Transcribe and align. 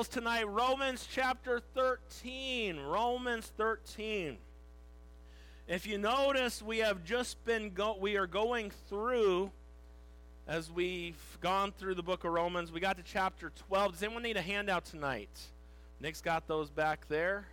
Bibles 0.00 0.08
tonight, 0.14 0.48
Romans 0.48 1.06
chapter 1.12 1.60
13. 1.74 2.80
Romans 2.80 3.52
13. 3.58 4.38
If 5.68 5.86
you 5.86 5.98
notice, 5.98 6.62
we 6.62 6.78
have 6.78 7.04
just 7.04 7.44
been 7.44 7.74
go- 7.74 7.98
we 8.00 8.16
are 8.16 8.26
going 8.26 8.70
through 8.88 9.50
as 10.48 10.70
we've 10.70 11.20
gone 11.42 11.72
through 11.72 11.96
the 11.96 12.02
book 12.02 12.24
of 12.24 12.32
Romans. 12.32 12.72
We 12.72 12.80
got 12.80 12.96
to 12.96 13.02
chapter 13.02 13.52
12. 13.68 13.92
Does 13.92 14.02
anyone 14.02 14.22
need 14.22 14.38
a 14.38 14.42
handout 14.42 14.86
tonight? 14.86 15.28
Nick's 16.00 16.22
got 16.22 16.48
those 16.48 16.70
back 16.70 17.06
there. 17.08 17.44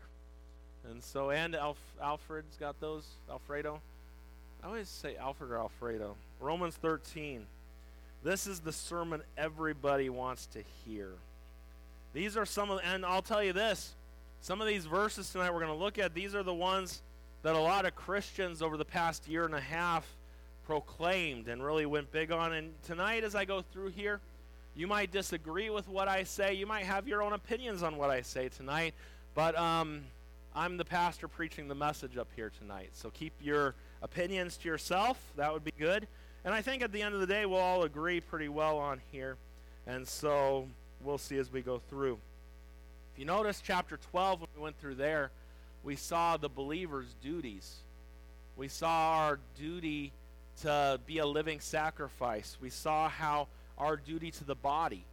And 0.89 1.03
so, 1.03 1.31
and 1.31 1.53
Alf, 1.53 1.77
Alfred's 2.01 2.55
got 2.55 2.79
those. 2.79 3.03
Alfredo. 3.29 3.81
I 4.63 4.67
always 4.67 4.87
say 4.87 5.17
Alfred 5.17 5.51
or 5.51 5.57
Alfredo. 5.57 6.15
Romans 6.39 6.77
13. 6.77 7.45
This 8.23 8.47
is 8.47 8.61
the 8.61 8.71
sermon 8.71 9.21
everybody 9.37 10.09
wants 10.09 10.45
to 10.53 10.63
hear. 10.85 11.09
These 12.17 12.35
are 12.35 12.47
some 12.47 12.71
of, 12.71 12.79
and 12.83 13.05
I'll 13.05 13.21
tell 13.21 13.43
you 13.43 13.53
this 13.53 13.93
some 14.41 14.59
of 14.59 14.65
these 14.65 14.87
verses 14.87 15.29
tonight 15.29 15.53
we're 15.53 15.59
going 15.59 15.77
to 15.77 15.77
look 15.77 15.99
at, 15.99 16.15
these 16.15 16.33
are 16.33 16.41
the 16.41 16.51
ones 16.51 17.03
that 17.43 17.53
a 17.53 17.59
lot 17.59 17.85
of 17.85 17.95
Christians 17.95 18.63
over 18.63 18.75
the 18.75 18.85
past 18.85 19.27
year 19.27 19.45
and 19.45 19.53
a 19.53 19.61
half 19.61 20.03
proclaimed 20.65 21.47
and 21.47 21.63
really 21.63 21.85
went 21.85 22.11
big 22.11 22.31
on. 22.31 22.53
And 22.53 22.73
tonight, 22.81 23.23
as 23.23 23.35
I 23.35 23.45
go 23.45 23.61
through 23.61 23.89
here, 23.89 24.19
you 24.75 24.87
might 24.87 25.11
disagree 25.11 25.69
with 25.69 25.87
what 25.87 26.07
I 26.07 26.23
say. 26.23 26.55
You 26.55 26.65
might 26.65 26.85
have 26.85 27.07
your 27.07 27.21
own 27.21 27.33
opinions 27.33 27.83
on 27.83 27.97
what 27.97 28.09
I 28.09 28.23
say 28.23 28.49
tonight. 28.49 28.95
But 29.35 29.55
um, 29.55 30.01
I'm 30.55 30.77
the 30.77 30.85
pastor 30.85 31.27
preaching 31.27 31.67
the 31.67 31.75
message 31.75 32.17
up 32.17 32.29
here 32.35 32.51
tonight. 32.57 32.89
So 32.93 33.11
keep 33.11 33.33
your 33.39 33.75
opinions 34.01 34.57
to 34.57 34.67
yourself. 34.67 35.21
That 35.35 35.53
would 35.53 35.63
be 35.63 35.73
good. 35.77 36.07
And 36.43 36.51
I 36.51 36.63
think 36.63 36.81
at 36.81 36.91
the 36.91 37.03
end 37.03 37.13
of 37.13 37.21
the 37.21 37.27
day, 37.27 37.45
we'll 37.45 37.59
all 37.59 37.83
agree 37.83 38.21
pretty 38.21 38.49
well 38.49 38.79
on 38.79 39.01
here. 39.11 39.37
And 39.85 40.07
so 40.07 40.67
we'll 41.01 41.17
see 41.17 41.37
as 41.37 41.51
we 41.51 41.61
go 41.61 41.79
through. 41.89 42.17
If 43.13 43.19
you 43.19 43.25
notice 43.25 43.61
chapter 43.63 43.97
12, 44.11 44.41
when 44.41 44.49
we 44.55 44.61
went 44.61 44.79
through 44.79 44.95
there, 44.95 45.31
we 45.83 45.95
saw 45.95 46.37
the 46.37 46.49
believer's 46.49 47.15
duties. 47.21 47.77
We 48.55 48.67
saw 48.67 49.17
our 49.19 49.39
duty 49.57 50.11
to 50.61 50.99
be 51.05 51.19
a 51.19 51.25
living 51.25 51.59
sacrifice. 51.59 52.57
We 52.59 52.69
saw 52.69 53.09
how 53.09 53.47
our 53.77 53.95
duty 53.95 54.31
to 54.31 54.43
the 54.43 54.55
body 54.55 55.05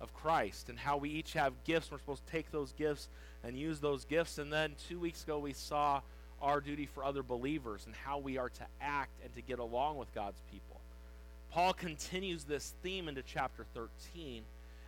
of 0.00 0.12
Christ 0.14 0.68
and 0.68 0.78
how 0.78 0.98
we 0.98 1.10
each 1.10 1.32
have 1.32 1.52
gifts. 1.64 1.90
We're 1.90 1.98
supposed 1.98 2.26
to 2.26 2.32
take 2.32 2.50
those 2.50 2.72
gifts 2.72 3.08
and 3.42 3.58
use 3.58 3.80
those 3.80 4.04
gifts. 4.04 4.38
And 4.38 4.52
then 4.52 4.74
two 4.88 4.98
weeks 4.98 5.24
ago, 5.24 5.38
we 5.38 5.54
saw 5.54 6.02
our 6.42 6.60
duty 6.60 6.86
for 6.86 7.04
other 7.04 7.22
believers 7.22 7.86
and 7.86 7.94
how 7.94 8.18
we 8.18 8.36
are 8.36 8.50
to 8.50 8.66
act 8.80 9.12
and 9.24 9.34
to 9.34 9.40
get 9.40 9.58
along 9.58 9.96
with 9.96 10.14
God's 10.14 10.40
people. 10.50 10.80
Paul 11.50 11.72
continues 11.72 12.44
this 12.44 12.74
theme 12.82 13.08
into 13.08 13.22
chapter 13.22 13.64
13 13.74 14.42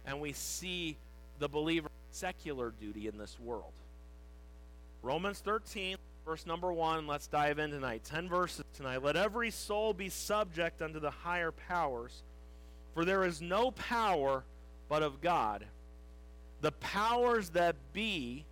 and 0.09 0.21
we 0.21 0.33
see 0.33 0.97
the 1.39 1.49
believer's 1.49 1.91
secular 2.11 2.73
duty 2.81 3.07
in 3.07 3.19
this 3.19 3.39
world. 3.39 3.75
Romans 5.03 5.39
13, 5.41 5.99
verse 6.25 6.47
number 6.47 6.73
1, 6.73 7.07
let's 7.07 7.27
dive 7.27 7.59
in 7.59 7.71
tonight. 7.71 8.05
10 8.05 8.27
verses 8.27 8.65
tonight. 8.75 9.05
Let 9.05 9.17
every 9.17 9.51
soul 9.51 9.93
be 9.93 10.09
subject 10.09 10.81
unto 10.81 10.99
the 10.99 11.11
higher 11.11 11.53
powers, 11.53 12.23
for 12.95 13.05
there 13.05 13.23
is 13.23 13.43
no 13.43 13.71
power 13.71 14.45
but 14.89 15.03
of 15.03 15.21
God. 15.21 15.67
The 16.63 16.73
powers 16.73 17.51
that 17.51 17.77
be 17.93 18.47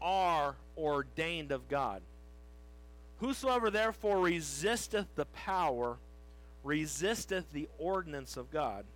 are 0.00 0.56
ordained 0.78 1.52
of 1.52 1.68
God. 1.68 2.00
Whosoever 3.18 3.70
therefore 3.70 4.18
resisteth 4.20 5.14
the 5.14 5.26
power, 5.26 5.98
resisteth 6.64 7.52
the 7.52 7.68
ordinance 7.78 8.38
of 8.38 8.50
God 8.50 8.86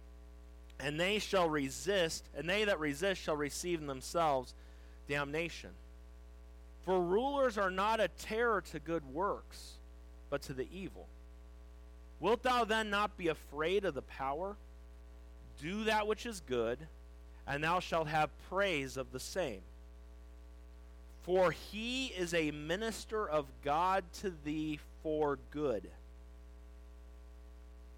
and 0.81 0.99
they 0.99 1.19
shall 1.19 1.49
resist, 1.49 2.25
and 2.37 2.49
they 2.49 2.65
that 2.65 2.81
resist 2.81 3.21
shall 3.23 3.37
receive 3.37 3.81
in 3.81 3.87
themselves 3.87 4.55
damnation. 5.09 5.71
For 6.85 7.01
rulers 7.01 7.57
are 7.57 7.71
not 7.71 8.01
a 8.01 8.09
terror 8.09 8.63
to 8.73 8.79
good 8.79 9.05
works, 9.07 9.75
but 10.31 10.43
to 10.43 10.53
the 10.53 10.69
evil. 10.73 11.07
Wilt 12.21 12.43
thou 12.43 12.65
then 12.65 12.91
not 12.91 13.17
be 13.17 13.29
afraid 13.29 13.85
of 13.85 13.95
the 13.95 14.03
power? 14.03 14.57
Do 15.61 15.85
that 15.85 16.07
which 16.07 16.27
is 16.27 16.41
good, 16.41 16.79
and 17.47 17.63
thou 17.63 17.81
shalt 17.81 18.09
have 18.09 18.31
praise 18.49 18.97
of 18.97 19.13
the 19.13 19.21
same. 19.21 19.63
For 21.23 21.53
he 21.53 22.07
is 22.09 22.35
a 22.35 22.51
minister 22.51 23.27
of 23.27 23.47
God 23.63 24.05
to 24.21 24.33
thee 24.45 24.79
for 25.03 25.39
good. 25.51 25.89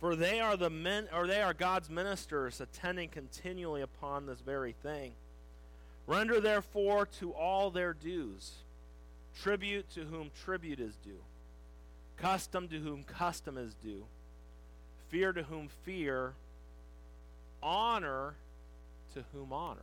For 0.00 0.14
they 0.14 0.40
are 0.40 0.56
the 0.56 0.70
men 0.70 1.08
or 1.12 1.26
they 1.26 1.42
are 1.42 1.54
God's 1.54 1.90
ministers 1.90 2.60
attending 2.60 3.08
continually 3.08 3.82
upon 3.82 4.26
this 4.26 4.40
very 4.40 4.72
thing. 4.72 5.12
Render 6.06 6.40
therefore 6.40 7.06
to 7.18 7.32
all 7.32 7.70
their 7.70 7.92
dues, 7.92 8.52
tribute 9.42 9.90
to 9.94 10.04
whom 10.04 10.30
tribute 10.44 10.80
is 10.80 10.96
due, 10.96 11.20
custom 12.16 12.68
to 12.68 12.78
whom 12.78 13.02
custom 13.02 13.58
is 13.58 13.74
due, 13.74 14.04
fear 15.08 15.32
to 15.32 15.42
whom 15.42 15.68
fear, 15.84 16.34
honor 17.62 18.34
to 19.14 19.24
whom 19.32 19.52
honor. 19.52 19.80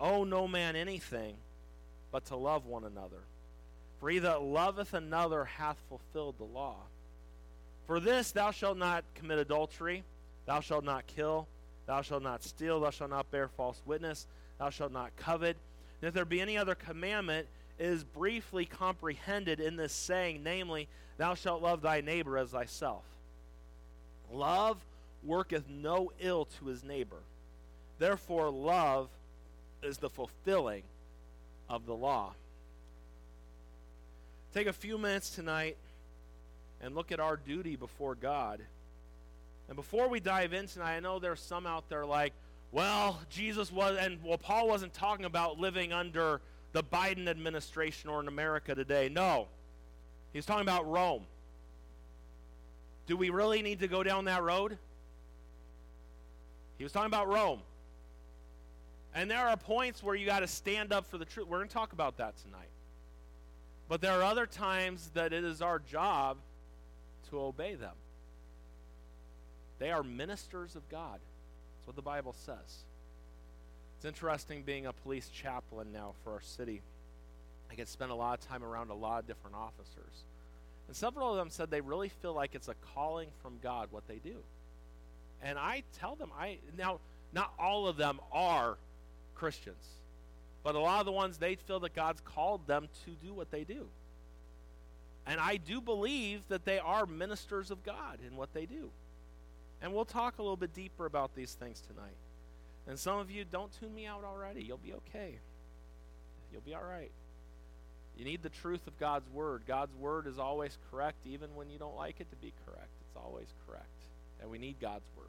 Owe 0.00 0.24
no 0.24 0.46
man 0.46 0.76
anything 0.76 1.36
but 2.12 2.24
to 2.26 2.36
love 2.36 2.66
one 2.66 2.84
another. 2.84 3.20
For 3.98 4.10
he 4.10 4.20
that 4.20 4.42
loveth 4.42 4.94
another 4.94 5.44
hath 5.44 5.76
fulfilled 5.88 6.36
the 6.38 6.44
law. 6.44 6.76
For 7.88 7.98
this 8.00 8.32
thou 8.32 8.50
shalt 8.50 8.76
not 8.76 9.02
commit 9.14 9.38
adultery, 9.38 10.04
thou 10.44 10.60
shalt 10.60 10.84
not 10.84 11.06
kill, 11.06 11.48
thou 11.86 12.02
shalt 12.02 12.22
not 12.22 12.44
steal, 12.44 12.80
thou 12.80 12.90
shalt 12.90 13.10
not 13.10 13.30
bear 13.30 13.48
false 13.48 13.80
witness, 13.86 14.26
thou 14.58 14.68
shalt 14.68 14.92
not 14.92 15.16
covet. 15.16 15.56
And 16.00 16.08
if 16.08 16.14
there 16.14 16.26
be 16.26 16.40
any 16.40 16.58
other 16.58 16.74
commandment, 16.74 17.48
is 17.78 18.04
briefly 18.04 18.66
comprehended 18.66 19.58
in 19.58 19.76
this 19.76 19.92
saying, 19.92 20.42
namely, 20.42 20.86
thou 21.16 21.34
shalt 21.34 21.62
love 21.62 21.80
thy 21.80 22.00
neighbor 22.00 22.36
as 22.36 22.50
thyself. 22.50 23.04
Love 24.30 24.76
worketh 25.24 25.68
no 25.68 26.12
ill 26.20 26.44
to 26.44 26.66
his 26.66 26.84
neighbor. 26.84 27.22
Therefore, 27.98 28.50
love 28.50 29.08
is 29.82 29.98
the 29.98 30.10
fulfilling 30.10 30.82
of 31.70 31.86
the 31.86 31.94
law. 31.94 32.34
Take 34.52 34.66
a 34.66 34.72
few 34.72 34.98
minutes 34.98 35.30
tonight 35.30 35.76
and 36.80 36.94
look 36.94 37.12
at 37.12 37.20
our 37.20 37.36
duty 37.36 37.76
before 37.76 38.14
God. 38.14 38.60
And 39.68 39.76
before 39.76 40.08
we 40.08 40.20
dive 40.20 40.52
in 40.52 40.66
tonight, 40.66 40.96
I 40.96 41.00
know 41.00 41.18
there's 41.18 41.40
some 41.40 41.66
out 41.66 41.88
there 41.88 42.06
like, 42.06 42.32
well, 42.72 43.20
Jesus 43.30 43.72
was, 43.72 43.96
and 43.98 44.18
well, 44.22 44.38
Paul 44.38 44.68
wasn't 44.68 44.94
talking 44.94 45.24
about 45.24 45.58
living 45.58 45.92
under 45.92 46.40
the 46.72 46.82
Biden 46.82 47.28
administration 47.28 48.10
or 48.10 48.20
in 48.20 48.28
America 48.28 48.74
today. 48.74 49.08
No. 49.08 49.48
He's 50.32 50.46
talking 50.46 50.62
about 50.62 50.88
Rome. 50.88 51.24
Do 53.06 53.16
we 53.16 53.30
really 53.30 53.62
need 53.62 53.80
to 53.80 53.88
go 53.88 54.02
down 54.02 54.26
that 54.26 54.42
road? 54.42 54.76
He 56.76 56.84
was 56.84 56.92
talking 56.92 57.06
about 57.06 57.28
Rome. 57.28 57.60
And 59.14 59.30
there 59.30 59.48
are 59.48 59.56
points 59.56 60.02
where 60.02 60.14
you 60.14 60.26
got 60.26 60.40
to 60.40 60.46
stand 60.46 60.92
up 60.92 61.06
for 61.10 61.18
the 61.18 61.24
truth. 61.24 61.48
We're 61.48 61.58
going 61.58 61.68
to 61.68 61.74
talk 61.74 61.92
about 61.92 62.18
that 62.18 62.34
tonight. 62.42 62.68
But 63.88 64.02
there 64.02 64.12
are 64.12 64.22
other 64.22 64.46
times 64.46 65.10
that 65.14 65.32
it 65.32 65.42
is 65.42 65.62
our 65.62 65.78
job 65.78 66.36
to 67.30 67.40
obey 67.40 67.74
them. 67.74 67.94
They 69.78 69.90
are 69.90 70.02
ministers 70.02 70.74
of 70.74 70.88
God. 70.88 71.20
That's 71.20 71.86
what 71.86 71.96
the 71.96 72.02
Bible 72.02 72.34
says. 72.44 72.84
It's 73.96 74.04
interesting 74.04 74.62
being 74.62 74.86
a 74.86 74.92
police 74.92 75.28
chaplain 75.28 75.88
now 75.92 76.14
for 76.22 76.32
our 76.32 76.40
city. 76.40 76.82
I 77.70 77.74
get 77.74 77.88
spend 77.88 78.10
a 78.10 78.14
lot 78.14 78.38
of 78.38 78.48
time 78.48 78.64
around 78.64 78.90
a 78.90 78.94
lot 78.94 79.20
of 79.20 79.26
different 79.26 79.56
officers. 79.56 80.24
And 80.86 80.96
several 80.96 81.30
of 81.30 81.36
them 81.36 81.50
said 81.50 81.70
they 81.70 81.80
really 81.80 82.08
feel 82.08 82.32
like 82.32 82.54
it's 82.54 82.68
a 82.68 82.74
calling 82.94 83.28
from 83.42 83.58
God 83.62 83.88
what 83.90 84.06
they 84.08 84.16
do. 84.16 84.36
And 85.42 85.58
I 85.58 85.82
tell 85.98 86.16
them, 86.16 86.30
I 86.38 86.58
now 86.76 86.98
not 87.32 87.52
all 87.58 87.86
of 87.86 87.96
them 87.96 88.20
are 88.32 88.76
Christians, 89.34 89.84
but 90.64 90.74
a 90.74 90.80
lot 90.80 91.00
of 91.00 91.06
the 91.06 91.12
ones 91.12 91.38
they 91.38 91.56
feel 91.56 91.80
that 91.80 91.94
God's 91.94 92.20
called 92.20 92.66
them 92.66 92.88
to 93.04 93.10
do 93.24 93.32
what 93.32 93.50
they 93.50 93.64
do. 93.64 93.86
And 95.28 95.38
I 95.38 95.58
do 95.58 95.82
believe 95.82 96.40
that 96.48 96.64
they 96.64 96.78
are 96.78 97.04
ministers 97.04 97.70
of 97.70 97.84
God 97.84 98.18
in 98.26 98.34
what 98.34 98.54
they 98.54 98.64
do. 98.64 98.90
And 99.82 99.92
we'll 99.92 100.06
talk 100.06 100.38
a 100.38 100.42
little 100.42 100.56
bit 100.56 100.72
deeper 100.72 101.04
about 101.04 101.34
these 101.34 101.52
things 101.52 101.82
tonight. 101.86 102.16
And 102.86 102.98
some 102.98 103.18
of 103.18 103.30
you, 103.30 103.44
don't 103.44 103.70
tune 103.78 103.94
me 103.94 104.06
out 104.06 104.24
already. 104.24 104.62
You'll 104.62 104.78
be 104.78 104.94
okay. 104.94 105.34
You'll 106.50 106.62
be 106.62 106.74
all 106.74 106.82
right. 106.82 107.10
You 108.16 108.24
need 108.24 108.42
the 108.42 108.48
truth 108.48 108.86
of 108.86 108.98
God's 108.98 109.28
word. 109.28 109.64
God's 109.68 109.94
word 109.96 110.26
is 110.26 110.38
always 110.38 110.78
correct, 110.90 111.18
even 111.26 111.54
when 111.54 111.68
you 111.68 111.78
don't 111.78 111.94
like 111.94 112.20
it 112.20 112.30
to 112.30 112.36
be 112.36 112.54
correct. 112.64 112.88
It's 113.06 113.16
always 113.16 113.48
correct. 113.66 113.84
And 114.40 114.50
we 114.50 114.58
need 114.58 114.76
God's 114.80 115.08
word. 115.14 115.26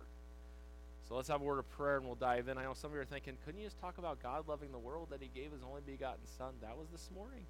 So 1.10 1.16
let's 1.16 1.28
have 1.28 1.42
a 1.42 1.44
word 1.44 1.60
of 1.60 1.69
prayer 1.72 1.98
and 1.98 2.06
we'll 2.06 2.16
dive 2.16 2.48
in. 2.48 2.57
I 2.57 2.63
know 2.63 2.74
some 2.74 2.92
of 2.92 2.95
you 2.95 3.02
are 3.02 3.06
thinking, 3.06 3.34
couldn't 3.44 3.60
you 3.60 3.68
just 3.68 3.81
talk 3.81 3.98
about 3.98 4.24
God 4.24 4.48
loving 4.48 4.72
the 4.72 4.80
world 4.80 5.10
that 5.12 5.22
He 5.22 5.30
gave 5.34 5.52
His 5.52 5.62
only 5.68 5.81
begotten 5.86 6.25
Son? 6.38 6.54
That 6.62 6.78
was 6.78 6.88
this 6.90 7.10
morning. 7.13 7.45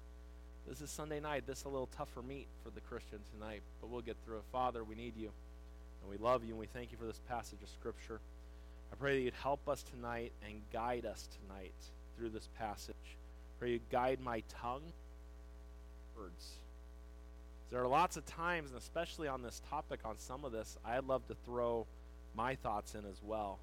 This 0.68 0.80
is 0.80 0.90
Sunday 0.90 1.20
night. 1.20 1.46
This 1.46 1.60
is 1.60 1.64
a 1.64 1.68
little 1.68 1.88
tougher 1.96 2.22
meat 2.22 2.46
for 2.62 2.70
the 2.70 2.80
Christian 2.80 3.18
tonight, 3.34 3.62
but 3.80 3.90
we'll 3.90 4.02
get 4.02 4.16
through 4.24 4.38
it. 4.38 4.44
Father, 4.52 4.84
we 4.84 4.94
need 4.94 5.16
you, 5.16 5.30
and 6.02 6.10
we 6.10 6.16
love 6.16 6.44
you, 6.44 6.50
and 6.50 6.58
we 6.58 6.66
thank 6.66 6.92
you 6.92 6.98
for 6.98 7.06
this 7.06 7.20
passage 7.28 7.58
of 7.62 7.68
Scripture. 7.68 8.20
I 8.92 8.96
pray 8.96 9.16
that 9.16 9.22
you'd 9.22 9.34
help 9.34 9.68
us 9.68 9.82
tonight 9.82 10.32
and 10.46 10.60
guide 10.72 11.06
us 11.06 11.28
tonight 11.42 11.74
through 12.16 12.30
this 12.30 12.48
passage. 12.58 12.94
Pray 13.58 13.72
you 13.72 13.80
guide 13.90 14.20
my 14.20 14.42
tongue, 14.48 14.82
words. 16.16 16.52
There 17.70 17.82
are 17.82 17.88
lots 17.88 18.16
of 18.16 18.26
times, 18.26 18.70
and 18.70 18.78
especially 18.78 19.28
on 19.28 19.42
this 19.42 19.60
topic, 19.70 20.00
on 20.04 20.18
some 20.18 20.44
of 20.44 20.52
this, 20.52 20.78
I'd 20.84 21.04
love 21.04 21.26
to 21.28 21.36
throw 21.44 21.86
my 22.34 22.54
thoughts 22.54 22.94
in 22.94 23.00
as 23.00 23.20
well. 23.24 23.58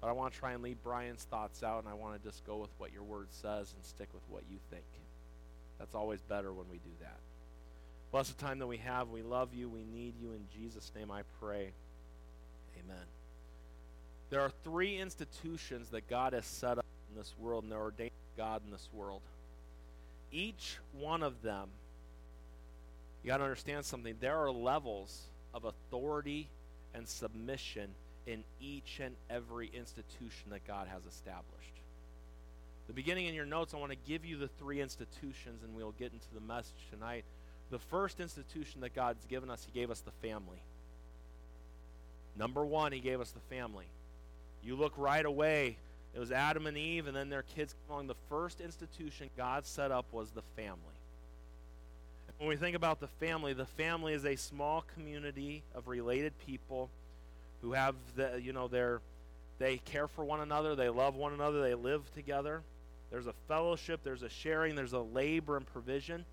But 0.00 0.08
I 0.08 0.12
want 0.12 0.32
to 0.32 0.38
try 0.38 0.52
and 0.52 0.62
leave 0.62 0.82
Brian's 0.82 1.24
thoughts 1.24 1.62
out, 1.62 1.80
and 1.82 1.88
I 1.88 1.94
want 1.94 2.20
to 2.20 2.28
just 2.28 2.46
go 2.46 2.56
with 2.56 2.70
what 2.78 2.92
your 2.92 3.02
word 3.02 3.28
says 3.30 3.74
and 3.74 3.84
stick 3.84 4.08
with 4.14 4.22
what 4.28 4.44
you 4.50 4.58
think. 4.70 4.84
That's 5.78 5.94
always 5.94 6.20
better 6.22 6.52
when 6.52 6.66
we 6.70 6.78
do 6.78 6.90
that. 7.00 7.18
Bless 8.10 8.30
the 8.30 8.42
time 8.42 8.58
that 8.58 8.66
we 8.66 8.78
have. 8.78 9.10
We 9.10 9.22
love 9.22 9.54
you. 9.54 9.68
We 9.68 9.84
need 9.84 10.14
you. 10.20 10.32
In 10.32 10.46
Jesus' 10.56 10.90
name 10.96 11.10
I 11.10 11.22
pray. 11.40 11.72
Amen. 12.84 13.04
There 14.30 14.40
are 14.40 14.52
three 14.64 14.98
institutions 14.98 15.90
that 15.90 16.08
God 16.08 16.32
has 16.32 16.46
set 16.46 16.78
up 16.78 16.84
in 17.10 17.16
this 17.16 17.34
world, 17.38 17.64
and 17.64 17.72
they're 17.72 17.78
ordained 17.78 18.10
God 18.36 18.62
in 18.64 18.70
this 18.70 18.88
world. 18.92 19.22
Each 20.30 20.78
one 20.92 21.22
of 21.22 21.42
them, 21.42 21.68
you 23.22 23.28
got 23.28 23.38
to 23.38 23.44
understand 23.44 23.84
something. 23.84 24.16
There 24.20 24.36
are 24.36 24.50
levels 24.50 25.22
of 25.54 25.64
authority 25.64 26.48
and 26.94 27.08
submission 27.08 27.90
in 28.26 28.44
each 28.60 29.00
and 29.02 29.14
every 29.30 29.70
institution 29.72 30.50
that 30.50 30.66
God 30.66 30.88
has 30.88 31.02
established. 31.06 31.77
The 32.88 32.94
beginning 32.94 33.26
in 33.26 33.34
your 33.34 33.46
notes, 33.46 33.74
I 33.74 33.76
want 33.76 33.92
to 33.92 33.98
give 34.08 34.24
you 34.24 34.38
the 34.38 34.48
three 34.48 34.80
institutions, 34.80 35.62
and 35.62 35.76
we'll 35.76 35.94
get 35.98 36.12
into 36.12 36.26
the 36.34 36.40
message 36.40 36.88
tonight. 36.90 37.24
The 37.70 37.78
first 37.78 38.18
institution 38.18 38.80
that 38.80 38.94
God's 38.94 39.24
given 39.26 39.50
us, 39.50 39.66
He 39.70 39.78
gave 39.78 39.90
us 39.90 40.00
the 40.00 40.10
family. 40.26 40.58
Number 42.36 42.64
one, 42.64 42.92
He 42.92 43.00
gave 43.00 43.20
us 43.20 43.30
the 43.30 43.54
family. 43.54 43.84
You 44.64 44.74
look 44.74 44.94
right 44.96 45.24
away, 45.24 45.76
it 46.14 46.18
was 46.18 46.32
Adam 46.32 46.66
and 46.66 46.78
Eve, 46.78 47.06
and 47.06 47.14
then 47.14 47.28
their 47.28 47.42
kids 47.42 47.74
along. 47.88 48.06
The 48.06 48.16
first 48.30 48.60
institution 48.60 49.28
God 49.36 49.66
set 49.66 49.92
up 49.92 50.06
was 50.10 50.30
the 50.30 50.42
family. 50.56 50.78
When 52.38 52.48
we 52.48 52.56
think 52.56 52.76
about 52.76 53.00
the 53.00 53.08
family, 53.08 53.52
the 53.52 53.66
family 53.66 54.14
is 54.14 54.24
a 54.24 54.36
small 54.36 54.84
community 54.94 55.62
of 55.74 55.88
related 55.88 56.32
people 56.46 56.88
who 57.62 57.72
have 57.72 57.96
the 58.14 58.40
you 58.40 58.52
know 58.52 58.68
their 58.68 59.00
they 59.58 59.78
care 59.78 60.06
for 60.06 60.24
one 60.24 60.40
another, 60.40 60.76
they 60.76 60.88
love 60.88 61.16
one 61.16 61.32
another, 61.32 61.60
they 61.60 61.74
live 61.74 62.02
together. 62.14 62.62
There's 63.10 63.26
a 63.26 63.34
fellowship, 63.46 64.00
there's 64.04 64.22
a 64.22 64.28
sharing, 64.28 64.74
there's 64.74 64.92
a 64.92 65.00
labor 65.00 65.56
and 65.56 65.66
provision. 65.66 66.24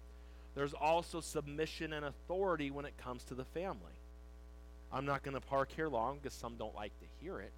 There's 0.56 0.74
also 0.74 1.22
submission 1.22 1.94
and 1.94 2.06
authority 2.06 2.72
when 2.72 2.86
it 2.86 2.98
comes 2.98 3.24
to 3.26 3.36
the 3.36 3.46
family. 3.46 4.00
I'm 4.92 5.06
not 5.06 5.24
going 5.24 5.36
to 5.36 5.42
park 5.42 5.72
here 5.76 5.90
long 5.90 6.20
because 6.22 6.34
some 6.34 6.56
don't 6.56 6.76
like 6.76 6.94
to 7.00 7.06
hear 7.22 7.40
it. 7.40 7.52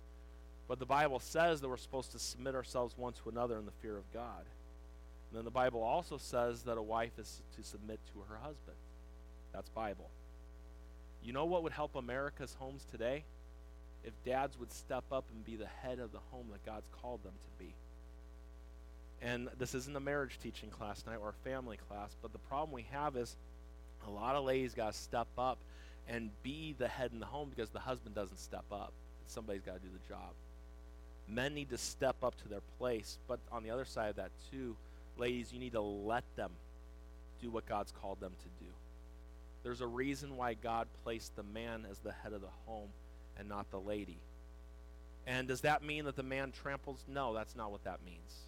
But 0.67 0.79
the 0.79 0.85
Bible 0.85 1.19
says 1.19 1.61
that 1.61 1.69
we're 1.69 1.77
supposed 1.77 2.11
to 2.11 2.19
submit 2.19 2.55
ourselves 2.55 2.97
one 2.97 3.13
to 3.13 3.29
another 3.29 3.57
in 3.57 3.65
the 3.65 3.71
fear 3.81 3.95
of 3.97 4.11
God. 4.11 4.43
And 5.29 5.37
then 5.37 5.45
the 5.45 5.51
Bible 5.51 5.81
also 5.81 6.17
says 6.17 6.63
that 6.63 6.77
a 6.77 6.81
wife 6.81 7.17
is 7.17 7.41
to 7.55 7.63
submit 7.63 7.99
to 8.13 8.19
her 8.29 8.37
husband. 8.37 8.77
That's 9.53 9.69
Bible. 9.69 10.09
You 11.23 11.33
know 11.33 11.45
what 11.45 11.63
would 11.63 11.73
help 11.73 11.95
America's 11.95 12.55
homes 12.59 12.85
today? 12.89 13.23
If 14.03 14.13
dads 14.25 14.57
would 14.57 14.71
step 14.71 15.03
up 15.11 15.25
and 15.33 15.45
be 15.45 15.55
the 15.55 15.67
head 15.67 15.99
of 15.99 16.11
the 16.11 16.19
home 16.31 16.47
that 16.51 16.65
God's 16.65 16.87
called 17.01 17.23
them 17.23 17.33
to 17.33 17.63
be. 17.63 17.73
And 19.21 19.49
this 19.57 19.73
isn't 19.73 19.95
a 19.95 19.99
marriage 19.99 20.37
teaching 20.41 20.69
class 20.69 21.01
tonight 21.01 21.17
or 21.17 21.29
a 21.29 21.49
family 21.49 21.77
class, 21.89 22.15
but 22.21 22.33
the 22.33 22.39
problem 22.39 22.71
we 22.71 22.85
have 22.91 23.15
is 23.15 23.35
a 24.05 24.09
lot 24.09 24.35
of 24.35 24.45
ladies 24.45 24.73
got 24.73 24.93
to 24.93 24.97
step 24.97 25.27
up 25.37 25.57
and 26.07 26.29
be 26.43 26.75
the 26.77 26.87
head 26.87 27.11
in 27.11 27.19
the 27.19 27.25
home 27.25 27.49
because 27.49 27.69
the 27.69 27.79
husband 27.79 28.15
doesn't 28.15 28.39
step 28.39 28.65
up. 28.71 28.93
Somebody's 29.25 29.63
got 29.63 29.75
to 29.75 29.79
do 29.79 29.89
the 29.91 30.13
job. 30.13 30.31
Men 31.27 31.53
need 31.53 31.69
to 31.71 31.77
step 31.77 32.15
up 32.23 32.39
to 32.43 32.47
their 32.47 32.61
place, 32.77 33.17
but 33.27 33.39
on 33.51 33.63
the 33.63 33.71
other 33.71 33.85
side 33.85 34.11
of 34.11 34.15
that, 34.15 34.31
too, 34.51 34.75
ladies, 35.17 35.51
you 35.51 35.59
need 35.59 35.73
to 35.73 35.81
let 35.81 36.23
them 36.35 36.51
do 37.41 37.49
what 37.49 37.65
God's 37.65 37.91
called 37.91 38.19
them 38.21 38.31
to 38.31 38.65
do. 38.65 38.71
There's 39.63 39.81
a 39.81 39.87
reason 39.87 40.37
why 40.37 40.53
God 40.53 40.87
placed 41.03 41.35
the 41.35 41.43
man 41.43 41.85
as 41.89 41.99
the 41.99 42.13
head 42.13 42.31
of 42.31 42.41
the 42.41 42.47
home 42.65 42.87
and 43.37 43.49
not 43.49 43.69
the 43.71 43.79
lady. 43.79 44.17
And 45.25 45.47
does 45.47 45.61
that 45.61 45.83
mean 45.83 46.05
that 46.05 46.15
the 46.15 46.23
man 46.23 46.53
tramples? 46.53 47.03
No, 47.07 47.33
that's 47.33 47.55
not 47.55 47.71
what 47.71 47.83
that 47.83 47.99
means. 48.05 48.46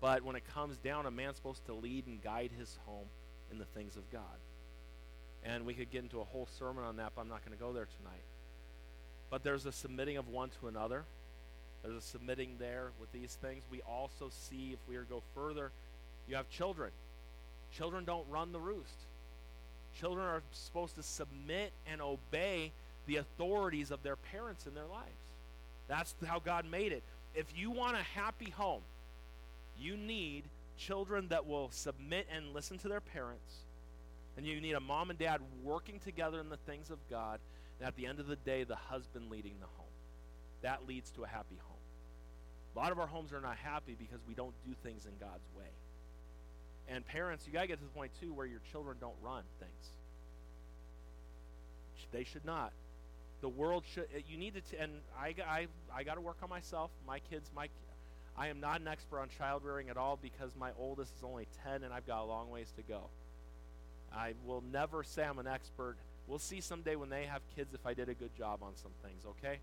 But 0.00 0.22
when 0.22 0.36
it 0.36 0.42
comes 0.52 0.76
down, 0.78 1.06
a 1.06 1.10
man's 1.10 1.36
supposed 1.36 1.64
to 1.66 1.74
lead 1.74 2.06
and 2.06 2.22
guide 2.22 2.50
his 2.58 2.78
home 2.86 3.06
in 3.50 3.58
the 3.58 3.64
things 3.64 3.96
of 3.96 4.10
God. 4.10 4.22
And 5.44 5.64
we 5.64 5.74
could 5.74 5.90
get 5.90 6.02
into 6.02 6.20
a 6.20 6.24
whole 6.24 6.48
sermon 6.58 6.84
on 6.84 6.96
that, 6.96 7.12
but 7.14 7.22
I'm 7.22 7.28
not 7.28 7.44
going 7.44 7.56
to 7.56 7.62
go 7.62 7.72
there 7.72 7.88
tonight. 7.98 8.24
But 9.30 9.42
there's 9.42 9.64
a 9.66 9.72
submitting 9.72 10.16
of 10.16 10.28
one 10.28 10.50
to 10.60 10.68
another. 10.68 11.04
There's 11.82 11.96
a 11.96 12.06
submitting 12.06 12.56
there 12.58 12.90
with 13.00 13.12
these 13.12 13.36
things. 13.40 13.62
We 13.70 13.80
also 13.82 14.30
see, 14.30 14.72
if 14.72 14.78
we 14.88 14.96
go 15.08 15.22
further, 15.34 15.70
you 16.28 16.36
have 16.36 16.50
children. 16.50 16.90
Children 17.72 18.04
don't 18.04 18.28
run 18.28 18.52
the 18.52 18.58
roost. 18.58 18.98
Children 19.98 20.26
are 20.26 20.42
supposed 20.52 20.96
to 20.96 21.02
submit 21.02 21.72
and 21.90 22.02
obey 22.02 22.72
the 23.06 23.16
authorities 23.16 23.90
of 23.90 24.02
their 24.02 24.16
parents 24.16 24.66
in 24.66 24.74
their 24.74 24.86
lives. 24.86 25.10
That's 25.88 26.14
how 26.26 26.40
God 26.40 26.64
made 26.68 26.92
it. 26.92 27.02
If 27.34 27.46
you 27.56 27.70
want 27.70 27.96
a 27.96 28.02
happy 28.02 28.50
home, 28.50 28.82
you 29.78 29.96
need 29.96 30.44
children 30.76 31.28
that 31.28 31.46
will 31.46 31.70
submit 31.70 32.26
and 32.34 32.52
listen 32.52 32.78
to 32.78 32.88
their 32.88 33.00
parents. 33.00 33.54
And 34.36 34.46
you 34.46 34.60
need 34.60 34.72
a 34.72 34.80
mom 34.80 35.10
and 35.10 35.18
dad 35.18 35.40
working 35.62 35.98
together 35.98 36.40
in 36.40 36.50
the 36.50 36.58
things 36.58 36.90
of 36.90 36.98
God. 37.08 37.40
And 37.78 37.88
at 37.88 37.96
the 37.96 38.06
end 38.06 38.20
of 38.20 38.26
the 38.26 38.36
day, 38.36 38.64
the 38.64 38.76
husband 38.76 39.30
leading 39.30 39.54
the 39.60 39.66
home. 39.76 39.86
That 40.62 40.86
leads 40.86 41.10
to 41.12 41.24
a 41.24 41.26
happy 41.26 41.58
home. 41.66 41.76
A 42.74 42.78
lot 42.78 42.92
of 42.92 42.98
our 42.98 43.06
homes 43.06 43.32
are 43.32 43.40
not 43.40 43.56
happy 43.56 43.96
because 43.98 44.20
we 44.28 44.34
don't 44.34 44.54
do 44.66 44.74
things 44.82 45.06
in 45.06 45.12
God's 45.18 45.48
way. 45.56 45.70
And 46.88 47.06
parents, 47.06 47.46
you 47.46 47.52
got 47.52 47.62
to 47.62 47.66
get 47.66 47.78
to 47.78 47.84
the 47.84 47.90
point, 47.90 48.12
too, 48.20 48.32
where 48.32 48.46
your 48.46 48.60
children 48.70 48.96
don't 49.00 49.16
run 49.22 49.42
things. 49.58 49.90
They 52.12 52.24
should 52.24 52.44
not. 52.44 52.72
The 53.40 53.48
world 53.48 53.84
should, 53.92 54.06
eh, 54.14 54.20
you 54.28 54.38
need 54.38 54.54
to, 54.54 54.60
t- 54.60 54.76
and 54.78 54.92
I, 55.18 55.34
I, 55.46 55.66
I 55.94 56.02
got 56.04 56.14
to 56.14 56.20
work 56.20 56.36
on 56.42 56.48
myself. 56.48 56.90
My 57.06 57.18
kids, 57.18 57.50
my 57.54 57.68
I 58.38 58.48
am 58.48 58.60
not 58.60 58.80
an 58.80 58.88
expert 58.88 59.20
on 59.20 59.28
child 59.38 59.64
rearing 59.64 59.88
at 59.88 59.96
all 59.96 60.18
because 60.20 60.50
my 60.58 60.70
oldest 60.78 61.12
is 61.16 61.24
only 61.24 61.46
10 61.64 61.82
and 61.84 61.92
I've 61.92 62.06
got 62.06 62.22
a 62.22 62.24
long 62.24 62.50
ways 62.50 62.72
to 62.76 62.82
go. 62.82 63.04
I 64.14 64.34
will 64.44 64.62
never 64.72 65.02
say 65.02 65.24
I'm 65.24 65.38
an 65.38 65.46
expert. 65.46 65.96
We'll 66.26 66.38
see 66.38 66.60
someday 66.60 66.96
when 66.96 67.08
they 67.08 67.24
have 67.24 67.40
kids 67.54 67.72
if 67.72 67.86
I 67.86 67.94
did 67.94 68.08
a 68.08 68.14
good 68.14 68.34
job 68.36 68.60
on 68.62 68.76
some 68.76 68.90
things, 69.02 69.24
okay? 69.26 69.58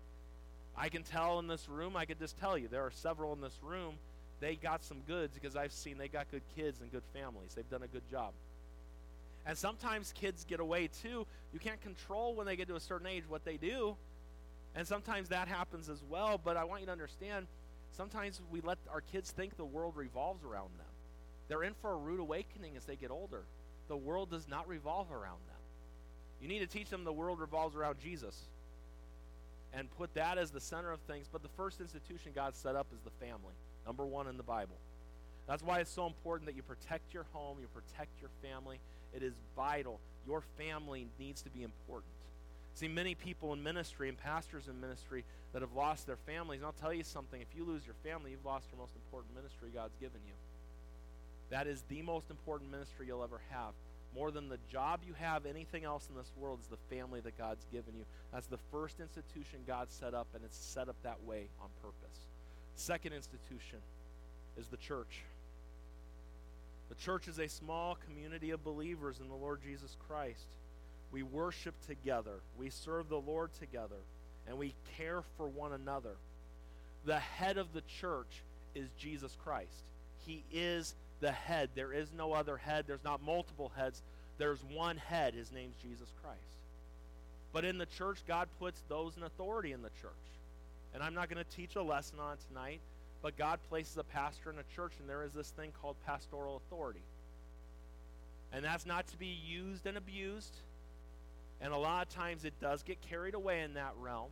I 0.76 0.88
can 0.88 1.02
tell 1.02 1.38
in 1.38 1.46
this 1.46 1.68
room, 1.68 1.96
I 1.96 2.04
could 2.04 2.18
just 2.18 2.38
tell 2.38 2.58
you, 2.58 2.68
there 2.68 2.82
are 2.82 2.90
several 2.90 3.32
in 3.32 3.40
this 3.40 3.58
room, 3.62 3.94
they 4.40 4.56
got 4.56 4.82
some 4.82 4.98
goods 5.06 5.34
because 5.34 5.56
I've 5.56 5.72
seen 5.72 5.98
they 5.98 6.08
got 6.08 6.30
good 6.30 6.42
kids 6.56 6.80
and 6.80 6.90
good 6.90 7.04
families. 7.12 7.54
They've 7.54 7.68
done 7.70 7.82
a 7.82 7.88
good 7.88 8.08
job. 8.10 8.32
And 9.46 9.56
sometimes 9.56 10.12
kids 10.12 10.44
get 10.44 10.58
away 10.58 10.88
too. 11.02 11.26
You 11.52 11.60
can't 11.60 11.80
control 11.80 12.34
when 12.34 12.46
they 12.46 12.56
get 12.56 12.66
to 12.68 12.76
a 12.76 12.80
certain 12.80 13.06
age 13.06 13.24
what 13.28 13.44
they 13.44 13.56
do. 13.56 13.96
And 14.74 14.86
sometimes 14.86 15.28
that 15.28 15.46
happens 15.46 15.88
as 15.88 16.02
well, 16.10 16.40
but 16.42 16.56
I 16.56 16.64
want 16.64 16.80
you 16.80 16.86
to 16.86 16.92
understand 16.92 17.46
Sometimes 17.96 18.40
we 18.50 18.60
let 18.60 18.78
our 18.92 19.00
kids 19.00 19.30
think 19.30 19.56
the 19.56 19.64
world 19.64 19.96
revolves 19.96 20.44
around 20.44 20.70
them. 20.78 20.86
They're 21.48 21.62
in 21.62 21.74
for 21.80 21.92
a 21.92 21.96
rude 21.96 22.20
awakening 22.20 22.76
as 22.76 22.84
they 22.84 22.96
get 22.96 23.10
older. 23.10 23.42
The 23.88 23.96
world 23.96 24.30
does 24.30 24.48
not 24.48 24.66
revolve 24.66 25.12
around 25.12 25.38
them. 25.46 25.56
You 26.40 26.48
need 26.48 26.60
to 26.60 26.66
teach 26.66 26.90
them 26.90 27.04
the 27.04 27.12
world 27.12 27.38
revolves 27.38 27.76
around 27.76 27.98
Jesus 28.02 28.38
and 29.72 29.88
put 29.96 30.12
that 30.14 30.38
as 30.38 30.50
the 30.50 30.60
center 30.60 30.90
of 30.90 31.00
things. 31.00 31.28
But 31.30 31.42
the 31.42 31.48
first 31.56 31.80
institution 31.80 32.32
God 32.34 32.56
set 32.56 32.74
up 32.74 32.86
is 32.92 33.00
the 33.02 33.24
family, 33.24 33.54
number 33.86 34.04
one 34.04 34.26
in 34.26 34.36
the 34.36 34.42
Bible. 34.42 34.76
That's 35.46 35.62
why 35.62 35.80
it's 35.80 35.90
so 35.90 36.06
important 36.06 36.46
that 36.46 36.56
you 36.56 36.62
protect 36.62 37.12
your 37.12 37.26
home, 37.32 37.58
you 37.60 37.68
protect 37.68 38.10
your 38.20 38.30
family. 38.42 38.80
It 39.14 39.22
is 39.22 39.34
vital. 39.54 40.00
Your 40.26 40.42
family 40.58 41.06
needs 41.18 41.42
to 41.42 41.50
be 41.50 41.62
important. 41.62 42.13
See, 42.74 42.88
many 42.88 43.14
people 43.14 43.52
in 43.52 43.62
ministry 43.62 44.08
and 44.08 44.18
pastors 44.18 44.66
in 44.68 44.80
ministry 44.80 45.24
that 45.52 45.62
have 45.62 45.72
lost 45.74 46.06
their 46.06 46.16
families. 46.16 46.58
And 46.58 46.66
I'll 46.66 46.72
tell 46.72 46.92
you 46.92 47.04
something 47.04 47.40
if 47.40 47.56
you 47.56 47.64
lose 47.64 47.82
your 47.86 47.94
family, 48.02 48.32
you've 48.32 48.44
lost 48.44 48.66
your 48.72 48.80
most 48.80 48.94
important 48.96 49.34
ministry 49.36 49.70
God's 49.72 49.94
given 50.00 50.20
you. 50.26 50.34
That 51.50 51.68
is 51.68 51.84
the 51.88 52.02
most 52.02 52.30
important 52.30 52.70
ministry 52.70 53.06
you'll 53.06 53.22
ever 53.22 53.40
have. 53.50 53.74
More 54.14 54.30
than 54.30 54.48
the 54.48 54.58
job 54.70 55.00
you 55.06 55.14
have, 55.14 55.46
anything 55.46 55.84
else 55.84 56.08
in 56.08 56.16
this 56.16 56.30
world 56.36 56.60
is 56.62 56.68
the 56.68 56.94
family 56.94 57.20
that 57.20 57.38
God's 57.38 57.64
given 57.72 57.94
you. 57.96 58.04
That's 58.32 58.46
the 58.46 58.58
first 58.70 59.00
institution 59.00 59.60
God 59.66 59.90
set 59.90 60.14
up, 60.14 60.26
and 60.34 60.44
it's 60.44 60.56
set 60.56 60.88
up 60.88 60.96
that 61.02 61.22
way 61.24 61.48
on 61.60 61.68
purpose. 61.82 62.18
Second 62.76 63.12
institution 63.12 63.78
is 64.56 64.68
the 64.68 64.76
church. 64.76 65.22
The 66.88 66.94
church 66.96 67.28
is 67.28 67.38
a 67.38 67.48
small 67.48 67.98
community 68.06 68.50
of 68.50 68.62
believers 68.62 69.20
in 69.20 69.28
the 69.28 69.34
Lord 69.34 69.60
Jesus 69.62 69.96
Christ. 70.08 70.46
We 71.14 71.22
worship 71.22 71.74
together, 71.86 72.40
we 72.58 72.70
serve 72.70 73.08
the 73.08 73.20
Lord 73.20 73.50
together, 73.60 74.02
and 74.48 74.58
we 74.58 74.74
care 74.98 75.22
for 75.36 75.46
one 75.46 75.72
another. 75.72 76.16
The 77.04 77.20
head 77.20 77.56
of 77.56 77.72
the 77.72 77.82
church 78.00 78.42
is 78.74 78.88
Jesus 78.98 79.36
Christ. 79.44 79.84
He 80.26 80.42
is 80.52 80.96
the 81.20 81.30
head. 81.30 81.70
There 81.76 81.92
is 81.92 82.08
no 82.18 82.32
other 82.32 82.56
head. 82.56 82.86
There's 82.88 83.04
not 83.04 83.22
multiple 83.22 83.70
heads. 83.76 84.02
There's 84.38 84.58
one 84.64 84.96
head. 84.96 85.34
His 85.34 85.52
name's 85.52 85.76
Jesus 85.80 86.08
Christ. 86.20 86.40
But 87.52 87.64
in 87.64 87.78
the 87.78 87.86
church, 87.86 88.18
God 88.26 88.48
puts 88.58 88.82
those 88.88 89.16
in 89.16 89.22
authority 89.22 89.70
in 89.70 89.82
the 89.82 89.90
church. 90.02 90.10
And 90.94 91.00
I'm 91.00 91.14
not 91.14 91.30
going 91.30 91.44
to 91.44 91.56
teach 91.56 91.76
a 91.76 91.82
lesson 91.82 92.18
on 92.18 92.38
tonight, 92.48 92.80
but 93.22 93.38
God 93.38 93.60
places 93.68 93.96
a 93.98 94.02
pastor 94.02 94.50
in 94.50 94.58
a 94.58 94.74
church, 94.74 94.94
and 94.98 95.08
there 95.08 95.22
is 95.22 95.32
this 95.32 95.50
thing 95.50 95.70
called 95.80 95.94
pastoral 96.04 96.56
authority. 96.56 97.04
And 98.52 98.64
that's 98.64 98.84
not 98.84 99.06
to 99.08 99.16
be 99.16 99.38
used 99.46 99.86
and 99.86 99.96
abused. 99.96 100.54
And 101.60 101.72
a 101.72 101.76
lot 101.76 102.06
of 102.06 102.14
times 102.14 102.44
it 102.44 102.54
does 102.60 102.82
get 102.82 103.00
carried 103.00 103.34
away 103.34 103.62
in 103.62 103.74
that 103.74 103.92
realm. 103.98 104.30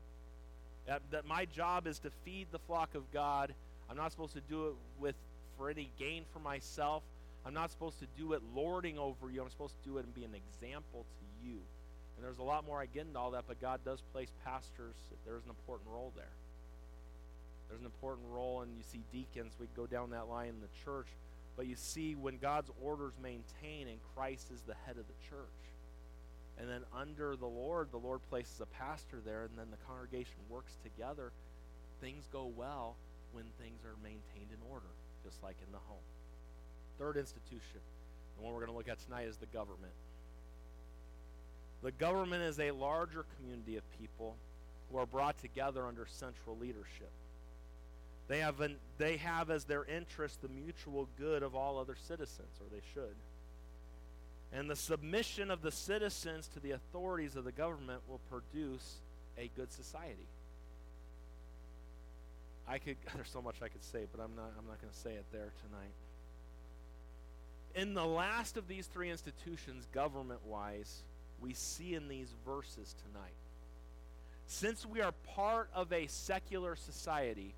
That, 0.86 1.02
that 1.12 1.26
my 1.26 1.44
job 1.44 1.86
is 1.86 1.98
to 2.00 2.10
feed 2.24 2.48
the 2.50 2.58
flock 2.58 2.94
of 2.94 3.10
God. 3.12 3.54
I'm 3.88 3.96
not 3.96 4.10
supposed 4.10 4.34
to 4.34 4.40
do 4.40 4.68
it 4.68 4.74
with 4.98 5.14
for 5.56 5.70
any 5.70 5.90
gain 5.98 6.24
for 6.32 6.40
myself. 6.40 7.02
I'm 7.44 7.54
not 7.54 7.70
supposed 7.70 7.98
to 8.00 8.06
do 8.16 8.32
it 8.32 8.42
lording 8.54 8.98
over 8.98 9.30
you. 9.30 9.42
I'm 9.42 9.50
supposed 9.50 9.74
to 9.82 9.88
do 9.88 9.98
it 9.98 10.04
and 10.04 10.14
be 10.14 10.24
an 10.24 10.34
example 10.34 11.04
to 11.18 11.48
you. 11.48 11.58
And 12.16 12.24
there's 12.24 12.38
a 12.38 12.42
lot 12.42 12.66
more 12.66 12.80
I 12.80 12.86
get 12.86 13.06
into 13.06 13.18
all 13.18 13.32
that, 13.32 13.44
but 13.48 13.60
God 13.60 13.80
does 13.84 14.02
place 14.12 14.32
pastors. 14.44 14.94
There's 15.24 15.44
an 15.44 15.50
important 15.50 15.90
role 15.90 16.12
there. 16.14 16.24
There's 17.68 17.80
an 17.80 17.86
important 17.86 18.26
role, 18.30 18.60
and 18.60 18.70
you 18.76 18.82
see 18.82 19.00
deacons. 19.12 19.54
We 19.58 19.66
go 19.74 19.86
down 19.86 20.10
that 20.10 20.28
line 20.28 20.48
in 20.48 20.60
the 20.60 20.84
church. 20.84 21.08
But 21.56 21.66
you 21.66 21.74
see, 21.76 22.14
when 22.14 22.38
God's 22.38 22.70
orders 22.82 23.12
maintain 23.22 23.88
and 23.88 23.98
Christ 24.14 24.50
is 24.52 24.62
the 24.62 24.74
head 24.86 24.96
of 24.98 25.06
the 25.06 25.28
church, 25.28 25.71
and 26.62 26.70
then 26.70 26.82
under 26.96 27.34
the 27.34 27.46
Lord, 27.46 27.88
the 27.90 27.98
Lord 27.98 28.20
places 28.30 28.60
a 28.60 28.66
pastor 28.66 29.18
there, 29.26 29.42
and 29.42 29.58
then 29.58 29.66
the 29.72 29.84
congregation 29.84 30.38
works 30.48 30.76
together, 30.84 31.32
things 32.00 32.28
go 32.32 32.52
well 32.56 32.94
when 33.32 33.44
things 33.60 33.80
are 33.84 33.96
maintained 34.00 34.52
in 34.52 34.70
order, 34.70 34.86
just 35.24 35.42
like 35.42 35.56
in 35.66 35.72
the 35.72 35.78
home. 35.88 36.06
Third 37.00 37.16
institution, 37.16 37.82
the 38.36 38.44
one 38.44 38.52
we're 38.52 38.60
going 38.60 38.70
to 38.70 38.76
look 38.76 38.88
at 38.88 39.04
tonight, 39.04 39.26
is 39.26 39.38
the 39.38 39.46
government. 39.46 39.92
The 41.82 41.90
government 41.90 42.44
is 42.44 42.60
a 42.60 42.70
larger 42.70 43.26
community 43.36 43.76
of 43.76 43.82
people 43.98 44.36
who 44.92 44.98
are 44.98 45.06
brought 45.06 45.38
together 45.38 45.84
under 45.84 46.06
central 46.06 46.56
leadership. 46.56 47.10
They 48.28 48.38
have, 48.38 48.60
an, 48.60 48.76
they 48.98 49.16
have 49.16 49.50
as 49.50 49.64
their 49.64 49.84
interest 49.84 50.42
the 50.42 50.48
mutual 50.48 51.08
good 51.18 51.42
of 51.42 51.56
all 51.56 51.80
other 51.80 51.96
citizens, 52.06 52.60
or 52.60 52.66
they 52.70 52.82
should. 52.94 53.16
And 54.52 54.68
the 54.68 54.76
submission 54.76 55.50
of 55.50 55.62
the 55.62 55.72
citizens 55.72 56.48
to 56.48 56.60
the 56.60 56.72
authorities 56.72 57.36
of 57.36 57.44
the 57.44 57.52
government 57.52 58.02
will 58.08 58.20
produce 58.28 58.96
a 59.38 59.50
good 59.56 59.72
society. 59.72 60.28
I 62.68 62.78
could 62.78 62.96
there's 63.14 63.30
so 63.30 63.42
much 63.42 63.56
I 63.62 63.68
could 63.68 63.84
say, 63.84 64.06
but 64.14 64.22
I'm 64.22 64.36
not 64.36 64.52
I'm 64.58 64.66
not 64.66 64.80
going 64.80 64.92
to 64.92 64.98
say 64.98 65.12
it 65.12 65.24
there 65.32 65.52
tonight. 65.66 65.92
In 67.74 67.94
the 67.94 68.04
last 68.04 68.58
of 68.58 68.68
these 68.68 68.86
three 68.86 69.10
institutions, 69.10 69.86
government-wise, 69.92 71.04
we 71.40 71.54
see 71.54 71.94
in 71.94 72.06
these 72.06 72.28
verses 72.44 72.94
tonight. 73.06 73.32
Since 74.46 74.84
we 74.84 75.00
are 75.00 75.12
part 75.34 75.70
of 75.74 75.90
a 75.90 76.06
secular 76.06 76.76
society, 76.76 77.54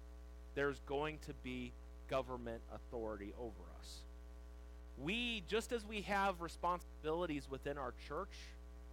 there's 0.55 0.79
going 0.87 1.19
to 1.27 1.35
be 1.43 1.73
government 2.09 2.61
authority 2.73 3.33
over 3.41 3.49
us. 3.49 3.74
We, 4.99 5.43
just 5.49 5.73
as 5.73 5.85
we 5.85 6.03
have 6.03 6.41
responsibilities 6.41 7.49
within 7.51 7.79
our 7.79 7.95
church, 8.09 8.35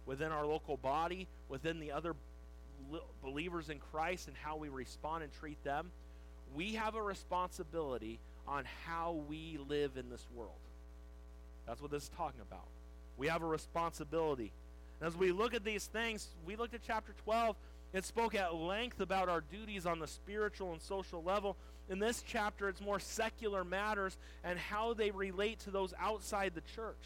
within 0.06 0.32
our 0.32 0.44
local 0.44 0.76
body, 0.76 1.28
within 1.48 1.78
the 1.78 1.92
other 1.92 2.14
believers 3.22 3.68
in 3.68 3.78
Christ 3.78 4.28
and 4.28 4.36
how 4.36 4.56
we 4.56 4.68
respond 4.68 5.22
and 5.22 5.32
treat 5.32 5.62
them, 5.64 5.90
we 6.54 6.74
have 6.74 6.96
a 6.96 7.02
responsibility 7.02 8.18
on 8.46 8.64
how 8.84 9.22
we 9.28 9.58
live 9.68 9.96
in 9.96 10.10
this 10.10 10.26
world. 10.34 10.50
That's 11.66 11.80
what 11.80 11.90
this 11.90 12.04
is 12.04 12.10
talking 12.10 12.40
about. 12.40 12.66
We 13.16 13.28
have 13.28 13.42
a 13.42 13.46
responsibility 13.46 14.52
as 15.02 15.16
we 15.16 15.32
look 15.32 15.52
at 15.52 15.64
these 15.64 15.86
things, 15.86 16.28
we 16.46 16.54
looked 16.54 16.74
at 16.74 16.80
chapter 16.86 17.12
12. 17.24 17.56
It 17.92 18.04
spoke 18.04 18.34
at 18.34 18.54
length 18.54 19.00
about 19.00 19.28
our 19.28 19.40
duties 19.40 19.84
on 19.84 19.98
the 19.98 20.06
spiritual 20.06 20.72
and 20.72 20.80
social 20.80 21.22
level. 21.22 21.56
In 21.88 21.98
this 21.98 22.22
chapter, 22.26 22.68
it's 22.68 22.80
more 22.80 23.00
secular 23.00 23.64
matters 23.64 24.16
and 24.44 24.58
how 24.58 24.94
they 24.94 25.10
relate 25.10 25.60
to 25.60 25.70
those 25.70 25.92
outside 25.98 26.54
the 26.54 26.62
church. 26.74 27.04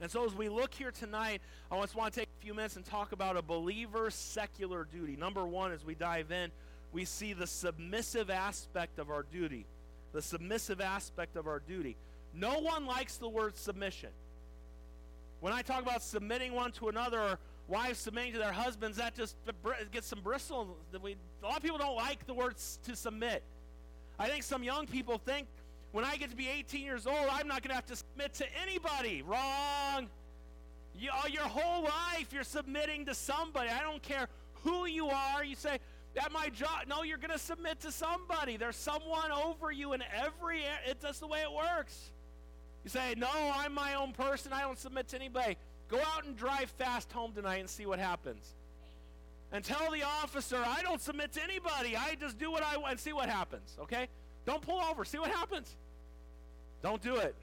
And 0.00 0.10
so, 0.10 0.24
as 0.24 0.34
we 0.34 0.48
look 0.48 0.72
here 0.74 0.92
tonight, 0.92 1.40
I 1.72 1.80
just 1.80 1.96
want 1.96 2.14
to 2.14 2.20
take 2.20 2.28
a 2.38 2.42
few 2.42 2.54
minutes 2.54 2.76
and 2.76 2.84
talk 2.84 3.12
about 3.12 3.36
a 3.36 3.42
believer's 3.42 4.14
secular 4.14 4.84
duty. 4.84 5.16
Number 5.16 5.44
one, 5.46 5.72
as 5.72 5.84
we 5.84 5.96
dive 5.96 6.30
in, 6.30 6.52
we 6.92 7.04
see 7.04 7.32
the 7.32 7.46
submissive 7.46 8.30
aspect 8.30 8.98
of 8.98 9.10
our 9.10 9.24
duty. 9.24 9.66
The 10.12 10.22
submissive 10.22 10.80
aspect 10.80 11.36
of 11.36 11.46
our 11.46 11.58
duty. 11.58 11.96
No 12.32 12.60
one 12.60 12.86
likes 12.86 13.16
the 13.16 13.28
word 13.28 13.56
submission. 13.56 14.10
When 15.40 15.52
I 15.52 15.62
talk 15.62 15.82
about 15.82 16.02
submitting 16.02 16.52
one 16.52 16.72
to 16.72 16.88
another 16.88 17.38
wives 17.68 17.98
submitting 17.98 18.32
to 18.32 18.38
their 18.38 18.52
husbands, 18.52 18.96
that 18.96 19.14
just 19.14 19.36
gets 19.92 20.06
some 20.06 20.20
bristle. 20.20 20.76
We, 21.00 21.16
a 21.42 21.46
lot 21.46 21.58
of 21.58 21.62
people 21.62 21.78
don't 21.78 21.96
like 21.96 22.26
the 22.26 22.34
word 22.34 22.56
to 22.84 22.96
submit. 22.96 23.42
I 24.18 24.28
think 24.28 24.42
some 24.42 24.64
young 24.64 24.86
people 24.86 25.18
think 25.18 25.46
when 25.92 26.04
I 26.04 26.16
get 26.16 26.30
to 26.30 26.36
be 26.36 26.48
18 26.48 26.82
years 26.82 27.06
old, 27.06 27.28
I'm 27.30 27.46
not 27.46 27.62
going 27.62 27.70
to 27.70 27.74
have 27.74 27.86
to 27.86 27.96
submit 27.96 28.34
to 28.34 28.46
anybody. 28.60 29.22
Wrong. 29.22 30.08
You, 30.98 31.10
your 31.30 31.44
whole 31.44 31.84
life, 31.84 32.32
you're 32.32 32.42
submitting 32.42 33.06
to 33.06 33.14
somebody. 33.14 33.70
I 33.70 33.82
don't 33.82 34.02
care 34.02 34.28
who 34.64 34.86
you 34.86 35.08
are. 35.08 35.44
You 35.44 35.54
say, 35.54 35.78
at 36.20 36.32
my 36.32 36.48
job, 36.48 36.86
no, 36.88 37.04
you're 37.04 37.18
going 37.18 37.30
to 37.30 37.38
submit 37.38 37.80
to 37.80 37.92
somebody. 37.92 38.56
There's 38.56 38.76
someone 38.76 39.30
over 39.30 39.70
you 39.70 39.92
in 39.92 40.02
every, 40.14 40.62
it's 40.86 41.04
just 41.04 41.20
the 41.20 41.26
way 41.26 41.40
it 41.40 41.52
works. 41.52 42.10
You 42.84 42.90
say, 42.90 43.14
No, 43.16 43.28
I'm 43.54 43.74
my 43.74 43.94
own 43.94 44.12
person. 44.12 44.52
I 44.52 44.62
don't 44.62 44.78
submit 44.78 45.08
to 45.08 45.16
anybody. 45.16 45.56
Go 45.88 45.98
out 45.98 46.24
and 46.24 46.36
drive 46.36 46.70
fast 46.70 47.10
home 47.12 47.32
tonight 47.32 47.58
and 47.58 47.68
see 47.68 47.86
what 47.86 47.98
happens. 47.98 48.54
And 49.52 49.64
tell 49.64 49.90
the 49.90 50.02
officer, 50.02 50.62
I 50.64 50.82
don't 50.82 51.00
submit 51.00 51.32
to 51.32 51.42
anybody. 51.42 51.96
I 51.96 52.16
just 52.20 52.38
do 52.38 52.50
what 52.50 52.62
I 52.62 52.76
want 52.76 52.92
and 52.92 53.00
see 53.00 53.12
what 53.12 53.28
happens. 53.28 53.76
Okay? 53.80 54.08
Don't 54.44 54.60
pull 54.60 54.80
over. 54.80 55.04
See 55.04 55.18
what 55.18 55.30
happens. 55.30 55.74
Don't 56.82 57.02
do 57.02 57.16
it. 57.16 57.34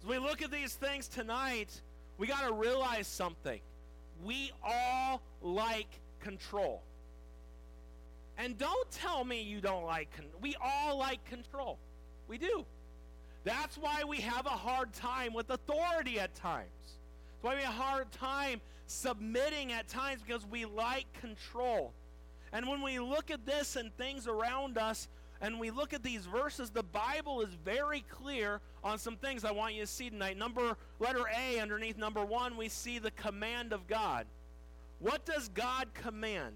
As 0.00 0.08
we 0.08 0.18
look 0.18 0.42
at 0.42 0.50
these 0.50 0.74
things 0.74 1.08
tonight, 1.08 1.80
we 2.18 2.26
got 2.26 2.46
to 2.46 2.52
realize 2.52 3.08
something. 3.08 3.60
We 4.24 4.52
all 4.62 5.20
like 5.42 5.88
control. 6.20 6.82
And 8.38 8.56
don't 8.58 8.90
tell 8.90 9.24
me 9.24 9.42
you 9.42 9.60
don't 9.60 9.84
like 9.84 10.08
we 10.40 10.56
all 10.62 10.98
like 10.98 11.24
control. 11.24 11.78
We 12.28 12.38
do. 12.38 12.64
That's 13.44 13.76
why 13.76 14.04
we 14.08 14.20
have 14.20 14.46
a 14.46 14.50
hard 14.50 14.92
time 14.94 15.34
with 15.34 15.50
authority 15.50 16.18
at 16.18 16.34
times. 16.34 16.68
That's 16.82 17.42
why 17.42 17.56
we 17.56 17.62
have 17.62 17.74
a 17.74 17.76
hard 17.76 18.10
time 18.12 18.60
submitting 18.86 19.72
at 19.72 19.86
times 19.86 20.22
because 20.26 20.46
we 20.46 20.64
like 20.64 21.06
control. 21.20 21.92
And 22.52 22.68
when 22.68 22.82
we 22.82 22.98
look 22.98 23.30
at 23.30 23.44
this 23.44 23.76
and 23.76 23.94
things 23.96 24.26
around 24.26 24.78
us, 24.78 25.08
and 25.40 25.60
we 25.60 25.70
look 25.70 25.92
at 25.92 26.02
these 26.02 26.24
verses, 26.24 26.70
the 26.70 26.82
Bible 26.82 27.42
is 27.42 27.50
very 27.64 28.02
clear 28.08 28.60
on 28.82 28.98
some 28.98 29.16
things 29.16 29.44
I 29.44 29.50
want 29.50 29.74
you 29.74 29.82
to 29.82 29.86
see 29.86 30.08
tonight. 30.08 30.38
Number 30.38 30.76
letter 31.00 31.24
A 31.36 31.58
underneath 31.58 31.98
number 31.98 32.24
1, 32.24 32.56
we 32.56 32.70
see 32.70 32.98
the 32.98 33.10
command 33.10 33.74
of 33.74 33.86
God. 33.86 34.26
What 35.00 35.26
does 35.26 35.48
God 35.48 35.92
command? 35.92 36.54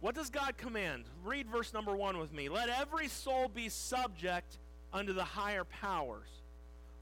What 0.00 0.14
does 0.14 0.30
God 0.30 0.56
command? 0.56 1.04
Read 1.22 1.48
verse 1.50 1.74
number 1.74 1.94
1 1.94 2.16
with 2.16 2.32
me. 2.32 2.48
Let 2.48 2.70
every 2.70 3.08
soul 3.08 3.48
be 3.48 3.68
subject 3.68 4.56
unto 4.92 5.12
the 5.12 5.24
higher 5.24 5.64
powers. 5.64 6.28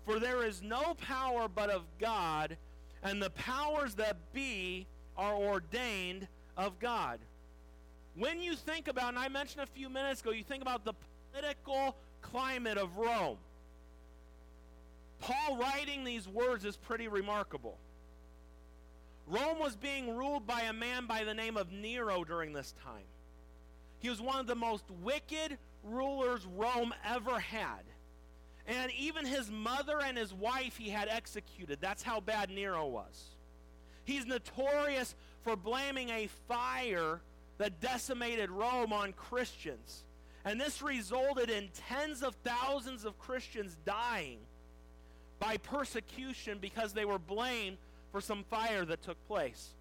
For 0.05 0.19
there 0.19 0.45
is 0.45 0.63
no 0.63 0.95
power 0.95 1.49
but 1.49 1.71
of 1.71 1.83
God, 1.99 2.57
and 3.03 3.23
the 3.23 3.31
powers 3.31 3.95
that 3.95 4.17
be 4.33 4.87
are 5.17 5.35
ordained 5.35 6.27
of 6.57 6.79
God. 6.79 7.19
When 8.15 8.41
you 8.41 8.57
think 8.57 8.89
about, 8.89 9.11
and 9.11 9.19
I 9.19 9.29
mentioned 9.29 9.63
a 9.63 9.67
few 9.67 9.89
minutes 9.89 10.21
ago, 10.21 10.31
you 10.31 10.43
think 10.43 10.63
about 10.63 10.85
the 10.85 10.95
political 11.33 11.95
climate 12.21 12.79
of 12.79 12.97
Rome. 12.97 13.39
Paul 15.21 15.57
writing 15.57 16.05
these 16.05 16.29
words 16.29 16.65
is 16.65 16.77
pretty 16.77 17.09
remarkable. 17.09 17.77
Rome 19.27 19.59
was 19.59 19.77
being 19.77 20.17
ruled 20.17 20.47
by 20.47 20.63
a 20.63 20.73
man 20.73 21.07
by 21.07 21.25
the 21.25 21.35
name 21.35 21.57
of 21.57 21.71
Nero 21.71 22.25
during 22.25 22.53
this 22.53 22.75
time. 22.83 23.05
He 24.01 24.09
was 24.09 24.21
one 24.21 24.39
of 24.39 24.47
the 24.47 24.55
most 24.55 24.85
wicked, 25.03 25.59
rulers 25.83 26.47
Rome 26.57 26.95
ever 27.05 27.39
had. 27.39 27.83
And 28.67 28.93
even 28.99 29.25
his 29.25 29.51
mother 29.51 30.01
and 30.01 30.19
his 30.19 30.33
wife 30.33 30.77
he 30.77 30.91
had 30.91 31.09
executed. 31.09 31.79
That's 31.81 32.03
how 32.03 32.21
bad 32.21 32.51
Nero 32.51 32.87
was. 32.87 33.25
He's 34.05 34.27
notorious 34.27 35.15
for 35.43 35.57
blaming 35.57 36.11
a 36.11 36.29
fire 36.49 37.21
that 37.59 37.81
decimated 37.81 38.51
Rome 38.51 38.93
on 38.93 39.13
Christians. 39.13 40.05
And 40.45 40.61
this 40.61 40.81
resulted 40.81 41.51
in 41.51 41.69
tens 41.89 42.23
of 42.23 42.35
thousands 42.45 43.05
of 43.05 43.19
Christians 43.19 43.77
dying 43.85 44.39
by 45.39 45.57
persecution 45.59 46.59
because 46.61 46.93
they 46.93 47.05
were 47.05 47.19
blamed 47.19 47.77
for 48.13 48.21
some 48.21 48.45
fire 48.45 48.85
that 48.85 49.03
took 49.03 49.23
place. 49.27 49.75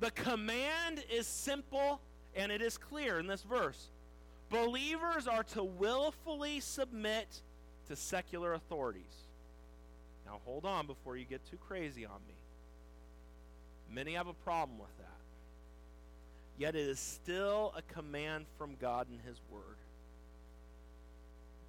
The 0.00 0.10
command 0.10 1.04
is 1.10 1.26
simple 1.26 2.00
and 2.34 2.50
it 2.50 2.62
is 2.62 2.76
clear 2.76 3.18
in 3.18 3.26
this 3.26 3.42
verse. 3.42 3.90
Believers 4.52 5.26
are 5.26 5.44
to 5.54 5.64
willfully 5.64 6.60
submit 6.60 7.40
to 7.88 7.96
secular 7.96 8.52
authorities. 8.52 9.02
Now, 10.26 10.40
hold 10.44 10.66
on 10.66 10.86
before 10.86 11.16
you 11.16 11.24
get 11.24 11.40
too 11.50 11.56
crazy 11.56 12.04
on 12.04 12.20
me. 12.28 12.34
Many 13.90 14.12
have 14.12 14.26
a 14.26 14.34
problem 14.34 14.78
with 14.78 14.94
that. 14.98 15.08
Yet 16.58 16.76
it 16.76 16.86
is 16.86 17.00
still 17.00 17.72
a 17.76 17.94
command 17.94 18.44
from 18.58 18.76
God 18.78 19.06
in 19.10 19.18
His 19.26 19.40
Word. 19.50 19.62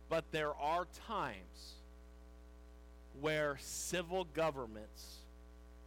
But 0.09 0.25
there 0.31 0.53
are 0.53 0.85
times 1.07 1.75
where 3.21 3.57
civil 3.61 4.25
governments 4.33 5.19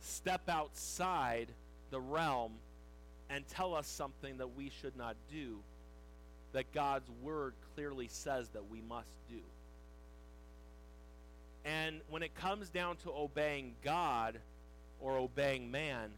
step 0.01 0.49
outside 0.49 1.49
the 1.91 2.01
realm 2.01 2.53
and 3.29 3.47
tell 3.49 3.75
us 3.75 3.87
something 3.87 4.39
that 4.39 4.57
we 4.57 4.71
should 4.81 4.97
not 4.97 5.17
do, 5.31 5.59
that 6.57 6.73
God's 6.73 7.11
Word 7.23 7.53
clearly 7.75 8.09
says 8.09 8.49
that 8.55 8.71
we 8.71 8.81
must 8.81 9.15
do. 9.29 9.41
And 11.67 12.01
when 12.09 12.23
it 12.23 12.35
comes 12.35 12.71
down 12.71 12.97
to 13.05 13.11
obeying 13.11 13.75
God 13.85 14.39
or 14.99 15.19
obeying 15.19 15.71
man, 15.71 16.13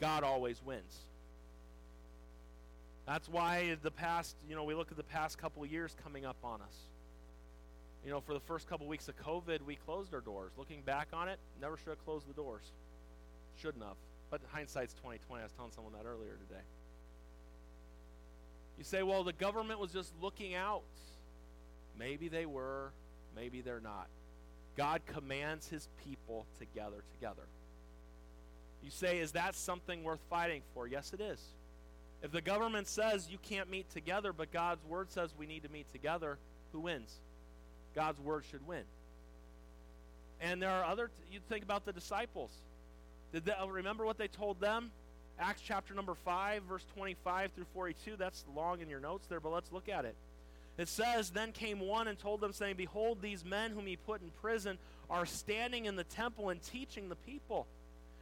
God 0.00 0.24
always 0.24 0.62
wins. 0.64 1.00
That's 3.06 3.28
why 3.28 3.76
the 3.82 3.90
past, 3.90 4.36
you 4.48 4.56
know, 4.56 4.64
we 4.64 4.74
look 4.74 4.90
at 4.90 4.96
the 4.96 5.02
past 5.02 5.36
couple 5.36 5.66
years 5.66 5.94
coming 6.02 6.24
up 6.24 6.38
on 6.42 6.62
us. 6.62 6.76
You 8.06 8.10
know, 8.10 8.22
for 8.22 8.32
the 8.32 8.40
first 8.40 8.70
couple 8.70 8.86
weeks 8.86 9.08
of 9.08 9.22
COVID, 9.22 9.60
we 9.66 9.76
closed 9.76 10.14
our 10.14 10.22
doors. 10.22 10.52
Looking 10.56 10.80
back 10.80 11.08
on 11.12 11.28
it, 11.28 11.38
never 11.60 11.76
should 11.76 11.90
have 11.90 12.04
closed 12.06 12.26
the 12.26 12.32
doors. 12.32 12.72
Shouldn't 13.60 13.84
have. 13.84 13.96
But 14.30 14.40
hindsight's 14.50 14.94
2020. 14.94 15.42
I 15.42 15.44
was 15.44 15.52
telling 15.52 15.72
someone 15.72 15.92
that 15.92 16.08
earlier 16.08 16.38
today. 16.48 16.62
You 18.78 18.84
say, 18.84 19.02
well, 19.02 19.24
the 19.24 19.32
government 19.32 19.78
was 19.78 19.92
just 19.92 20.12
looking 20.20 20.54
out. 20.54 20.82
Maybe 21.98 22.28
they 22.28 22.46
were, 22.46 22.92
maybe 23.36 23.60
they're 23.60 23.80
not. 23.80 24.08
God 24.76 25.02
commands 25.06 25.68
his 25.68 25.88
people 26.04 26.46
to 26.58 26.64
gather 26.74 27.04
together. 27.14 27.42
You 28.82 28.90
say, 28.90 29.18
is 29.18 29.32
that 29.32 29.54
something 29.54 30.02
worth 30.02 30.20
fighting 30.28 30.62
for? 30.74 30.86
Yes, 30.86 31.12
it 31.12 31.20
is. 31.20 31.40
If 32.22 32.32
the 32.32 32.40
government 32.40 32.88
says 32.88 33.28
you 33.30 33.38
can't 33.38 33.70
meet 33.70 33.90
together, 33.90 34.32
but 34.32 34.52
God's 34.52 34.84
word 34.86 35.10
says 35.10 35.30
we 35.38 35.46
need 35.46 35.64
to 35.64 35.68
meet 35.68 35.90
together, 35.92 36.38
who 36.72 36.80
wins? 36.80 37.12
God's 37.94 38.20
word 38.20 38.44
should 38.50 38.66
win. 38.66 38.84
And 40.40 40.60
there 40.60 40.70
are 40.70 40.84
other, 40.84 41.10
you 41.30 41.40
think 41.48 41.62
about 41.62 41.84
the 41.84 41.92
disciples. 41.92 42.50
Did 43.32 43.44
they, 43.44 43.52
remember 43.68 44.04
what 44.04 44.18
they 44.18 44.28
told 44.28 44.60
them? 44.60 44.90
Acts 45.42 45.62
chapter 45.64 45.92
number 45.92 46.14
5, 46.14 46.62
verse 46.62 46.84
25 46.94 47.50
through 47.52 47.66
42. 47.74 48.14
That's 48.16 48.44
long 48.54 48.80
in 48.80 48.88
your 48.88 49.00
notes 49.00 49.26
there, 49.26 49.40
but 49.40 49.52
let's 49.52 49.72
look 49.72 49.88
at 49.88 50.04
it. 50.04 50.14
It 50.78 50.88
says, 50.88 51.30
Then 51.30 51.50
came 51.50 51.80
one 51.80 52.06
and 52.06 52.16
told 52.16 52.40
them, 52.40 52.52
saying, 52.52 52.76
Behold, 52.76 53.18
these 53.20 53.44
men 53.44 53.72
whom 53.72 53.86
he 53.86 53.96
put 53.96 54.22
in 54.22 54.30
prison 54.40 54.78
are 55.10 55.26
standing 55.26 55.86
in 55.86 55.96
the 55.96 56.04
temple 56.04 56.50
and 56.50 56.62
teaching 56.62 57.08
the 57.08 57.16
people. 57.16 57.66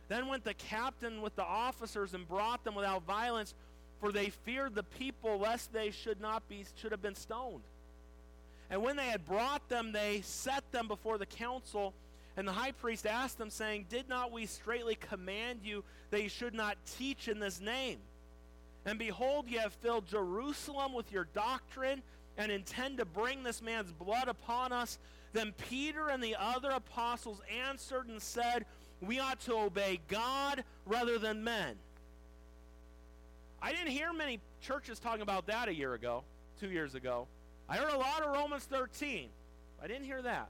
Then 0.08 0.28
went 0.28 0.44
the 0.44 0.54
captain 0.54 1.20
with 1.20 1.36
the 1.36 1.44
officers 1.44 2.14
and 2.14 2.26
brought 2.26 2.64
them 2.64 2.74
without 2.74 3.04
violence, 3.06 3.54
for 4.00 4.10
they 4.10 4.30
feared 4.30 4.74
the 4.74 4.82
people 4.82 5.38
lest 5.38 5.72
they 5.74 5.90
should 5.90 6.20
not 6.20 6.48
be 6.48 6.64
should 6.80 6.90
have 6.90 7.02
been 7.02 7.14
stoned. 7.14 7.62
And 8.70 8.82
when 8.82 8.96
they 8.96 9.06
had 9.06 9.26
brought 9.26 9.68
them, 9.68 9.92
they 9.92 10.22
set 10.22 10.64
them 10.72 10.88
before 10.88 11.18
the 11.18 11.26
council. 11.26 11.92
And 12.36 12.46
the 12.46 12.52
high 12.52 12.72
priest 12.72 13.06
asked 13.06 13.38
them, 13.38 13.50
saying, 13.50 13.86
Did 13.88 14.08
not 14.08 14.32
we 14.32 14.46
straightly 14.46 14.94
command 14.94 15.60
you 15.62 15.84
that 16.10 16.22
you 16.22 16.28
should 16.28 16.54
not 16.54 16.76
teach 16.98 17.28
in 17.28 17.38
this 17.38 17.60
name? 17.60 17.98
And 18.86 18.98
behold, 18.98 19.48
ye 19.48 19.58
have 19.58 19.72
filled 19.74 20.06
Jerusalem 20.06 20.92
with 20.92 21.12
your 21.12 21.26
doctrine 21.34 22.02
and 22.38 22.50
intend 22.50 22.98
to 22.98 23.04
bring 23.04 23.42
this 23.42 23.60
man's 23.60 23.92
blood 23.92 24.28
upon 24.28 24.72
us. 24.72 24.98
Then 25.32 25.52
Peter 25.68 26.08
and 26.08 26.22
the 26.22 26.36
other 26.38 26.70
apostles 26.70 27.40
answered 27.68 28.08
and 28.08 28.20
said, 28.20 28.64
We 29.00 29.20
ought 29.20 29.40
to 29.40 29.54
obey 29.54 30.00
God 30.08 30.64
rather 30.86 31.18
than 31.18 31.44
men. 31.44 31.76
I 33.62 33.72
didn't 33.72 33.88
hear 33.88 34.12
many 34.12 34.40
churches 34.62 34.98
talking 34.98 35.22
about 35.22 35.46
that 35.48 35.68
a 35.68 35.74
year 35.74 35.94
ago, 35.94 36.24
two 36.58 36.70
years 36.70 36.94
ago. 36.94 37.26
I 37.68 37.76
heard 37.76 37.92
a 37.92 37.98
lot 37.98 38.22
of 38.22 38.32
Romans 38.32 38.64
13. 38.64 39.28
I 39.82 39.86
didn't 39.86 40.04
hear 40.04 40.22
that. 40.22 40.48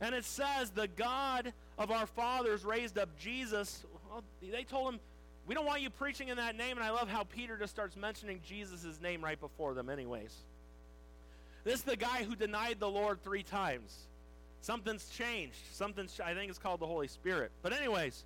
And 0.00 0.14
it 0.14 0.24
says, 0.24 0.70
The 0.70 0.88
God 0.88 1.52
of 1.78 1.90
our 1.90 2.06
fathers 2.06 2.64
raised 2.64 2.98
up 2.98 3.08
Jesus. 3.18 3.84
Well, 4.10 4.22
they 4.42 4.64
told 4.64 4.94
him, 4.94 5.00
We 5.46 5.54
don't 5.54 5.66
want 5.66 5.82
you 5.82 5.90
preaching 5.90 6.28
in 6.28 6.36
that 6.36 6.56
name. 6.56 6.76
And 6.76 6.84
I 6.84 6.90
love 6.90 7.08
how 7.08 7.24
Peter 7.24 7.56
just 7.56 7.72
starts 7.72 7.96
mentioning 7.96 8.40
Jesus' 8.46 9.00
name 9.00 9.22
right 9.22 9.40
before 9.40 9.74
them, 9.74 9.88
anyways. 9.88 10.34
This 11.64 11.76
is 11.76 11.82
the 11.82 11.96
guy 11.96 12.22
who 12.24 12.36
denied 12.36 12.78
the 12.78 12.88
Lord 12.88 13.22
three 13.24 13.42
times. 13.42 14.06
Something's 14.60 15.08
changed. 15.08 15.58
Something's, 15.72 16.20
I 16.20 16.34
think 16.34 16.50
it's 16.50 16.58
called 16.58 16.80
the 16.80 16.86
Holy 16.86 17.08
Spirit. 17.08 17.50
But, 17.62 17.72
anyways, 17.72 18.24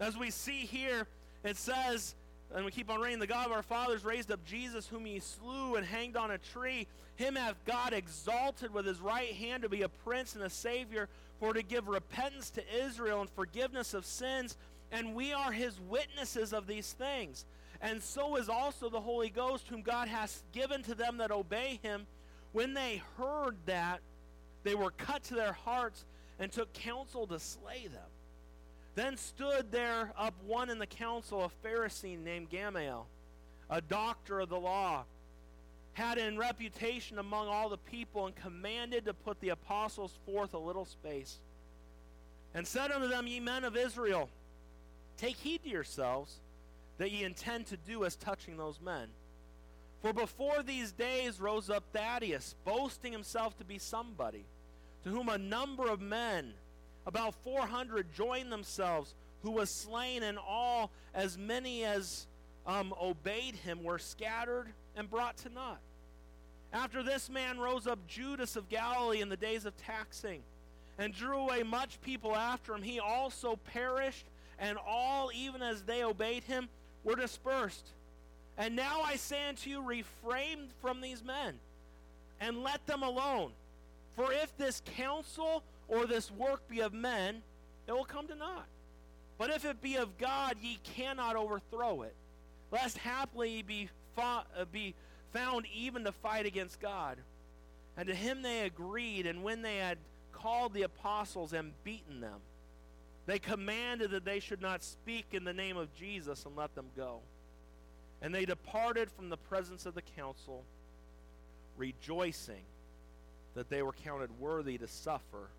as 0.00 0.16
we 0.16 0.30
see 0.30 0.66
here, 0.66 1.06
it 1.44 1.56
says, 1.56 2.14
and 2.54 2.64
we 2.64 2.70
keep 2.70 2.90
on 2.90 3.00
reading, 3.00 3.18
the 3.18 3.26
God 3.26 3.46
of 3.46 3.52
our 3.52 3.62
fathers 3.62 4.04
raised 4.04 4.30
up 4.30 4.44
Jesus, 4.44 4.86
whom 4.86 5.04
he 5.04 5.20
slew 5.20 5.76
and 5.76 5.86
hanged 5.86 6.16
on 6.16 6.30
a 6.30 6.38
tree. 6.38 6.86
Him 7.16 7.36
hath 7.36 7.56
God 7.64 7.92
exalted 7.92 8.72
with 8.74 8.86
his 8.86 9.00
right 9.00 9.32
hand 9.32 9.62
to 9.62 9.68
be 9.68 9.82
a 9.82 9.88
prince 9.88 10.34
and 10.34 10.44
a 10.44 10.50
savior, 10.50 11.08
for 11.40 11.54
to 11.54 11.62
give 11.62 11.88
repentance 11.88 12.50
to 12.50 12.62
Israel 12.84 13.20
and 13.20 13.30
forgiveness 13.30 13.94
of 13.94 14.04
sins. 14.04 14.56
And 14.90 15.14
we 15.14 15.32
are 15.32 15.50
his 15.50 15.80
witnesses 15.80 16.52
of 16.52 16.66
these 16.66 16.92
things. 16.92 17.46
And 17.80 18.02
so 18.02 18.36
is 18.36 18.48
also 18.48 18.88
the 18.88 19.00
Holy 19.00 19.30
Ghost, 19.30 19.66
whom 19.68 19.82
God 19.82 20.08
hath 20.08 20.42
given 20.52 20.82
to 20.84 20.94
them 20.94 21.16
that 21.18 21.30
obey 21.30 21.80
him. 21.82 22.06
When 22.52 22.74
they 22.74 23.02
heard 23.16 23.56
that, 23.66 24.00
they 24.62 24.74
were 24.74 24.90
cut 24.90 25.24
to 25.24 25.34
their 25.34 25.52
hearts 25.52 26.04
and 26.38 26.52
took 26.52 26.72
counsel 26.74 27.26
to 27.26 27.40
slay 27.40 27.86
them. 27.86 28.11
Then 28.94 29.16
stood 29.16 29.72
there 29.72 30.12
up 30.18 30.34
one 30.44 30.68
in 30.68 30.78
the 30.78 30.86
council, 30.86 31.44
a 31.44 31.66
Pharisee 31.66 32.18
named 32.18 32.50
Gamaliel, 32.50 33.06
a 33.70 33.80
doctor 33.80 34.40
of 34.40 34.50
the 34.50 34.60
law, 34.60 35.04
had 35.94 36.18
in 36.18 36.38
reputation 36.38 37.18
among 37.18 37.48
all 37.48 37.68
the 37.68 37.78
people, 37.78 38.26
and 38.26 38.36
commanded 38.36 39.04
to 39.06 39.14
put 39.14 39.40
the 39.40 39.50
apostles 39.50 40.18
forth 40.26 40.54
a 40.54 40.58
little 40.58 40.84
space. 40.84 41.38
And 42.54 42.66
said 42.66 42.90
unto 42.90 43.08
them, 43.08 43.26
Ye 43.26 43.40
men 43.40 43.64
of 43.64 43.76
Israel, 43.76 44.28
take 45.16 45.36
heed 45.36 45.62
to 45.64 45.70
yourselves 45.70 46.38
that 46.98 47.10
ye 47.10 47.24
intend 47.24 47.66
to 47.66 47.76
do 47.76 48.04
as 48.04 48.16
touching 48.16 48.56
those 48.56 48.80
men. 48.80 49.08
For 50.02 50.12
before 50.12 50.62
these 50.62 50.92
days 50.92 51.40
rose 51.40 51.70
up 51.70 51.84
Thaddeus, 51.92 52.54
boasting 52.64 53.12
himself 53.12 53.56
to 53.58 53.64
be 53.64 53.78
somebody, 53.78 54.44
to 55.04 55.10
whom 55.10 55.28
a 55.28 55.38
number 55.38 55.88
of 55.88 56.00
men, 56.00 56.54
about 57.06 57.34
400 57.44 58.12
joined 58.14 58.52
themselves, 58.52 59.14
who 59.42 59.50
was 59.50 59.70
slain, 59.70 60.22
and 60.22 60.38
all, 60.38 60.90
as 61.14 61.36
many 61.36 61.84
as 61.84 62.26
um, 62.66 62.94
obeyed 63.00 63.56
him, 63.56 63.82
were 63.82 63.98
scattered 63.98 64.68
and 64.96 65.10
brought 65.10 65.36
to 65.38 65.48
naught. 65.48 65.80
After 66.72 67.02
this 67.02 67.28
man 67.28 67.58
rose 67.58 67.86
up 67.86 67.98
Judas 68.06 68.56
of 68.56 68.68
Galilee 68.68 69.20
in 69.20 69.28
the 69.28 69.36
days 69.36 69.66
of 69.66 69.76
taxing, 69.76 70.42
and 70.98 71.12
drew 71.12 71.38
away 71.38 71.62
much 71.62 72.00
people 72.02 72.36
after 72.36 72.74
him. 72.74 72.82
He 72.82 73.00
also 73.00 73.58
perished, 73.72 74.26
and 74.58 74.78
all, 74.86 75.30
even 75.34 75.62
as 75.62 75.82
they 75.82 76.04
obeyed 76.04 76.44
him, 76.44 76.68
were 77.04 77.16
dispersed. 77.16 77.86
And 78.58 78.76
now 78.76 79.00
I 79.00 79.16
say 79.16 79.48
unto 79.48 79.70
you, 79.70 79.82
refrain 79.82 80.68
from 80.80 81.00
these 81.00 81.24
men, 81.24 81.54
and 82.40 82.62
let 82.62 82.86
them 82.86 83.02
alone. 83.02 83.52
For 84.14 84.32
if 84.32 84.56
this 84.58 84.82
counsel 84.96 85.62
or 85.92 86.06
this 86.06 86.30
work 86.30 86.66
be 86.68 86.80
of 86.80 86.94
men, 86.94 87.42
it 87.86 87.92
will 87.92 88.04
come 88.04 88.26
to 88.26 88.34
naught. 88.34 88.66
But 89.36 89.50
if 89.50 89.66
it 89.66 89.82
be 89.82 89.96
of 89.96 90.16
God, 90.16 90.56
ye 90.62 90.78
cannot 90.96 91.36
overthrow 91.36 92.02
it, 92.02 92.14
lest 92.70 92.96
haply 92.96 93.50
ye 93.50 93.62
be, 93.62 93.88
fought, 94.16 94.46
uh, 94.58 94.64
be 94.64 94.94
found 95.32 95.66
even 95.74 96.04
to 96.04 96.12
fight 96.12 96.46
against 96.46 96.80
God. 96.80 97.18
And 97.98 98.08
to 98.08 98.14
him 98.14 98.40
they 98.40 98.60
agreed, 98.60 99.26
and 99.26 99.42
when 99.42 99.60
they 99.60 99.76
had 99.76 99.98
called 100.32 100.72
the 100.72 100.82
apostles 100.82 101.52
and 101.52 101.72
beaten 101.84 102.20
them, 102.20 102.40
they 103.26 103.38
commanded 103.38 104.12
that 104.12 104.24
they 104.24 104.40
should 104.40 104.62
not 104.62 104.82
speak 104.82 105.26
in 105.32 105.44
the 105.44 105.52
name 105.52 105.76
of 105.76 105.94
Jesus 105.94 106.46
and 106.46 106.56
let 106.56 106.74
them 106.74 106.86
go. 106.96 107.20
And 108.22 108.34
they 108.34 108.46
departed 108.46 109.10
from 109.10 109.28
the 109.28 109.36
presence 109.36 109.84
of 109.84 109.94
the 109.94 110.02
council, 110.02 110.64
rejoicing 111.76 112.62
that 113.54 113.68
they 113.68 113.82
were 113.82 113.92
counted 113.92 114.30
worthy 114.40 114.78
to 114.78 114.88
suffer 114.88 115.50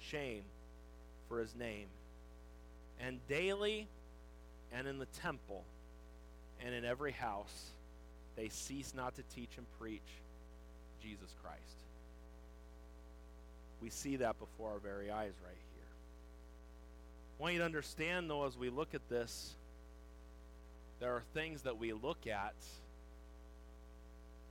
shame 0.00 0.42
for 1.28 1.40
his 1.40 1.54
name. 1.54 1.86
And 3.00 3.18
daily 3.28 3.86
and 4.72 4.86
in 4.86 4.98
the 4.98 5.06
temple 5.06 5.64
and 6.64 6.74
in 6.74 6.84
every 6.84 7.12
house 7.12 7.70
they 8.36 8.48
cease 8.48 8.92
not 8.94 9.14
to 9.16 9.22
teach 9.34 9.50
and 9.56 9.66
preach 9.80 10.00
Jesus 11.02 11.34
Christ. 11.42 11.58
We 13.80 13.90
see 13.90 14.16
that 14.16 14.38
before 14.38 14.72
our 14.72 14.78
very 14.78 15.10
eyes 15.10 15.32
right 15.44 15.56
here. 15.74 15.84
I 17.38 17.42
want 17.42 17.54
you 17.54 17.60
to 17.60 17.64
understand, 17.64 18.28
though, 18.28 18.44
as 18.44 18.56
we 18.56 18.70
look 18.70 18.94
at 18.94 19.08
this, 19.08 19.54
there 21.00 21.12
are 21.12 21.22
things 21.34 21.62
that 21.62 21.78
we 21.78 21.92
look 21.92 22.26
at 22.26 22.54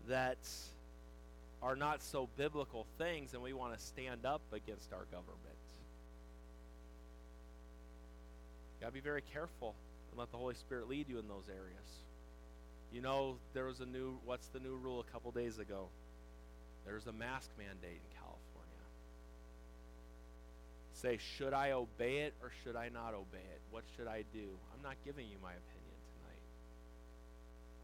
that 0.07 0.38
are 1.61 1.75
not 1.75 2.03
so 2.03 2.29
biblical 2.37 2.85
things, 2.97 3.33
and 3.33 3.41
we 3.41 3.53
want 3.53 3.77
to 3.77 3.83
stand 3.83 4.25
up 4.25 4.41
against 4.51 4.93
our 4.93 5.05
government. 5.11 5.37
You 8.77 8.81
got 8.81 8.87
to 8.87 8.93
be 8.93 8.99
very 8.99 9.23
careful 9.33 9.73
and 10.11 10.19
let 10.19 10.31
the 10.31 10.37
Holy 10.37 10.55
Spirit 10.55 10.87
lead 10.87 11.09
you 11.09 11.17
in 11.17 11.27
those 11.27 11.49
areas. 11.49 11.89
You 12.93 13.01
know, 13.01 13.37
there 13.53 13.65
was 13.65 13.79
a 13.79 13.85
new, 13.85 14.17
what's 14.23 14.47
the 14.47 14.59
new 14.59 14.75
rule 14.75 14.99
a 14.99 15.11
couple 15.11 15.31
days 15.31 15.57
ago? 15.57 15.87
There's 16.85 17.07
a 17.07 17.11
mask 17.11 17.49
mandate 17.57 17.99
in 17.99 18.17
California. 18.17 18.37
Say, 20.93 21.17
should 21.37 21.53
I 21.53 21.71
obey 21.71 22.19
it 22.19 22.33
or 22.41 22.51
should 22.63 22.75
I 22.75 22.89
not 22.89 23.13
obey 23.13 23.43
it? 23.43 23.61
What 23.71 23.83
should 23.95 24.07
I 24.07 24.23
do? 24.31 24.47
I'm 24.73 24.83
not 24.83 24.95
giving 25.03 25.27
you 25.27 25.37
my 25.41 25.51
opinion 25.51 25.97
tonight. 26.15 26.41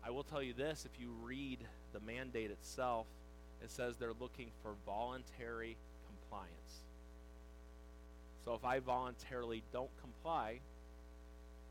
I 0.05 0.11
will 0.11 0.23
tell 0.23 0.41
you 0.41 0.53
this 0.53 0.85
if 0.85 1.01
you 1.01 1.09
read 1.23 1.59
the 1.91 1.99
mandate 1.99 2.51
itself, 2.51 3.07
it 3.63 3.71
says 3.71 3.95
they're 3.97 4.13
looking 4.19 4.49
for 4.61 4.71
voluntary 4.85 5.77
compliance. 6.07 6.83
So 8.43 8.53
if 8.53 8.65
I 8.65 8.79
voluntarily 8.79 9.63
don't 9.71 9.89
comply, 10.01 10.59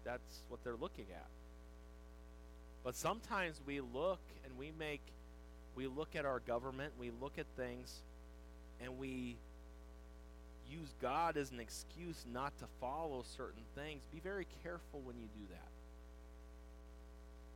that's 0.04 0.42
what 0.48 0.64
they're 0.64 0.76
looking 0.80 1.06
at. 1.14 1.26
But 2.82 2.96
sometimes 2.96 3.60
we 3.66 3.80
look 3.80 4.20
and 4.44 4.56
we 4.58 4.72
make 4.78 5.02
we 5.74 5.86
look 5.86 6.16
at 6.16 6.26
our 6.26 6.40
government, 6.40 6.92
we 6.98 7.10
look 7.20 7.38
at 7.38 7.46
things 7.56 8.00
and 8.82 8.98
we 8.98 9.36
use 10.70 10.88
God 11.00 11.36
as 11.36 11.50
an 11.50 11.60
excuse 11.60 12.24
not 12.32 12.56
to 12.58 12.64
follow 12.80 13.24
certain 13.36 13.62
things. 13.74 14.02
Be 14.12 14.20
very 14.20 14.46
careful 14.62 15.00
when 15.04 15.16
you 15.16 15.28
do 15.34 15.46
that. 15.50 15.68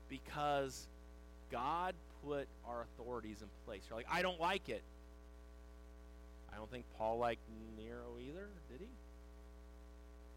Because 0.09 0.87
God 1.51 1.95
put 2.25 2.49
our 2.67 2.83
authorities 2.83 3.43
in 3.43 3.49
place. 3.67 3.83
You're 3.89 3.99
like, 3.99 4.09
I 4.11 4.23
don't 4.23 4.41
like 4.41 4.69
it. 4.69 4.83
I 6.53 6.57
don't 6.57 6.71
think 6.71 6.85
Paul 6.97 7.19
liked 7.19 7.43
Nero 7.77 8.19
either, 8.21 8.49
did 8.71 8.81
he? 8.81 8.89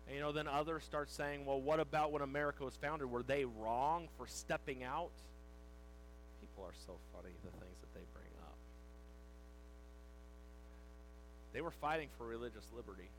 And, 0.07 0.15
you 0.15 0.21
know, 0.21 0.31
then 0.31 0.47
others 0.47 0.83
start 0.83 1.09
saying, 1.09 1.45
well, 1.45 1.61
what 1.61 1.79
about 1.79 2.11
when 2.11 2.21
America 2.21 2.65
was 2.65 2.75
founded? 2.75 3.09
Were 3.09 3.23
they 3.23 3.45
wrong 3.45 4.07
for 4.17 4.27
stepping 4.27 4.83
out? 4.83 5.11
People 6.41 6.63
are 6.63 6.73
so 6.85 6.93
funny, 7.13 7.33
the 7.43 7.51
things 7.51 7.77
that 7.81 7.93
they 7.93 8.05
bring 8.13 8.31
up. 8.41 8.57
They 11.53 11.61
were 11.61 11.71
fighting 11.71 12.09
for 12.17 12.25
religious 12.25 12.65
liberty. 12.75 13.09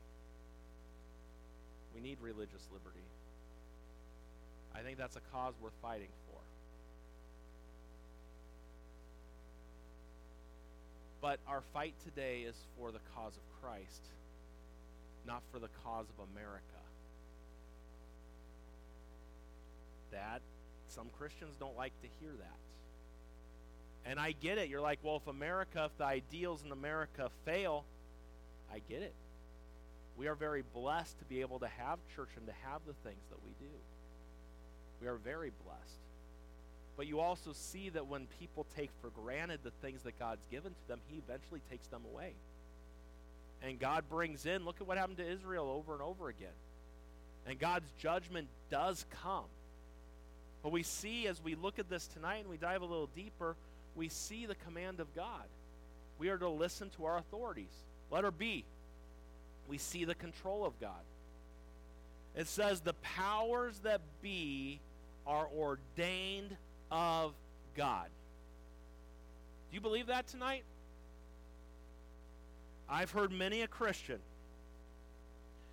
We 1.95 2.01
need 2.01 2.17
religious 2.21 2.67
liberty. 2.71 3.05
I 4.75 4.81
think 4.81 4.97
that's 4.97 5.15
a 5.15 5.21
cause 5.31 5.53
worth 5.61 5.73
fighting 5.81 6.07
for. 6.27 6.39
But 11.21 11.39
our 11.47 11.61
fight 11.73 11.93
today 12.03 12.41
is 12.47 12.55
for 12.77 12.91
the 12.91 12.99
cause 13.15 13.33
of 13.37 13.61
Christ, 13.61 14.01
not 15.27 15.43
for 15.51 15.59
the 15.59 15.69
cause 15.83 16.07
of 16.09 16.27
America. 16.33 16.63
That 20.11 20.41
some 20.89 21.07
Christians 21.17 21.55
don't 21.59 21.77
like 21.77 21.93
to 22.01 22.07
hear 22.19 22.31
that. 22.39 24.09
And 24.09 24.19
I 24.19 24.33
get 24.41 24.57
it. 24.57 24.67
You're 24.67 24.81
like, 24.81 24.99
well, 25.03 25.17
if 25.17 25.27
America, 25.27 25.85
if 25.85 25.97
the 25.97 26.05
ideals 26.05 26.63
in 26.65 26.71
America 26.71 27.29
fail, 27.45 27.85
I 28.73 28.81
get 28.89 29.03
it. 29.03 29.13
We 30.17 30.27
are 30.27 30.35
very 30.35 30.63
blessed 30.73 31.17
to 31.19 31.25
be 31.25 31.41
able 31.41 31.59
to 31.59 31.67
have 31.67 31.99
church 32.15 32.29
and 32.35 32.47
to 32.47 32.53
have 32.67 32.81
the 32.87 32.93
things 33.07 33.21
that 33.29 33.37
we 33.43 33.51
do. 33.59 33.71
We 35.01 35.07
are 35.07 35.15
very 35.15 35.51
blessed. 35.65 35.99
But 37.01 37.07
you 37.07 37.19
also 37.19 37.51
see 37.53 37.89
that 37.89 38.05
when 38.05 38.27
people 38.39 38.67
take 38.75 38.91
for 39.01 39.09
granted 39.09 39.61
the 39.63 39.71
things 39.81 40.03
that 40.03 40.19
God's 40.19 40.45
given 40.51 40.71
to 40.71 40.87
them, 40.87 40.99
He 41.07 41.17
eventually 41.17 41.59
takes 41.71 41.87
them 41.87 42.03
away. 42.13 42.33
And 43.63 43.79
God 43.79 44.03
brings 44.07 44.45
in, 44.45 44.65
look 44.65 44.79
at 44.79 44.85
what 44.85 44.99
happened 44.99 45.17
to 45.17 45.27
Israel 45.27 45.67
over 45.67 45.93
and 45.93 46.03
over 46.03 46.29
again. 46.29 46.53
And 47.47 47.57
God's 47.57 47.89
judgment 47.97 48.49
does 48.69 49.03
come. 49.23 49.45
But 50.61 50.71
we 50.71 50.83
see 50.83 51.25
as 51.25 51.43
we 51.43 51.55
look 51.55 51.79
at 51.79 51.89
this 51.89 52.05
tonight 52.05 52.41
and 52.41 52.49
we 52.51 52.57
dive 52.57 52.83
a 52.83 52.85
little 52.85 53.09
deeper, 53.15 53.55
we 53.95 54.07
see 54.07 54.45
the 54.45 54.53
command 54.53 54.99
of 54.99 55.11
God. 55.15 55.45
We 56.19 56.29
are 56.29 56.37
to 56.37 56.49
listen 56.49 56.91
to 56.97 57.05
our 57.05 57.17
authorities. 57.17 57.73
Letter 58.11 58.29
B, 58.29 58.63
we 59.67 59.79
see 59.79 60.05
the 60.05 60.13
control 60.13 60.67
of 60.67 60.79
God. 60.79 61.01
It 62.35 62.45
says, 62.45 62.81
The 62.81 62.93
powers 62.93 63.79
that 63.79 64.01
be 64.21 64.79
are 65.25 65.47
ordained 65.47 66.57
of 66.91 67.33
God. 67.75 68.07
Do 69.69 69.75
you 69.75 69.81
believe 69.81 70.07
that 70.07 70.27
tonight? 70.27 70.63
I've 72.89 73.11
heard 73.11 73.31
many 73.31 73.61
a 73.61 73.67
Christian. 73.67 74.19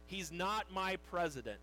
He's 0.06 0.30
not 0.30 0.72
my 0.72 0.96
president. 1.10 1.58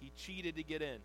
He 0.00 0.10
cheated 0.16 0.56
to 0.56 0.62
get 0.62 0.82
in. 0.82 0.98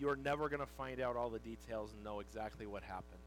You're 0.00 0.16
never 0.16 0.48
going 0.48 0.60
to 0.60 0.66
find 0.66 1.00
out 1.00 1.16
all 1.16 1.30
the 1.30 1.38
details 1.38 1.92
and 1.92 2.02
know 2.02 2.20
exactly 2.20 2.66
what 2.66 2.82
happened. 2.82 3.20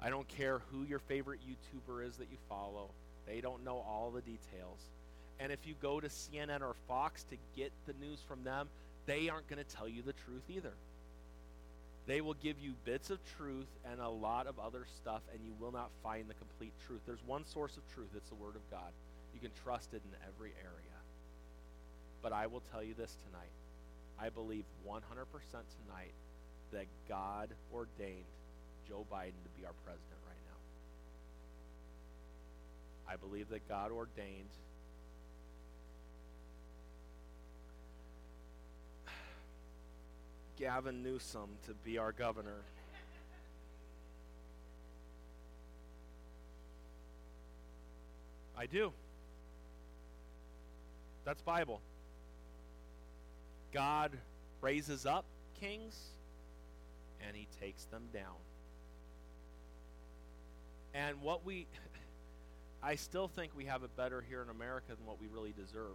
I 0.00 0.10
don't 0.10 0.28
care 0.28 0.60
who 0.70 0.84
your 0.84 0.98
favorite 1.00 1.40
YouTuber 1.40 2.06
is 2.06 2.16
that 2.16 2.28
you 2.30 2.36
follow, 2.48 2.90
they 3.26 3.40
don't 3.40 3.64
know 3.64 3.84
all 3.86 4.10
the 4.10 4.20
details. 4.20 4.80
And 5.40 5.52
if 5.52 5.66
you 5.66 5.74
go 5.80 6.00
to 6.00 6.08
CNN 6.08 6.62
or 6.62 6.74
Fox 6.86 7.24
to 7.24 7.36
get 7.56 7.72
the 7.86 7.94
news 8.00 8.18
from 8.26 8.42
them, 8.44 8.68
they 9.06 9.28
aren't 9.28 9.48
going 9.48 9.62
to 9.62 9.76
tell 9.76 9.88
you 9.88 10.02
the 10.02 10.12
truth 10.12 10.42
either. 10.48 10.72
They 12.06 12.20
will 12.20 12.34
give 12.34 12.58
you 12.58 12.72
bits 12.84 13.10
of 13.10 13.18
truth 13.36 13.68
and 13.90 14.00
a 14.00 14.08
lot 14.08 14.46
of 14.46 14.58
other 14.58 14.86
stuff, 14.96 15.20
and 15.32 15.44
you 15.44 15.52
will 15.60 15.72
not 15.72 15.90
find 16.02 16.28
the 16.28 16.34
complete 16.34 16.72
truth. 16.86 17.00
There's 17.06 17.22
one 17.26 17.44
source 17.44 17.76
of 17.76 17.82
truth 17.94 18.08
it's 18.16 18.30
the 18.30 18.34
Word 18.34 18.56
of 18.56 18.70
God. 18.70 18.90
You 19.34 19.40
can 19.40 19.50
trust 19.62 19.92
it 19.92 20.02
in 20.04 20.16
every 20.26 20.52
area. 20.64 20.98
But 22.22 22.32
I 22.32 22.46
will 22.46 22.62
tell 22.72 22.82
you 22.82 22.94
this 22.94 23.14
tonight. 23.26 23.52
I 24.18 24.30
believe 24.30 24.64
100% 24.88 24.96
tonight 25.52 26.14
that 26.72 26.86
God 27.08 27.50
ordained 27.72 28.24
Joe 28.88 29.04
Biden 29.12 29.38
to 29.44 29.50
be 29.60 29.64
our 29.64 29.74
president 29.84 30.20
right 30.26 30.42
now. 30.48 30.56
I 33.12 33.16
believe 33.16 33.50
that 33.50 33.68
God 33.68 33.92
ordained 33.92 34.48
Gavin 40.58 41.02
Newsom 41.02 41.48
to 41.66 41.74
be 41.84 41.98
our 41.98 42.12
governor. 42.12 42.60
I 48.56 48.66
do. 48.66 48.92
That's 51.24 51.40
Bible. 51.42 51.80
God 53.72 54.12
raises 54.60 55.06
up 55.06 55.24
kings 55.60 55.96
and 57.26 57.36
he 57.36 57.46
takes 57.60 57.84
them 57.84 58.02
down. 58.12 58.34
And 60.92 61.22
what 61.22 61.44
we, 61.44 61.66
I 62.82 62.96
still 62.96 63.28
think 63.28 63.52
we 63.56 63.66
have 63.66 63.84
it 63.84 63.96
better 63.96 64.24
here 64.28 64.42
in 64.42 64.48
America 64.48 64.88
than 64.88 65.06
what 65.06 65.20
we 65.20 65.28
really 65.28 65.52
deserve. 65.52 65.94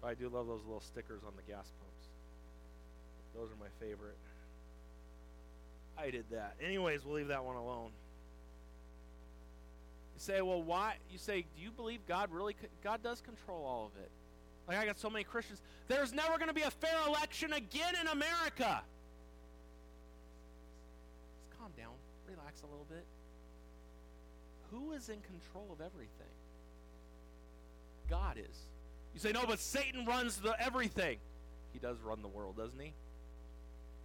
But 0.00 0.08
I 0.08 0.14
do 0.14 0.28
love 0.28 0.46
those 0.46 0.62
little 0.64 0.80
stickers 0.80 1.22
on 1.26 1.32
the 1.36 1.42
gas 1.50 1.70
pumps. 1.80 2.08
Those 3.34 3.50
are 3.50 3.60
my 3.60 3.70
favorite. 3.80 4.16
I 5.98 6.10
did 6.10 6.24
that. 6.30 6.54
Anyways, 6.62 7.04
we'll 7.04 7.16
leave 7.16 7.28
that 7.28 7.44
one 7.44 7.56
alone. 7.56 7.90
You 10.14 10.20
say, 10.20 10.40
well, 10.40 10.62
why? 10.62 10.94
You 11.10 11.18
say, 11.18 11.44
do 11.56 11.62
you 11.62 11.70
believe 11.70 12.00
God 12.06 12.30
really? 12.32 12.56
God 12.82 13.02
does 13.02 13.20
control 13.20 13.64
all 13.64 13.86
of 13.86 14.02
it. 14.02 14.10
Like 14.68 14.78
I 14.78 14.86
got 14.86 14.98
so 14.98 15.10
many 15.10 15.24
Christians. 15.24 15.60
There's 15.88 16.12
never 16.12 16.36
going 16.38 16.48
to 16.48 16.54
be 16.54 16.62
a 16.62 16.70
fair 16.70 16.98
election 17.06 17.52
again 17.52 17.94
in 18.00 18.08
America. 18.08 18.80
Just 21.38 21.58
calm 21.58 21.70
down, 21.76 21.92
relax 22.28 22.62
a 22.62 22.66
little 22.66 22.86
bit. 22.88 23.04
Who 24.70 24.92
is 24.92 25.08
in 25.08 25.20
control 25.20 25.68
of 25.72 25.80
everything? 25.80 26.34
God 28.08 28.38
is. 28.38 28.56
You 29.16 29.20
say, 29.20 29.32
no, 29.32 29.46
but 29.46 29.60
Satan 29.60 30.04
runs 30.04 30.36
the 30.36 30.54
everything. 30.60 31.16
He 31.72 31.78
does 31.78 31.96
run 32.04 32.20
the 32.20 32.28
world, 32.28 32.58
doesn't 32.58 32.78
he? 32.78 32.92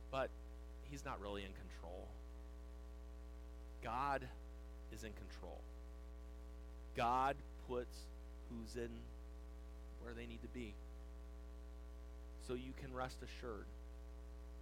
But 0.10 0.30
he's 0.90 1.04
not 1.04 1.20
really 1.22 1.42
in 1.42 1.50
control. 1.50 2.08
God 3.84 4.22
is 4.94 5.04
in 5.04 5.12
control. 5.12 5.58
God 6.96 7.36
puts 7.68 7.94
who's 8.50 8.78
in 8.78 8.90
where 10.02 10.14
they 10.14 10.26
need 10.26 10.42
to 10.44 10.48
be. 10.54 10.74
So 12.48 12.54
you 12.54 12.72
can 12.82 12.94
rest 12.94 13.18
assured. 13.22 13.66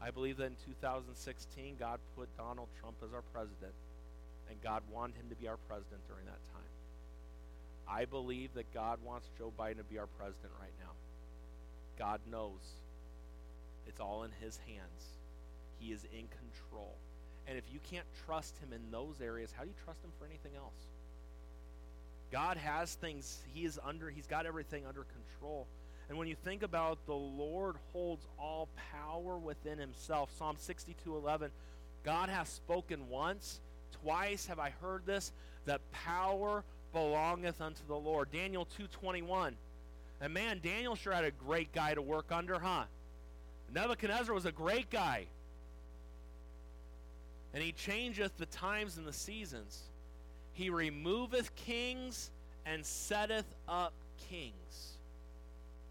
I 0.02 0.10
believe 0.10 0.38
that 0.38 0.46
in 0.46 0.56
2016, 0.66 1.76
God 1.80 2.00
put 2.18 2.28
Donald 2.38 2.70
Trump 2.80 2.96
as 3.06 3.14
our 3.14 3.22
president, 3.34 3.74
and 4.50 4.60
God 4.64 4.82
wanted 4.92 5.16
him 5.18 5.30
to 5.30 5.36
be 5.36 5.48
our 5.48 5.58
president 5.68 6.02
during 6.08 6.26
that 6.26 6.42
time. 6.54 6.79
I 7.90 8.06
believe 8.06 8.54
that 8.54 8.72
God 8.74 9.00
wants 9.04 9.30
Joe 9.38 9.52
Biden 9.58 9.78
to 9.78 9.84
be 9.84 9.98
our 9.98 10.08
president 10.08 10.54
right 10.60 10.74
now. 10.80 10.92
God 11.98 12.22
knows 12.30 12.60
it's 13.88 14.00
all 14.00 14.24
in 14.24 14.32
his 14.40 14.60
hands. 14.68 15.18
He 15.80 15.92
is 15.92 16.04
in 16.14 16.28
control. 16.28 16.96
And 17.48 17.58
if 17.58 17.64
you 17.74 17.80
can't 17.90 18.06
trust 18.26 18.58
him 18.60 18.72
in 18.74 18.92
those 18.92 19.22
areas, 19.22 19.52
how 19.56 19.64
do 19.64 19.70
you 19.70 19.76
trust 19.84 20.04
him 20.04 20.12
for 20.20 20.26
anything 20.26 20.52
else? 20.56 20.74
God 22.32 22.58
has 22.58 22.94
things, 22.94 23.40
he 23.54 23.66
is 23.66 23.80
under, 23.84 24.10
he's 24.12 24.28
got 24.28 24.46
everything 24.46 24.86
under 24.86 25.04
control. 25.04 25.66
And 26.10 26.18
when 26.18 26.28
you 26.28 26.36
think 26.36 26.62
about 26.62 27.00
the 27.08 27.16
Lord 27.16 27.76
holds 27.92 28.26
all 28.38 28.68
power 28.92 29.38
within 29.38 29.80
himself, 29.80 30.30
Psalm 30.38 30.56
62 30.60 31.16
11, 31.16 31.50
God 32.04 32.30
has 32.30 32.50
spoken 32.50 33.10
once, 33.10 33.60
twice 34.04 34.46
have 34.46 34.60
I 34.60 34.72
heard 34.82 35.06
this, 35.08 35.32
that 35.66 35.82
power 35.92 36.64
belongeth 36.92 37.62
unto 37.62 37.86
the 37.88 37.96
Lord. 37.96 38.32
Daniel 38.32 38.66
2:21. 38.66 39.56
And 40.22 40.34
man, 40.34 40.60
Daniel 40.62 40.96
sure 40.96 41.14
had 41.14 41.24
a 41.24 41.32
great 41.32 41.72
guy 41.72 41.94
to 41.94 42.02
work 42.02 42.32
under, 42.32 42.60
huh? 42.60 42.86
Nebuchadnezzar 43.72 44.34
was 44.34 44.46
a 44.46 44.52
great 44.52 44.90
guy. 44.90 45.28
And 47.54 47.64
he 47.64 47.72
changeth 47.72 48.38
the 48.38 48.46
times 48.48 48.98
and 48.98 49.08
the 49.08 49.14
seasons. 49.14 49.84
He 50.54 50.70
removeth 50.70 51.56
kings 51.56 52.32
and 52.66 52.86
setteth 52.86 53.46
up 53.68 53.94
kings. 54.30 54.98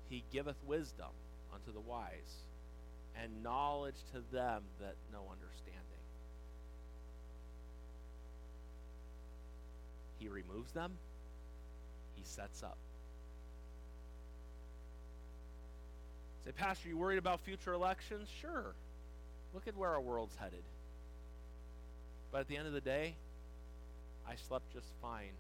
He 0.09 0.25
giveth 0.33 0.57
wisdom 0.67 1.09
unto 1.53 1.73
the 1.73 1.81
wise 1.81 2.45
and 3.21 3.43
knowledge 3.43 3.97
to 4.13 4.23
them 4.33 4.63
that 4.81 4.95
know 5.13 5.23
understanding. 5.31 5.68
He 10.19 10.29
removes 10.29 10.73
them, 10.73 10.93
he 12.17 12.23
sets 12.25 12.63
up. 12.63 12.77
Say, 16.45 16.53
Pastor, 16.53 16.89
you 16.89 16.97
worried 16.97 17.19
about 17.19 17.41
future 17.41 17.73
elections? 17.73 18.29
Sure. 18.41 18.75
Look 19.55 19.69
at 19.69 19.77
where 19.77 19.91
our 19.91 20.01
world's 20.01 20.37
headed. 20.37 20.63
But 22.33 22.41
at 22.41 22.49
the 22.49 22.57
end 22.57 22.67
of 22.67 22.73
the 22.73 22.81
day, 22.81 23.15
I 24.29 24.35
slept 24.37 24.73
just 24.73 24.87
fine 25.01 25.33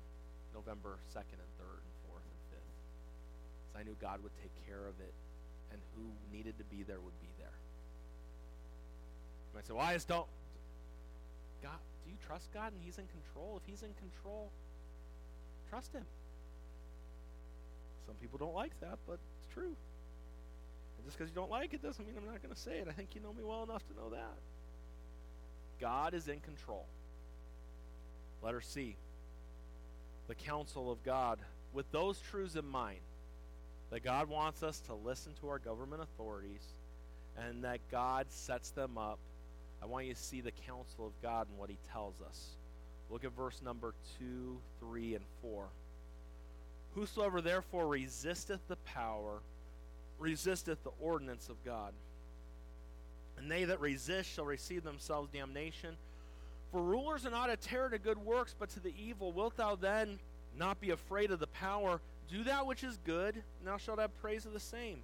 November 0.55 0.99
2nd 1.15 1.37
and 1.37 1.53
3rd 1.61 1.81
and 1.81 1.95
4th 2.09 2.25
and 2.25 2.41
5th. 2.53 2.77
Because 3.65 3.81
I 3.81 3.83
knew 3.85 3.97
God 4.01 4.23
would 4.23 4.33
take 4.41 4.53
care 4.67 4.87
of 4.87 4.99
it, 5.01 5.13
and 5.73 5.81
who 5.95 6.05
needed 6.35 6.57
to 6.59 6.65
be 6.65 6.83
there 6.83 7.01
would 7.01 7.21
be 7.21 7.29
there. 7.39 7.57
You 9.49 9.57
might 9.57 9.67
say, 9.67 9.75
well, 9.75 9.93
just 9.93 10.09
don't. 10.09 10.27
God, 11.63 11.79
do 12.05 12.11
you 12.11 12.17
trust 12.27 12.53
God 12.53 12.73
and 12.73 12.81
He's 12.83 12.99
in 12.99 13.07
control? 13.09 13.61
If 13.63 13.69
He's 13.69 13.83
in 13.83 13.93
control, 14.01 14.51
trust 15.71 15.93
Him. 15.93 16.05
Some 18.07 18.17
people 18.17 18.39
don't 18.39 18.55
like 18.55 18.79
that, 18.81 18.99
but 19.07 19.19
it's 19.39 19.55
true. 19.55 19.75
And 20.97 21.05
just 21.05 21.19
because 21.19 21.31
you 21.31 21.35
don't 21.35 21.51
like 21.51 21.75
it 21.75 21.83
doesn't 21.83 22.07
mean 22.07 22.17
I'm 22.17 22.27
not 22.27 22.43
going 22.43 22.55
to 22.55 22.61
say 22.61 22.79
it. 22.79 22.87
I 22.89 22.93
think 22.93 23.15
you 23.15 23.21
know 23.21 23.33
me 23.33 23.45
well 23.45 23.63
enough 23.63 23.87
to 23.89 23.95
know 23.95 24.11
that. 24.11 24.39
God 25.81 26.15
is 26.15 26.27
in 26.29 26.41
control. 26.41 26.87
Letter 28.43 28.61
C. 28.61 28.97
The 30.27 30.35
counsel 30.35 30.91
of 30.91 31.03
God. 31.05 31.39
With 31.73 31.91
those 31.93 32.19
truths 32.19 32.55
in 32.55 32.67
mind, 32.67 33.01
that 33.91 34.03
God 34.03 34.29
wants 34.29 34.63
us 34.63 34.81
to 34.81 34.95
listen 34.95 35.33
to 35.41 35.49
our 35.49 35.59
government 35.59 36.03
authorities 36.03 36.65
and 37.37 37.65
that 37.65 37.81
God 37.91 38.27
sets 38.31 38.71
them 38.71 38.99
up, 38.99 39.19
I 39.83 39.87
want 39.87 40.07
you 40.07 40.15
to 40.15 40.21
see 40.21 40.41
the 40.41 40.51
counsel 40.51 41.07
of 41.07 41.13
God 41.23 41.47
and 41.49 41.59
what 41.59 41.71
he 41.71 41.77
tells 41.93 42.15
us. 42.21 42.58
Look 43.11 43.25
at 43.25 43.35
verse 43.37 43.61
number 43.65 43.95
2, 44.19 44.59
3, 44.81 45.15
and 45.15 45.25
4. 45.43 45.65
Whosoever 46.95 47.41
therefore 47.41 47.87
resisteth 47.87 48.61
the 48.69 48.77
power, 48.77 49.41
resisteth 50.19 50.83
the 50.85 50.91
ordinance 51.01 51.49
of 51.49 51.65
God. 51.65 51.93
And 53.39 53.51
they 53.51 53.65
that 53.65 53.81
resist 53.81 54.31
shall 54.31 54.45
receive 54.45 54.83
themselves 54.83 55.31
damnation. 55.33 55.97
For 56.73 56.83
rulers 56.83 57.25
are 57.25 57.31
not 57.31 57.51
a 57.51 57.57
terror 57.57 57.89
to 57.91 57.99
good 57.99 58.19
works, 58.19 58.55
but 58.59 58.69
to 58.71 58.81
the 58.81 58.93
evil. 58.99 59.33
Wilt 59.33 59.57
thou 59.57 59.77
then 59.77 60.19
not 60.57 60.81
be 60.81 60.91
afraid 60.91 61.31
of 61.31 61.39
the 61.39 61.47
power? 61.47 62.01
Do 62.31 62.45
that 62.45 62.67
which 62.67 62.85
is 62.85 62.99
good, 63.05 63.35
and 63.37 63.67
thou 63.67 63.79
shalt 63.79 64.01
have 64.01 64.21
praise 64.21 64.45
of 64.45 64.53
the 64.53 64.61
same. 64.61 64.99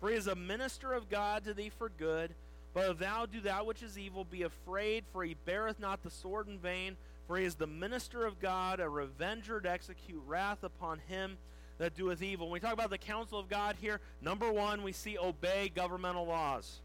For 0.00 0.08
he 0.08 0.16
is 0.16 0.26
a 0.26 0.34
minister 0.34 0.92
of 0.92 1.08
God 1.08 1.44
to 1.44 1.54
thee 1.54 1.70
for 1.70 1.90
good. 1.90 2.34
But 2.74 2.90
if 2.90 2.98
thou 2.98 3.26
do 3.26 3.40
that 3.42 3.64
which 3.64 3.82
is 3.82 3.98
evil, 3.98 4.24
be 4.24 4.42
afraid, 4.42 5.04
for 5.12 5.24
he 5.24 5.36
beareth 5.46 5.78
not 5.78 6.02
the 6.02 6.10
sword 6.10 6.48
in 6.48 6.58
vain. 6.58 6.96
For 7.26 7.36
he 7.36 7.44
is 7.44 7.56
the 7.56 7.66
minister 7.66 8.24
of 8.24 8.40
God, 8.40 8.78
a 8.80 8.88
revenger 8.88 9.60
to 9.60 9.70
execute 9.70 10.22
wrath 10.26 10.62
upon 10.62 11.00
him 11.08 11.38
that 11.78 11.96
doeth 11.96 12.22
evil. 12.22 12.46
When 12.46 12.54
we 12.54 12.60
talk 12.60 12.72
about 12.72 12.90
the 12.90 12.98
counsel 12.98 13.38
of 13.38 13.48
God 13.48 13.76
here, 13.80 14.00
number 14.20 14.52
one, 14.52 14.82
we 14.82 14.92
see 14.92 15.18
obey 15.18 15.70
governmental 15.74 16.26
laws. 16.26 16.80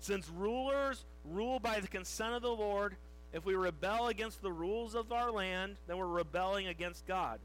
Since 0.00 0.28
rulers 0.28 1.04
rule 1.24 1.58
by 1.58 1.80
the 1.80 1.88
consent 1.88 2.34
of 2.34 2.42
the 2.42 2.48
Lord, 2.48 2.96
if 3.32 3.44
we 3.44 3.54
rebel 3.54 4.08
against 4.08 4.42
the 4.42 4.52
rules 4.52 4.94
of 4.94 5.10
our 5.10 5.30
land, 5.30 5.76
then 5.86 5.96
we're 5.96 6.06
rebelling 6.06 6.68
against 6.68 7.06
God. 7.06 7.40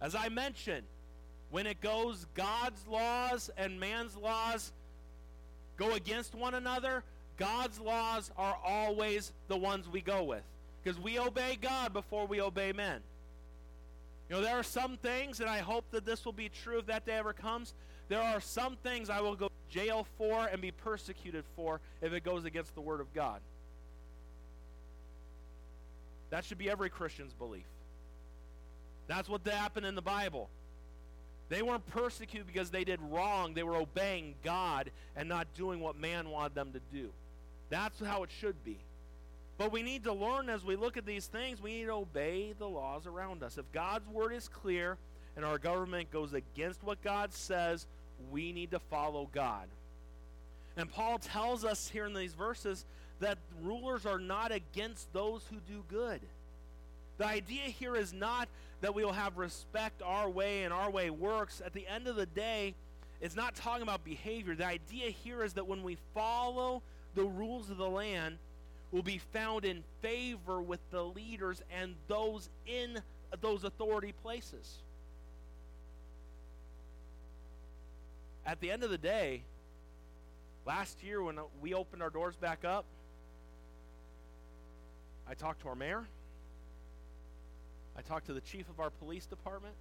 As 0.00 0.14
I 0.14 0.28
mentioned, 0.28 0.84
when 1.50 1.66
it 1.66 1.80
goes 1.80 2.26
God's 2.34 2.86
laws 2.86 3.50
and 3.56 3.80
man's 3.80 4.16
laws 4.16 4.70
go 5.76 5.94
against 5.94 6.34
one 6.34 6.54
another, 6.54 7.02
God's 7.36 7.80
laws 7.80 8.30
are 8.36 8.56
always 8.64 9.32
the 9.48 9.56
ones 9.56 9.88
we 9.88 10.00
go 10.00 10.24
with. 10.24 10.42
Because 10.88 11.04
we 11.04 11.18
obey 11.18 11.58
God 11.60 11.92
before 11.92 12.26
we 12.26 12.40
obey 12.40 12.72
men. 12.72 13.02
You 14.30 14.36
know, 14.36 14.40
there 14.40 14.56
are 14.56 14.62
some 14.62 14.96
things, 14.96 15.38
and 15.40 15.50
I 15.50 15.58
hope 15.58 15.84
that 15.90 16.06
this 16.06 16.24
will 16.24 16.32
be 16.32 16.48
true 16.48 16.78
if 16.78 16.86
that 16.86 17.04
day 17.04 17.12
ever 17.12 17.34
comes. 17.34 17.74
There 18.08 18.22
are 18.22 18.40
some 18.40 18.76
things 18.76 19.10
I 19.10 19.20
will 19.20 19.34
go 19.34 19.48
to 19.48 19.54
jail 19.68 20.06
for 20.16 20.46
and 20.46 20.62
be 20.62 20.70
persecuted 20.70 21.44
for 21.54 21.82
if 22.00 22.14
it 22.14 22.24
goes 22.24 22.46
against 22.46 22.74
the 22.74 22.80
Word 22.80 23.02
of 23.02 23.12
God. 23.12 23.42
That 26.30 26.46
should 26.46 26.56
be 26.56 26.70
every 26.70 26.88
Christian's 26.88 27.34
belief. 27.34 27.66
That's 29.08 29.28
what 29.28 29.46
happened 29.46 29.84
in 29.84 29.94
the 29.94 30.00
Bible. 30.00 30.48
They 31.50 31.60
weren't 31.60 31.86
persecuted 31.88 32.46
because 32.46 32.70
they 32.70 32.84
did 32.84 33.00
wrong. 33.10 33.52
They 33.52 33.62
were 33.62 33.76
obeying 33.76 34.36
God 34.42 34.90
and 35.14 35.28
not 35.28 35.48
doing 35.54 35.80
what 35.80 36.00
man 36.00 36.30
wanted 36.30 36.54
them 36.54 36.72
to 36.72 36.80
do. 36.90 37.10
That's 37.68 38.00
how 38.00 38.22
it 38.22 38.30
should 38.40 38.64
be. 38.64 38.78
But 39.58 39.72
we 39.72 39.82
need 39.82 40.04
to 40.04 40.12
learn 40.12 40.48
as 40.48 40.64
we 40.64 40.76
look 40.76 40.96
at 40.96 41.04
these 41.04 41.26
things, 41.26 41.60
we 41.60 41.72
need 41.72 41.86
to 41.86 41.92
obey 41.92 42.54
the 42.56 42.68
laws 42.68 43.06
around 43.06 43.42
us. 43.42 43.58
If 43.58 43.70
God's 43.72 44.08
word 44.08 44.32
is 44.32 44.48
clear 44.48 44.96
and 45.36 45.44
our 45.44 45.58
government 45.58 46.12
goes 46.12 46.32
against 46.32 46.84
what 46.84 47.02
God 47.02 47.34
says, 47.34 47.86
we 48.30 48.52
need 48.52 48.70
to 48.70 48.78
follow 48.78 49.28
God. 49.32 49.66
And 50.76 50.90
Paul 50.90 51.18
tells 51.18 51.64
us 51.64 51.88
here 51.88 52.06
in 52.06 52.14
these 52.14 52.34
verses 52.34 52.84
that 53.18 53.38
rulers 53.60 54.06
are 54.06 54.20
not 54.20 54.52
against 54.52 55.12
those 55.12 55.42
who 55.50 55.56
do 55.72 55.82
good. 55.88 56.20
The 57.18 57.26
idea 57.26 57.62
here 57.62 57.96
is 57.96 58.12
not 58.12 58.48
that 58.80 58.94
we 58.94 59.04
will 59.04 59.12
have 59.12 59.38
respect 59.38 60.02
our 60.02 60.30
way 60.30 60.62
and 60.62 60.72
our 60.72 60.88
way 60.88 61.10
works. 61.10 61.60
At 61.64 61.72
the 61.72 61.84
end 61.88 62.06
of 62.06 62.14
the 62.14 62.26
day, 62.26 62.76
it's 63.20 63.34
not 63.34 63.56
talking 63.56 63.82
about 63.82 64.04
behavior. 64.04 64.54
The 64.54 64.66
idea 64.66 65.10
here 65.10 65.42
is 65.42 65.54
that 65.54 65.66
when 65.66 65.82
we 65.82 65.98
follow 66.14 66.80
the 67.16 67.24
rules 67.24 67.70
of 67.70 67.76
the 67.76 67.88
land, 67.88 68.38
we'll 68.90 69.02
be 69.02 69.18
found 69.18 69.64
in 69.64 69.82
favor 70.00 70.60
with 70.60 70.80
the 70.90 71.02
leaders 71.02 71.62
and 71.78 71.94
those 72.06 72.48
in 72.66 73.00
those 73.40 73.64
authority 73.64 74.12
places. 74.22 74.78
At 78.46 78.60
the 78.60 78.70
end 78.70 78.82
of 78.82 78.90
the 78.90 78.98
day, 78.98 79.42
last 80.64 81.02
year 81.02 81.22
when 81.22 81.38
we 81.60 81.74
opened 81.74 82.02
our 82.02 82.10
doors 82.10 82.36
back 82.36 82.64
up, 82.64 82.86
I 85.28 85.34
talked 85.34 85.60
to 85.62 85.68
our 85.68 85.74
mayor. 85.74 86.06
I 87.96 88.00
talked 88.00 88.26
to 88.26 88.32
the 88.32 88.40
chief 88.40 88.68
of 88.70 88.80
our 88.80 88.90
police 88.90 89.26
department. 89.26 89.74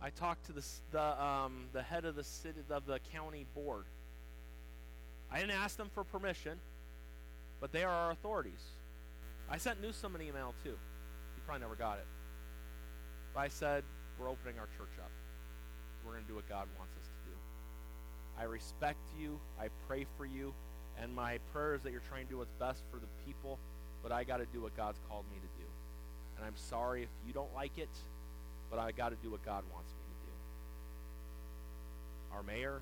I 0.00 0.10
talked 0.10 0.46
to 0.46 0.52
the 0.52 0.64
the, 0.92 1.22
um, 1.22 1.66
the 1.72 1.82
head 1.82 2.06
of 2.06 2.16
the 2.16 2.24
city 2.24 2.60
of 2.70 2.86
the 2.86 3.00
county 3.12 3.44
board. 3.54 3.84
I 5.30 5.40
didn't 5.40 5.52
ask 5.52 5.76
them 5.76 5.90
for 5.94 6.04
permission, 6.04 6.58
but 7.62 7.72
they 7.72 7.82
are 7.82 7.90
our 7.90 8.10
authorities. 8.10 8.60
I 9.48 9.56
sent 9.56 9.80
Newsom 9.80 10.14
an 10.14 10.20
email 10.20 10.54
too. 10.62 10.76
He 11.34 11.40
probably 11.46 11.62
never 11.62 11.74
got 11.74 11.96
it. 11.96 12.06
But 13.32 13.40
I 13.40 13.48
said 13.48 13.84
we're 14.18 14.28
opening 14.28 14.58
our 14.58 14.68
church 14.76 14.92
up. 15.02 15.10
We're 16.04 16.12
going 16.12 16.24
to 16.24 16.28
do 16.28 16.34
what 16.34 16.46
God 16.46 16.68
wants 16.76 16.92
us 17.00 17.06
to 17.06 17.30
do. 17.30 17.36
I 18.38 18.44
respect 18.44 19.00
you. 19.18 19.40
I 19.58 19.68
pray 19.88 20.04
for 20.18 20.26
you, 20.26 20.52
and 21.00 21.14
my 21.14 21.38
prayer 21.54 21.74
is 21.74 21.82
that 21.82 21.92
you're 21.92 22.02
trying 22.06 22.26
to 22.26 22.30
do 22.30 22.36
what's 22.36 22.52
best 22.60 22.82
for 22.90 22.98
the 22.98 23.08
people 23.24 23.58
but 24.02 24.10
I 24.10 24.24
got 24.24 24.38
to 24.38 24.46
do 24.52 24.60
what 24.60 24.76
God's 24.76 24.98
called 25.08 25.24
me 25.30 25.36
to 25.36 25.46
do. 25.62 25.68
And 26.36 26.44
I'm 26.44 26.56
sorry 26.56 27.04
if 27.04 27.08
you 27.26 27.32
don't 27.32 27.54
like 27.54 27.78
it, 27.78 27.88
but 28.68 28.78
I 28.78 28.90
got 28.90 29.10
to 29.10 29.16
do 29.22 29.30
what 29.30 29.44
God 29.44 29.62
wants 29.72 29.92
me 29.92 30.02
to 30.02 30.26
do. 30.26 30.32
our 32.34 32.42
mayor, 32.42 32.80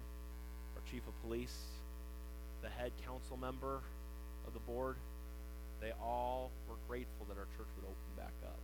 our 0.77 0.83
chief 0.91 1.03
of 1.07 1.23
police, 1.23 1.57
the 2.63 2.69
head 2.69 2.93
council 3.05 3.37
member 3.37 3.81
of 4.47 4.55
the 4.55 4.61
board, 4.61 4.97
they 5.81 5.93
all 6.03 6.51
were 6.69 6.77
grateful 6.89 7.27
that 7.29 7.39
our 7.39 7.49
church 7.57 7.69
would 7.77 7.85
open 7.85 8.11
back 8.17 8.35
up. 8.45 8.61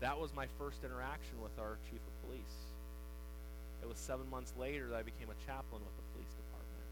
That 0.00 0.18
was 0.18 0.34
my 0.34 0.46
first 0.58 0.84
interaction 0.84 1.40
with 1.42 1.58
our 1.58 1.78
chief 1.90 2.00
of 2.00 2.28
police. 2.28 2.56
It 3.82 3.88
was 3.88 3.98
seven 3.98 4.28
months 4.30 4.52
later 4.58 4.88
that 4.88 4.96
I 4.96 5.02
became 5.02 5.28
a 5.30 5.38
chaplain 5.46 5.82
with 5.82 5.96
the 5.96 6.06
police 6.12 6.32
department. 6.36 6.88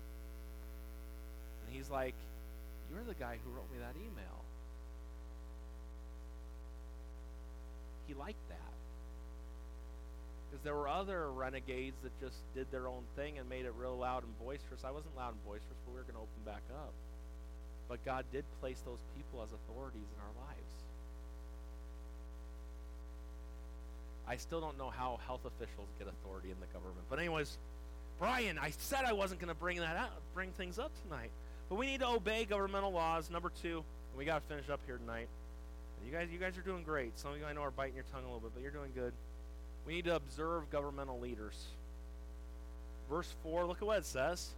And 1.67 1.77
he's 1.77 1.91
like, 1.91 2.15
You're 2.91 3.05
the 3.05 3.15
guy 3.15 3.39
who 3.45 3.51
wrote 3.51 3.71
me 3.73 3.79
that 3.79 3.95
email. 3.97 4.45
He 8.07 8.15
liked 8.15 8.49
that. 8.49 8.74
Because 10.55 10.63
there 10.63 10.77
were 10.77 10.87
other 10.87 11.33
renegades 11.33 11.97
that 12.05 12.13
just 12.21 12.37
did 12.55 12.71
their 12.71 12.87
own 12.87 13.03
thing 13.17 13.39
and 13.39 13.49
made 13.49 13.65
it 13.65 13.73
real 13.77 13.99
loud 13.99 14.23
and 14.23 14.39
boisterous. 14.39 14.85
I 14.85 14.93
wasn't 14.93 15.17
loud 15.17 15.33
and 15.33 15.45
boisterous, 15.45 15.75
but 15.85 15.93
we 15.93 15.99
were 15.99 16.05
going 16.05 16.15
to 16.15 16.21
open 16.21 16.43
back 16.47 16.63
up. 16.71 16.93
But 17.89 18.05
God 18.05 18.25
did 18.31 18.45
place 18.61 18.79
those 18.87 19.01
people 19.17 19.43
as 19.43 19.49
authorities 19.51 20.07
in 20.15 20.21
our 20.23 20.47
lives. 20.47 20.75
I 24.29 24.37
still 24.37 24.61
don't 24.61 24.79
know 24.79 24.91
how 24.91 25.19
health 25.27 25.45
officials 25.45 25.89
get 25.99 26.07
authority 26.07 26.53
in 26.53 26.57
the 26.61 26.71
government. 26.73 27.03
But 27.11 27.19
anyways, 27.19 27.59
Brian, 28.21 28.57
I 28.57 28.71
said 28.71 29.05
I 29.05 29.13
wasn't 29.13 29.41
going 29.41 29.53
to 29.53 29.59
bring 29.59 29.79
that 29.79 29.97
up, 29.97 30.23
bring 30.35 30.53
things 30.53 30.79
up 30.79 30.93
tonight. 31.03 31.33
But 31.69 31.79
we 31.79 31.87
need 31.87 31.99
to 31.99 32.07
obey 32.07 32.45
governmental 32.45 32.93
laws. 32.93 33.29
Number 33.29 33.51
two, 33.61 33.83
and 33.83 34.17
we 34.17 34.25
got 34.25 34.41
to 34.41 34.49
finish 34.49 34.71
up 34.71 34.79
here 34.87 34.99
tonight. 34.99 35.27
You 36.07 36.13
guys, 36.13 36.29
you 36.33 36.39
guys 36.39 36.57
are 36.57 36.63
doing 36.63 36.85
great. 36.85 37.19
Some 37.19 37.33
of 37.33 37.39
you 37.39 37.45
I 37.45 37.55
know 37.55 37.63
are 37.63 37.73
biting 37.73 37.97
your 37.97 38.05
tongue 38.13 38.23
a 38.23 38.27
little 38.27 38.39
bit, 38.39 38.53
but 38.55 38.63
you're 38.63 38.71
doing 38.71 38.93
good. 38.95 39.13
We 39.87 39.97
need 39.97 40.05
to 40.07 40.17
observe 40.17 40.71
governmental 40.71 41.21
leaders. 41.21 41.67
Verse 43.11 43.33
4, 43.43 43.67
look 43.67 43.79
at 43.79 43.87
what 43.87 43.99
it 43.99 44.07
says. 44.07 44.51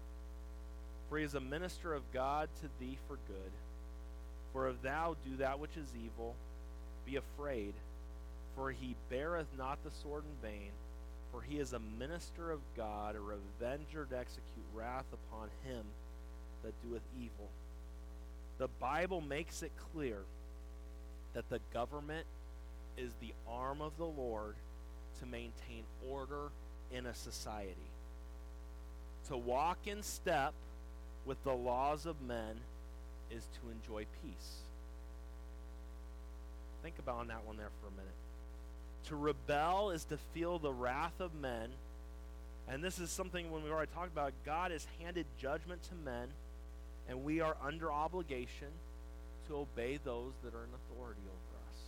For 1.08 1.18
he 1.18 1.24
is 1.24 1.34
a 1.34 1.40
minister 1.40 1.94
of 1.94 2.02
God 2.12 2.48
to 2.60 2.68
thee 2.80 2.98
for 3.08 3.18
good. 3.26 3.52
For 4.52 4.68
if 4.68 4.80
thou 4.82 5.16
do 5.28 5.36
that 5.36 5.58
which 5.58 5.76
is 5.76 5.88
evil, 6.04 6.34
be 7.04 7.16
afraid, 7.16 7.74
for 8.54 8.70
he 8.70 8.96
beareth 9.10 9.46
not 9.56 9.78
the 9.84 9.90
sword 10.02 10.24
in 10.24 10.48
vain, 10.48 10.70
for 11.30 11.42
he 11.42 11.58
is 11.58 11.72
a 11.72 11.78
minister 11.78 12.50
of 12.50 12.60
God, 12.76 13.16
a 13.16 13.20
revenger 13.20 14.06
to 14.06 14.18
execute 14.18 14.64
wrath 14.74 15.04
upon 15.12 15.48
him 15.64 15.84
that 16.64 16.72
doeth 16.82 17.02
evil. 17.16 17.48
The 18.58 18.68
Bible 18.80 19.20
makes 19.20 19.62
it 19.62 19.72
clear 19.92 20.18
that 21.34 21.48
the 21.50 21.60
government 21.72 22.26
is 22.96 23.12
the 23.20 23.34
arm 23.46 23.82
of 23.82 23.92
the 23.98 24.06
Lord 24.06 24.54
to 25.20 25.26
maintain 25.26 25.84
order 26.08 26.50
in 26.92 27.06
a 27.06 27.14
society. 27.14 27.74
To 29.28 29.36
walk 29.36 29.78
in 29.86 30.02
step 30.02 30.52
with 31.24 31.42
the 31.44 31.52
laws 31.52 32.06
of 32.06 32.20
men 32.22 32.56
is 33.30 33.42
to 33.60 33.70
enjoy 33.70 34.06
peace. 34.22 34.60
Think 36.82 36.98
about 36.98 37.26
that 37.28 37.44
one 37.44 37.56
there 37.56 37.70
for 37.80 37.88
a 37.88 37.90
minute. 37.90 38.14
To 39.08 39.16
rebel 39.16 39.90
is 39.90 40.04
to 40.04 40.18
feel 40.34 40.58
the 40.58 40.72
wrath 40.72 41.20
of 41.20 41.34
men. 41.34 41.70
And 42.68 42.82
this 42.82 42.98
is 42.98 43.10
something 43.10 43.50
when 43.50 43.64
we 43.64 43.70
already 43.70 43.90
talked 43.92 44.12
about, 44.12 44.32
God 44.44 44.70
has 44.70 44.86
handed 45.00 45.26
judgment 45.40 45.82
to 45.84 45.94
men, 45.94 46.28
and 47.08 47.24
we 47.24 47.40
are 47.40 47.56
under 47.64 47.92
obligation 47.92 48.68
to 49.48 49.56
obey 49.56 49.98
those 50.04 50.32
that 50.42 50.54
are 50.54 50.64
in 50.64 50.70
authority 50.74 51.20
over 51.24 51.58
us. 51.68 51.78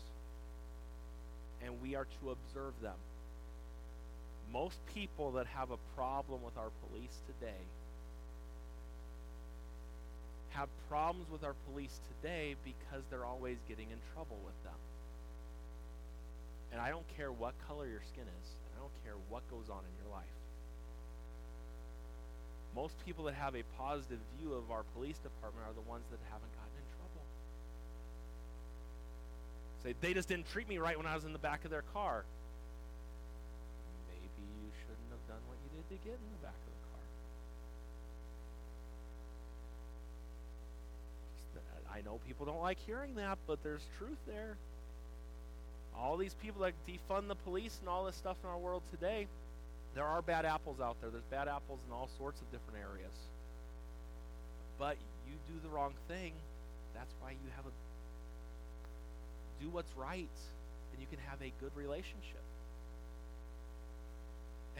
And 1.64 1.82
we 1.82 1.96
are 1.96 2.06
to 2.20 2.30
observe 2.30 2.74
them. 2.80 2.94
Most 4.52 4.78
people 4.94 5.32
that 5.32 5.46
have 5.46 5.70
a 5.70 5.76
problem 5.94 6.42
with 6.42 6.56
our 6.56 6.70
police 6.88 7.16
today 7.26 7.60
have 10.58 10.68
problems 10.88 11.30
with 11.30 11.44
our 11.44 11.54
police 11.70 12.00
today 12.10 12.56
because 12.64 13.04
they're 13.10 13.24
always 13.24 13.58
getting 13.68 13.86
in 13.90 13.98
trouble 14.12 14.38
with 14.44 14.58
them. 14.64 14.74
And 16.72 16.80
I 16.80 16.90
don't 16.90 17.06
care 17.16 17.30
what 17.30 17.54
color 17.68 17.86
your 17.86 18.02
skin 18.12 18.24
is, 18.26 18.48
I 18.74 18.80
don't 18.80 18.92
care 19.04 19.14
what 19.28 19.48
goes 19.50 19.70
on 19.70 19.78
in 19.86 19.94
your 20.02 20.10
life. 20.12 20.26
Most 22.74 22.94
people 23.06 23.24
that 23.24 23.34
have 23.34 23.54
a 23.54 23.62
positive 23.78 24.18
view 24.36 24.52
of 24.52 24.70
our 24.70 24.82
police 24.94 25.18
department 25.18 25.64
are 25.66 25.74
the 25.74 25.88
ones 25.88 26.04
that 26.10 26.18
haven't 26.26 26.52
gotten 26.58 26.74
in 26.74 26.88
trouble. 26.98 27.24
Say, 29.82 29.94
they 30.00 30.12
just 30.12 30.28
didn't 30.28 30.50
treat 30.50 30.68
me 30.68 30.78
right 30.78 30.96
when 30.98 31.06
I 31.06 31.14
was 31.14 31.24
in 31.24 31.32
the 31.32 31.38
back 31.38 31.64
of 31.64 31.70
their 31.70 31.86
car. 31.94 32.24
Maybe 34.10 34.26
you 34.42 34.68
shouldn't 34.84 35.10
have 35.14 35.22
to 35.88 35.94
get 36.04 36.14
in 36.14 36.30
the 36.36 36.42
back 36.42 36.54
of 36.54 36.72
the 36.72 36.78
car. 41.64 41.96
I 41.96 42.02
know 42.02 42.18
people 42.26 42.46
don't 42.46 42.60
like 42.60 42.78
hearing 42.86 43.14
that, 43.16 43.38
but 43.46 43.62
there's 43.62 43.84
truth 43.98 44.18
there. 44.26 44.56
All 45.98 46.16
these 46.16 46.34
people 46.34 46.62
that 46.62 46.74
defund 46.86 47.28
the 47.28 47.34
police 47.34 47.78
and 47.80 47.88
all 47.88 48.04
this 48.04 48.14
stuff 48.14 48.36
in 48.44 48.50
our 48.50 48.58
world 48.58 48.82
today, 48.90 49.26
there 49.94 50.04
are 50.04 50.22
bad 50.22 50.44
apples 50.44 50.80
out 50.80 50.96
there. 51.00 51.10
There's 51.10 51.24
bad 51.30 51.48
apples 51.48 51.80
in 51.86 51.92
all 51.92 52.08
sorts 52.18 52.40
of 52.40 52.50
different 52.52 52.78
areas. 52.78 53.12
But 54.78 54.96
you 55.26 55.34
do 55.52 55.58
the 55.62 55.74
wrong 55.74 55.94
thing, 56.06 56.32
that's 56.94 57.12
why 57.20 57.30
you 57.30 57.50
have 57.56 57.66
a 57.66 57.70
do 59.60 59.68
what's 59.70 59.90
right 59.96 60.28
and 60.92 61.00
you 61.00 61.06
can 61.10 61.18
have 61.28 61.42
a 61.42 61.52
good 61.60 61.72
relationship. 61.74 62.42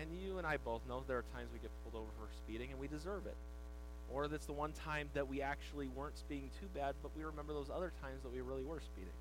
And 0.00 0.08
you 0.22 0.38
and 0.38 0.46
I 0.46 0.56
both 0.58 0.82
know 0.88 1.02
there 1.06 1.18
are 1.18 1.24
times 1.34 1.48
we 1.52 1.58
get 1.58 1.70
pulled 1.82 2.00
over 2.00 2.10
for 2.18 2.32
speeding 2.36 2.70
and 2.70 2.78
we 2.78 2.86
deserve 2.86 3.26
it. 3.26 3.34
Or 4.12 4.28
that's 4.28 4.46
the 4.46 4.52
one 4.52 4.72
time 4.72 5.08
that 5.14 5.28
we 5.28 5.42
actually 5.42 5.88
weren't 5.88 6.16
speeding 6.16 6.50
too 6.60 6.66
bad, 6.74 6.94
but 7.02 7.10
we 7.16 7.24
remember 7.24 7.52
those 7.52 7.70
other 7.74 7.92
times 8.00 8.22
that 8.22 8.32
we 8.32 8.40
really 8.40 8.62
were 8.62 8.80
speeding. 8.80 9.12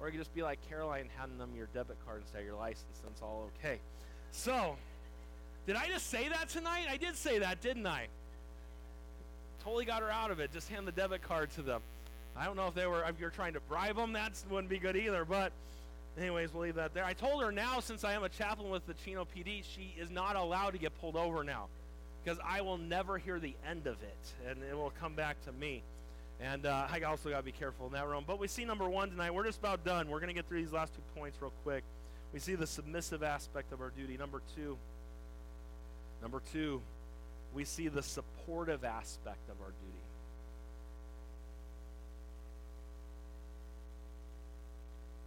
Or 0.00 0.06
you 0.06 0.12
could 0.12 0.20
just 0.20 0.34
be 0.34 0.42
like 0.42 0.58
Caroline, 0.68 1.08
handing 1.18 1.38
them 1.38 1.50
your 1.56 1.68
debit 1.74 1.96
card 2.06 2.22
instead 2.22 2.40
of 2.40 2.46
your 2.46 2.56
license, 2.56 3.00
and 3.02 3.12
it's 3.12 3.22
all 3.22 3.50
okay. 3.58 3.78
So, 4.30 4.76
did 5.66 5.76
I 5.76 5.88
just 5.88 6.08
say 6.08 6.28
that 6.28 6.48
tonight? 6.48 6.86
I 6.90 6.96
did 6.96 7.16
say 7.16 7.38
that, 7.40 7.60
didn't 7.60 7.86
I? 7.86 8.06
Totally 9.62 9.84
got 9.84 10.00
her 10.00 10.10
out 10.10 10.30
of 10.30 10.40
it. 10.40 10.52
Just 10.52 10.68
hand 10.68 10.88
the 10.88 10.92
debit 10.92 11.22
card 11.22 11.50
to 11.52 11.62
them. 11.62 11.82
I 12.34 12.46
don't 12.46 12.56
know 12.56 12.66
if 12.66 12.74
they 12.74 12.86
were, 12.86 13.04
if 13.04 13.20
you're 13.20 13.30
trying 13.30 13.52
to 13.52 13.60
bribe 13.60 13.96
them, 13.96 14.14
that 14.14 14.32
wouldn't 14.50 14.70
be 14.70 14.78
good 14.78 14.96
either. 14.96 15.24
But, 15.24 15.52
anyways, 16.18 16.52
we'll 16.52 16.64
leave 16.64 16.74
that 16.76 16.94
there. 16.94 17.04
I 17.04 17.12
told 17.12 17.42
her 17.42 17.52
now, 17.52 17.80
since 17.80 18.04
I 18.04 18.12
am 18.12 18.24
a 18.24 18.28
chaplain 18.28 18.70
with 18.70 18.86
the 18.86 18.94
Chino 18.94 19.24
PD, 19.24 19.64
she 19.64 19.94
is 19.98 20.10
not 20.10 20.36
allowed 20.36 20.70
to 20.70 20.78
get 20.78 20.98
pulled 21.00 21.16
over 21.16 21.44
now 21.44 21.68
because 22.22 22.38
I 22.44 22.60
will 22.60 22.78
never 22.78 23.18
hear 23.18 23.40
the 23.40 23.54
end 23.68 23.86
of 23.86 23.96
it, 24.02 24.48
and 24.48 24.58
it 24.62 24.76
will 24.76 24.92
come 25.00 25.14
back 25.14 25.42
to 25.46 25.52
me. 25.52 25.82
And 26.40 26.66
uh, 26.66 26.86
I 26.90 27.00
also 27.02 27.30
got 27.30 27.38
to 27.38 27.42
be 27.44 27.52
careful 27.52 27.86
in 27.86 27.92
that 27.92 28.06
room. 28.06 28.24
But 28.26 28.38
we 28.38 28.48
see 28.48 28.64
number 28.64 28.88
one 28.88 29.10
tonight. 29.10 29.32
We're 29.32 29.44
just 29.44 29.58
about 29.58 29.84
done. 29.84 30.08
We're 30.08 30.18
going 30.18 30.28
to 30.28 30.34
get 30.34 30.48
through 30.48 30.62
these 30.62 30.72
last 30.72 30.92
two 30.94 31.02
points 31.14 31.40
real 31.40 31.52
quick. 31.62 31.84
We 32.32 32.40
see 32.40 32.54
the 32.56 32.66
submissive 32.66 33.22
aspect 33.22 33.72
of 33.72 33.80
our 33.80 33.90
duty. 33.90 34.16
Number 34.16 34.42
two. 34.56 34.76
Number 36.20 36.42
two, 36.52 36.80
we 37.54 37.64
see 37.64 37.88
the 37.88 38.02
supportive 38.02 38.84
aspect 38.84 39.48
of 39.50 39.56
our 39.60 39.70
duty. 39.70 40.01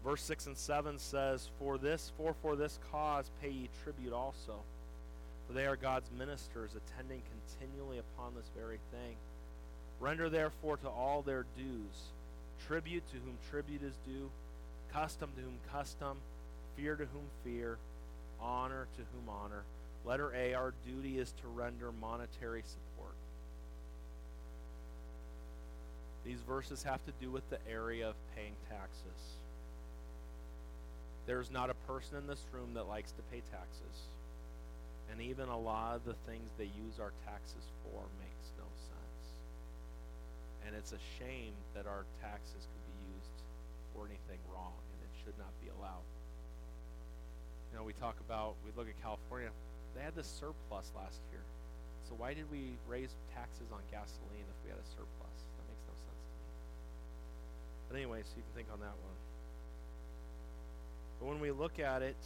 Verse 0.06 0.22
6 0.22 0.46
and 0.46 0.58
7 0.58 1.00
says, 1.00 1.50
For 1.58 1.80
this, 1.80 2.12
for 2.16 2.36
for 2.44 2.56
this 2.56 2.78
cause 2.92 3.32
pay 3.42 3.50
ye 3.50 3.70
tribute 3.84 4.14
also. 4.14 4.60
For 5.48 5.54
they 5.54 5.66
are 5.66 5.76
God's 5.76 6.12
ministers, 6.16 6.72
attending 6.76 7.24
continually 7.58 7.98
upon 7.98 8.36
this 8.36 8.50
very 8.56 8.80
thing. 8.92 9.16
Render 10.00 10.30
therefore 10.30 10.78
to 10.78 10.90
all 10.90 11.24
their 11.24 11.46
dues, 11.58 12.12
tribute 12.68 13.04
to 13.08 13.18
whom 13.18 13.38
tribute 13.50 13.82
is 13.82 13.96
due, 14.06 14.30
custom 14.94 15.32
to 15.36 15.42
whom 15.42 15.58
custom, 15.72 16.18
fear 16.78 16.96
to 16.96 17.06
whom 17.06 17.26
fear, 17.44 17.78
honor 18.40 18.88
to 18.98 19.02
whom 19.02 19.28
honor. 19.28 19.64
Letter 20.06 20.32
A, 20.36 20.54
our 20.54 20.74
duty 20.86 21.18
is 21.18 21.34
to 21.42 21.48
render 21.48 21.92
monetary 22.00 22.62
support. 22.62 23.16
These 26.24 26.42
verses 26.48 26.84
have 26.84 27.04
to 27.06 27.12
do 27.20 27.32
with 27.32 27.48
the 27.50 27.58
area 27.68 28.08
of 28.08 28.16
paying 28.36 28.54
taxes. 28.70 29.38
There's 31.26 31.50
not 31.50 31.70
a 31.70 31.78
person 31.90 32.18
in 32.18 32.28
this 32.28 32.46
room 32.54 32.74
that 32.76 32.88
likes 32.88 33.12
to 33.14 33.22
pay 33.34 33.42
taxes. 33.52 34.10
And 35.10 35.22
even 35.22 35.50
a 35.50 35.58
lot 35.58 35.96
of 35.96 36.06
the 36.06 36.18
things 36.30 36.50
they 36.58 36.70
use 36.78 37.02
our 37.02 37.14
taxes 37.26 37.66
for 37.82 38.06
makes 38.22 38.50
no 38.58 38.66
sense. 38.90 39.22
And 40.66 40.76
it's 40.76 40.94
a 40.94 41.02
shame 41.18 41.54
that 41.74 41.86
our 41.86 42.06
taxes 42.22 42.66
could 42.66 42.86
be 42.90 42.98
used 43.14 43.38
for 43.94 44.06
anything 44.06 44.42
wrong, 44.50 44.74
and 44.74 45.00
it 45.02 45.14
should 45.22 45.38
not 45.38 45.54
be 45.62 45.70
allowed. 45.78 46.06
You 47.72 47.78
know, 47.78 47.86
we 47.86 47.94
talk 47.94 48.18
about, 48.22 48.56
we 48.66 48.74
look 48.78 48.90
at 48.90 48.98
California, 49.02 49.50
they 49.94 50.02
had 50.02 50.16
this 50.16 50.30
surplus 50.30 50.90
last 50.94 51.22
year. 51.32 51.42
So 52.10 52.14
why 52.18 52.34
did 52.34 52.50
we 52.52 52.78
raise 52.86 53.14
taxes 53.34 53.74
on 53.74 53.82
gasoline 53.90 54.46
if 54.46 54.58
we 54.62 54.70
had 54.70 54.78
a 54.78 54.90
surplus? 54.94 55.38
That 55.58 55.66
makes 55.66 55.86
no 55.90 55.96
sense 56.06 56.22
to 56.22 56.38
me. 56.38 56.50
But 57.90 57.96
anyway, 57.98 58.22
so 58.22 58.38
you 58.38 58.46
can 58.46 58.54
think 58.54 58.70
on 58.70 58.82
that 58.86 58.94
one. 58.94 59.18
But 61.20 61.28
when 61.28 61.40
we 61.40 61.52
look 61.52 61.80
at 61.80 62.02
it, 62.02 62.18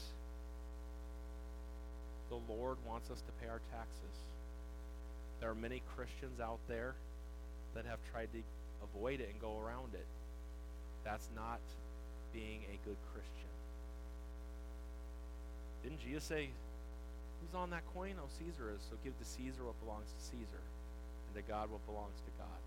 the 2.29 2.39
Lord 2.53 2.77
wants 2.87 3.09
us 3.09 3.21
to 3.21 3.31
pay 3.41 3.49
our 3.49 3.61
taxes. 3.71 4.15
There 5.39 5.49
are 5.49 5.55
many 5.55 5.81
Christians 5.95 6.39
out 6.39 6.59
there 6.67 6.95
that 7.75 7.85
have 7.85 7.99
tried 8.11 8.29
to 8.33 8.39
avoid 8.83 9.19
it 9.19 9.29
and 9.31 9.41
go 9.41 9.59
around 9.59 9.93
it. 9.93 10.05
That's 11.03 11.27
not 11.35 11.59
being 12.33 12.61
a 12.67 12.77
good 12.87 12.97
Christian. 13.13 13.49
Didn't 15.83 16.01
Jesus 16.01 16.23
say, 16.23 16.49
Who's 17.39 17.55
on 17.55 17.69
that 17.69 17.83
coin? 17.93 18.15
Oh, 18.19 18.27
Caesar 18.39 18.71
is. 18.75 18.81
So 18.89 18.97
give 19.03 19.17
to 19.17 19.25
Caesar 19.25 19.63
what 19.63 19.79
belongs 19.79 20.11
to 20.11 20.19
Caesar, 20.35 20.59
and 20.59 21.33
to 21.35 21.41
God 21.47 21.71
what 21.71 21.85
belongs 21.87 22.19
to 22.25 22.31
God. 22.37 22.59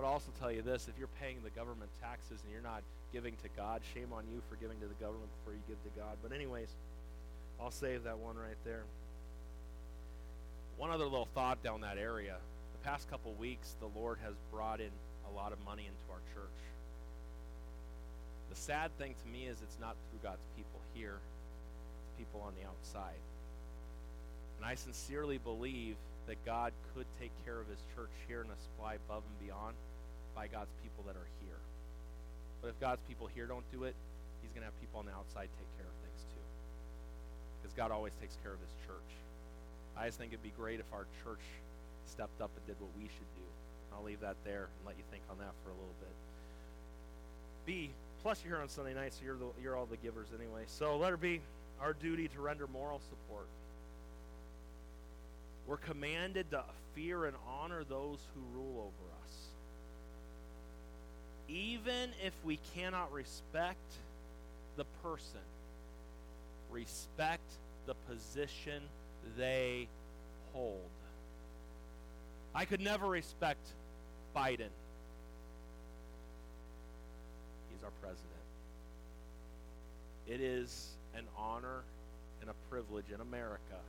But 0.00 0.06
I'll 0.06 0.14
also 0.14 0.32
tell 0.40 0.50
you 0.50 0.62
this 0.62 0.88
if 0.88 0.98
you're 0.98 1.12
paying 1.20 1.36
the 1.44 1.50
government 1.50 1.90
taxes 2.00 2.40
and 2.42 2.50
you're 2.50 2.62
not 2.62 2.80
giving 3.12 3.36
to 3.42 3.48
God, 3.54 3.82
shame 3.92 4.14
on 4.14 4.24
you 4.32 4.40
for 4.48 4.56
giving 4.56 4.80
to 4.80 4.86
the 4.86 4.94
government 4.94 5.28
before 5.38 5.52
you 5.52 5.60
give 5.68 5.76
to 5.84 6.00
God. 6.00 6.16
But, 6.22 6.32
anyways, 6.32 6.68
I'll 7.60 7.70
save 7.70 8.04
that 8.04 8.18
one 8.18 8.36
right 8.36 8.56
there. 8.64 8.84
One 10.78 10.90
other 10.90 11.04
little 11.04 11.28
thought 11.34 11.62
down 11.62 11.82
that 11.82 11.98
area. 11.98 12.36
The 12.80 12.88
past 12.88 13.10
couple 13.10 13.34
weeks, 13.34 13.76
the 13.78 13.92
Lord 13.98 14.16
has 14.24 14.32
brought 14.50 14.80
in 14.80 14.88
a 15.30 15.36
lot 15.36 15.52
of 15.52 15.62
money 15.66 15.84
into 15.84 16.10
our 16.10 16.24
church. 16.32 16.60
The 18.48 18.56
sad 18.56 18.96
thing 18.96 19.14
to 19.22 19.28
me 19.28 19.48
is 19.48 19.58
it's 19.60 19.78
not 19.78 19.96
through 20.08 20.26
God's 20.30 20.46
people 20.56 20.80
here, 20.94 21.18
it's 22.00 22.16
people 22.16 22.40
on 22.40 22.54
the 22.58 22.66
outside. 22.66 23.20
And 24.56 24.64
I 24.64 24.76
sincerely 24.76 25.36
believe 25.36 25.96
that 26.26 26.42
God 26.46 26.72
could 26.94 27.06
take 27.20 27.32
care 27.44 27.60
of 27.60 27.68
his 27.68 27.80
church 27.94 28.12
here 28.26 28.40
and 28.40 28.50
supply 28.62 28.94
above 28.94 29.24
and 29.28 29.46
beyond 29.46 29.74
by 30.40 30.48
God's 30.48 30.72
people 30.80 31.04
that 31.04 31.20
are 31.20 31.28
here. 31.44 31.60
But 32.64 32.72
if 32.72 32.80
God's 32.80 33.04
people 33.04 33.28
here 33.28 33.44
don't 33.44 33.68
do 33.68 33.84
it, 33.84 33.92
he's 34.40 34.48
going 34.56 34.64
to 34.64 34.72
have 34.72 34.80
people 34.80 34.96
on 34.96 35.04
the 35.04 35.12
outside 35.12 35.52
take 35.52 35.68
care 35.76 35.84
of 35.84 35.92
things 36.00 36.24
too. 36.32 36.46
Because 37.60 37.76
God 37.76 37.92
always 37.92 38.16
takes 38.24 38.40
care 38.40 38.56
of 38.56 38.60
his 38.64 38.72
church. 38.88 39.10
I 40.00 40.08
just 40.08 40.16
think 40.16 40.32
it'd 40.32 40.42
be 40.42 40.56
great 40.56 40.80
if 40.80 40.88
our 40.96 41.04
church 41.20 41.44
stepped 42.08 42.40
up 42.40 42.48
and 42.56 42.64
did 42.64 42.80
what 42.80 42.88
we 42.96 43.04
should 43.04 43.28
do. 43.36 43.44
I'll 43.92 44.00
leave 44.00 44.24
that 44.24 44.40
there 44.40 44.72
and 44.72 44.88
let 44.88 44.96
you 44.96 45.04
think 45.12 45.20
on 45.28 45.36
that 45.44 45.52
for 45.60 45.76
a 45.76 45.76
little 45.76 45.98
bit. 46.00 46.16
B, 47.68 47.92
plus 48.24 48.40
you're 48.40 48.56
here 48.56 48.62
on 48.62 48.70
Sunday 48.70 48.94
night, 48.94 49.12
so 49.12 49.20
you're, 49.20 49.36
the, 49.36 49.52
you're 49.60 49.76
all 49.76 49.84
the 49.84 50.00
givers 50.00 50.32
anyway. 50.32 50.64
So 50.72 50.96
letter 50.96 51.18
B, 51.20 51.44
our 51.84 51.92
duty 51.92 52.28
to 52.28 52.40
render 52.40 52.64
moral 52.66 53.02
support. 53.12 53.44
We're 55.66 55.76
commanded 55.76 56.50
to 56.52 56.64
fear 56.96 57.26
and 57.26 57.36
honor 57.44 57.84
those 57.84 58.24
who 58.32 58.40
rule 58.56 58.88
over 58.88 59.04
us. 59.20 59.49
Even 61.52 62.10
if 62.24 62.32
we 62.44 62.58
cannot 62.74 63.12
respect 63.12 63.78
the 64.76 64.84
person, 65.02 65.40
respect 66.70 67.50
the 67.86 67.94
position 68.08 68.82
they 69.36 69.88
hold. 70.52 70.78
I 72.54 72.64
could 72.64 72.80
never 72.80 73.08
respect 73.08 73.66
Biden. 74.34 74.70
He's 77.72 77.82
our 77.84 77.90
president. 78.00 78.30
It 80.28 80.40
is 80.40 80.90
an 81.16 81.24
honor 81.36 81.82
and 82.40 82.50
a 82.50 82.54
privilege 82.70 83.10
in 83.12 83.20
America 83.20 83.80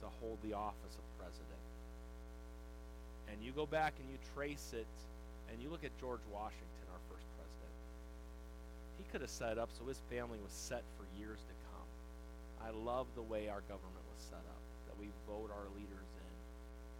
to 0.00 0.08
hold 0.20 0.38
the 0.44 0.54
office 0.54 0.94
of 0.94 1.18
president. 1.18 1.44
And 3.30 3.42
you 3.42 3.52
go 3.52 3.66
back 3.66 3.94
and 3.98 4.08
you 4.10 4.18
trace 4.34 4.72
it, 4.72 4.86
and 5.50 5.62
you 5.62 5.68
look 5.70 5.84
at 5.84 5.92
George 6.00 6.24
Washington, 6.32 6.86
our 6.92 7.00
first 7.08 7.26
president. 7.36 7.76
He 8.98 9.04
could 9.10 9.20
have 9.20 9.30
set 9.30 9.58
up 9.58 9.70
so 9.72 9.86
his 9.86 10.00
family 10.10 10.38
was 10.42 10.52
set 10.52 10.82
for 10.96 11.06
years 11.18 11.40
to 11.40 11.54
come. 11.72 11.88
I 12.60 12.70
love 12.70 13.06
the 13.14 13.22
way 13.22 13.48
our 13.48 13.62
government 13.70 14.04
was 14.12 14.20
set 14.28 14.42
up, 14.42 14.62
that 14.88 14.98
we 14.98 15.08
vote 15.26 15.50
our 15.54 15.68
leaders 15.74 16.08
in 16.18 16.32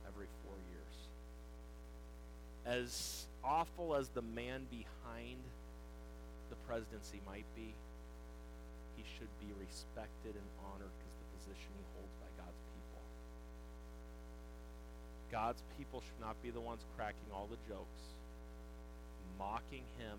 every 0.06 0.26
four 0.44 0.56
years. 0.70 0.94
As 2.64 3.26
awful 3.44 3.94
as 3.96 4.08
the 4.08 4.22
man 4.22 4.66
behind 4.70 5.40
the 6.50 6.56
presidency 6.66 7.20
might 7.26 7.46
be, 7.56 7.74
he 8.96 9.04
should 9.16 9.30
be 9.40 9.50
respected 9.60 10.34
and 10.34 10.48
honored 10.64 10.90
because 10.98 11.16
the 11.18 11.28
position 11.38 11.70
he 11.76 11.86
holds 11.94 12.14
by 12.18 12.30
God's 12.38 12.62
people. 12.74 13.02
God's 15.30 15.62
people 15.76 16.00
should 16.00 16.20
not 16.20 16.40
be 16.42 16.50
the 16.50 16.60
ones 16.60 16.82
cracking 16.96 17.30
all 17.32 17.46
the 17.50 17.60
jokes, 17.68 18.17
mocking 19.38 19.86
him, 19.98 20.18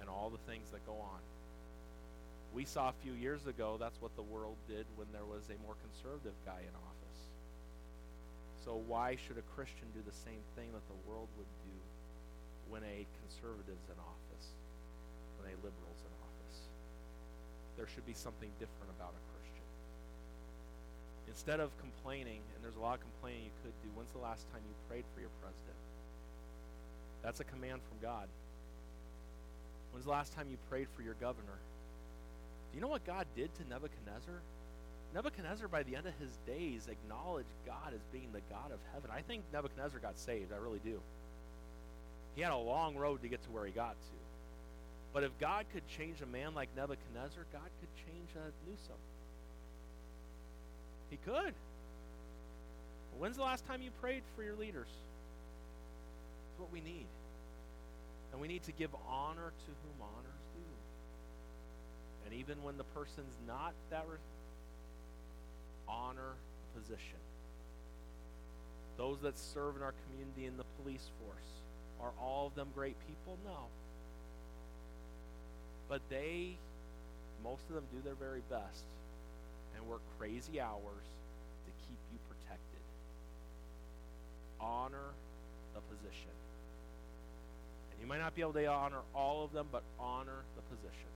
and 0.00 0.10
all 0.10 0.28
the 0.28 0.42
things 0.50 0.70
that 0.70 0.84
go 0.84 0.98
on. 0.98 1.22
We 2.52 2.64
saw 2.64 2.90
a 2.90 2.96
few 3.02 3.14
years 3.14 3.46
ago 3.46 3.76
that's 3.78 4.00
what 4.02 4.14
the 4.14 4.22
world 4.22 4.56
did 4.68 4.86
when 4.94 5.08
there 5.10 5.26
was 5.26 5.42
a 5.50 5.58
more 5.66 5.74
conservative 5.82 6.36
guy 6.46 6.62
in 6.62 6.74
office. 6.74 7.20
So 8.62 8.80
why 8.86 9.18
should 9.18 9.36
a 9.36 9.46
Christian 9.58 9.90
do 9.92 10.00
the 10.06 10.14
same 10.14 10.40
thing 10.54 10.70
that 10.72 10.86
the 10.86 10.98
world 11.04 11.28
would 11.36 11.50
do 11.66 11.76
when 12.70 12.86
a 12.86 13.04
conservative's 13.20 13.88
in 13.90 13.98
office, 13.98 14.46
when 15.36 15.50
a 15.50 15.56
liberal's 15.60 16.02
in 16.06 16.14
office? 16.22 16.58
There 17.76 17.90
should 17.90 18.06
be 18.06 18.14
something 18.14 18.48
different 18.62 18.88
about 18.96 19.12
a 19.12 19.22
Christian. 19.34 19.68
Instead 21.26 21.58
of 21.58 21.74
complaining, 21.82 22.40
and 22.54 22.62
there's 22.62 22.78
a 22.78 22.84
lot 22.84 22.96
of 22.96 23.02
complaining 23.02 23.50
you 23.50 23.56
could 23.66 23.74
do, 23.82 23.90
when's 23.98 24.14
the 24.14 24.22
last 24.22 24.46
time 24.54 24.62
you 24.62 24.72
prayed 24.86 25.04
for 25.12 25.20
your 25.20 25.34
president? 25.42 25.76
That's 27.24 27.40
a 27.40 27.44
command 27.44 27.80
from 27.88 27.98
God. 28.02 28.28
When's 29.92 30.04
the 30.04 30.12
last 30.12 30.34
time 30.34 30.48
you 30.50 30.58
prayed 30.68 30.88
for 30.94 31.02
your 31.02 31.14
governor? 31.14 31.58
Do 32.70 32.76
you 32.76 32.82
know 32.82 32.88
what 32.88 33.06
God 33.06 33.26
did 33.34 33.54
to 33.54 33.62
Nebuchadnezzar? 33.68 34.34
Nebuchadnezzar, 35.14 35.68
by 35.68 35.84
the 35.84 35.96
end 35.96 36.06
of 36.06 36.12
his 36.20 36.36
days, 36.46 36.88
acknowledged 36.88 37.54
God 37.64 37.94
as 37.94 38.00
being 38.12 38.28
the 38.32 38.40
God 38.50 38.72
of 38.72 38.78
heaven. 38.92 39.10
I 39.14 39.22
think 39.22 39.44
Nebuchadnezzar 39.52 40.00
got 40.00 40.18
saved. 40.18 40.52
I 40.52 40.56
really 40.56 40.80
do. 40.84 41.00
He 42.34 42.42
had 42.42 42.52
a 42.52 42.56
long 42.56 42.96
road 42.96 43.22
to 43.22 43.28
get 43.28 43.42
to 43.44 43.50
where 43.50 43.64
he 43.64 43.70
got 43.70 43.92
to. 43.92 44.16
But 45.12 45.22
if 45.22 45.30
God 45.38 45.66
could 45.72 45.86
change 45.86 46.20
a 46.20 46.26
man 46.26 46.54
like 46.54 46.68
Nebuchadnezzar, 46.76 47.46
God 47.52 47.70
could 47.80 48.04
change 48.04 48.28
a 48.34 48.68
Newsom. 48.68 48.98
He 51.10 51.18
could. 51.24 51.54
When's 53.18 53.36
the 53.36 53.44
last 53.44 53.64
time 53.68 53.80
you 53.80 53.92
prayed 54.00 54.22
for 54.34 54.42
your 54.42 54.56
leaders? 54.56 54.88
That's 56.54 56.70
what 56.70 56.72
we 56.72 56.80
need. 56.80 57.06
And 58.30 58.40
we 58.40 58.46
need 58.46 58.62
to 58.64 58.72
give 58.72 58.90
honor 59.08 59.50
to 59.50 59.66
whom 59.66 60.02
honors 60.02 60.42
due. 60.54 62.26
And 62.26 62.34
even 62.34 62.62
when 62.62 62.76
the 62.78 62.84
person's 62.84 63.34
not 63.46 63.72
that, 63.90 64.04
re- 64.08 64.18
honor 65.88 66.34
position. 66.76 67.18
Those 68.96 69.18
that 69.22 69.36
serve 69.36 69.76
in 69.76 69.82
our 69.82 69.94
community 70.06 70.46
in 70.46 70.56
the 70.56 70.64
police 70.82 71.10
force, 71.20 71.50
are 72.00 72.12
all 72.22 72.46
of 72.46 72.54
them 72.54 72.68
great 72.74 72.96
people? 73.08 73.36
No. 73.44 73.66
But 75.88 76.02
they, 76.08 76.56
most 77.42 77.62
of 77.68 77.74
them 77.74 77.84
do 77.92 78.00
their 78.04 78.14
very 78.14 78.42
best 78.48 78.84
and 79.76 79.86
work 79.88 80.00
crazy 80.18 80.60
hours 80.60 81.06
to 81.66 81.70
keep 81.88 81.98
you 82.12 82.18
protected. 82.28 82.82
Honor 84.60 85.10
the 85.74 85.80
position. 85.80 86.43
And 87.94 88.02
you 88.02 88.06
might 88.06 88.20
not 88.20 88.34
be 88.34 88.42
able 88.42 88.52
to 88.54 88.66
honor 88.66 89.00
all 89.14 89.44
of 89.44 89.52
them, 89.52 89.68
but 89.70 89.82
honor 89.98 90.44
the 90.56 90.62
position. 90.74 91.08